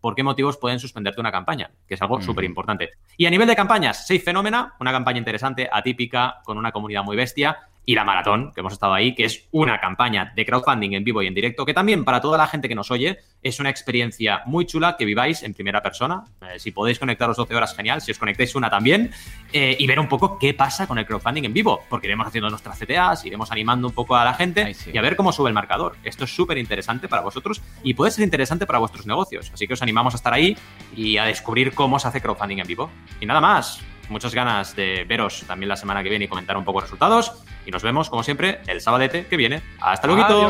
por 0.00 0.14
qué 0.14 0.22
motivos 0.22 0.56
pueden 0.56 0.78
suspenderte 0.78 1.20
una 1.20 1.32
campaña, 1.32 1.70
que 1.86 1.94
es 1.94 2.02
algo 2.02 2.20
súper 2.20 2.44
importante. 2.44 2.90
Y 3.16 3.26
a 3.26 3.30
nivel 3.30 3.48
de 3.48 3.56
campañas, 3.56 4.06
Safe 4.06 4.20
Fenómena, 4.20 4.74
una 4.80 4.92
campaña 4.92 5.18
interesante, 5.18 5.68
atípica, 5.70 6.40
con 6.44 6.58
una 6.58 6.72
comunidad 6.72 7.04
muy 7.04 7.16
bestia, 7.16 7.58
y 7.88 7.94
la 7.94 8.04
maratón, 8.04 8.52
que 8.52 8.60
hemos 8.60 8.72
estado 8.72 8.92
ahí, 8.92 9.14
que 9.14 9.24
es 9.24 9.46
una 9.52 9.80
campaña 9.80 10.32
de 10.34 10.44
crowdfunding 10.44 10.94
en 10.94 11.04
vivo 11.04 11.22
y 11.22 11.28
en 11.28 11.34
directo, 11.34 11.64
que 11.64 11.72
también 11.72 12.04
para 12.04 12.20
toda 12.20 12.36
la 12.36 12.48
gente 12.48 12.68
que 12.68 12.74
nos 12.74 12.90
oye 12.90 13.18
es 13.42 13.60
una 13.60 13.70
experiencia 13.70 14.42
muy 14.44 14.66
chula 14.66 14.96
que 14.96 15.04
viváis 15.04 15.44
en 15.44 15.54
primera 15.54 15.80
persona. 15.80 16.24
Eh, 16.42 16.58
si 16.58 16.72
podéis 16.72 16.98
conectaros 16.98 17.36
12 17.36 17.54
horas, 17.54 17.76
genial. 17.76 18.00
Si 18.00 18.10
os 18.10 18.18
conectáis 18.18 18.56
una 18.56 18.68
también. 18.68 19.12
Eh, 19.52 19.76
y 19.78 19.86
ver 19.86 20.00
un 20.00 20.08
poco 20.08 20.36
qué 20.38 20.52
pasa 20.52 20.88
con 20.88 20.98
el 20.98 21.06
crowdfunding 21.06 21.44
en 21.44 21.52
vivo, 21.52 21.84
porque 21.88 22.08
iremos 22.08 22.26
haciendo 22.26 22.50
nuestras 22.50 22.76
CTAs, 22.78 23.24
iremos 23.24 23.52
animando 23.52 23.86
un 23.86 23.94
poco 23.94 24.16
a 24.16 24.24
la 24.24 24.34
gente 24.34 24.74
y 24.92 24.98
a 24.98 25.00
ver 25.00 25.14
cómo 25.14 25.30
sube 25.30 25.48
el 25.48 25.54
marcador. 25.54 25.96
Esto 26.02 26.24
es 26.24 26.34
súper 26.34 26.58
interesante 26.58 27.06
para 27.06 27.22
vosotros 27.22 27.62
y 27.84 27.94
puede 27.94 28.10
ser 28.10 28.24
interesante 28.24 28.66
para 28.66 28.80
vuestros 28.80 29.06
negocios. 29.06 29.50
Así 29.54 29.68
que 29.68 29.74
os 29.74 29.82
animamos 29.82 30.14
a 30.14 30.16
estar 30.16 30.34
ahí 30.34 30.56
y 30.96 31.16
a 31.18 31.24
descubrir 31.24 31.72
cómo 31.72 32.00
se 32.00 32.08
hace 32.08 32.20
crowdfunding 32.20 32.58
en 32.58 32.66
vivo. 32.66 32.90
Y 33.20 33.26
nada 33.26 33.40
más 33.40 33.80
muchas 34.08 34.34
ganas 34.34 34.74
de 34.76 35.04
veros 35.04 35.44
también 35.46 35.68
la 35.68 35.76
semana 35.76 36.02
que 36.02 36.08
viene 36.08 36.26
y 36.26 36.28
comentar 36.28 36.56
un 36.56 36.64
poco 36.64 36.80
resultados. 36.80 37.32
Y 37.64 37.70
nos 37.70 37.82
vemos, 37.82 38.10
como 38.10 38.22
siempre, 38.22 38.60
el 38.66 38.80
sabadete 38.80 39.26
que 39.26 39.36
viene. 39.36 39.62
¡Hasta 39.80 40.06
luego! 40.06 40.48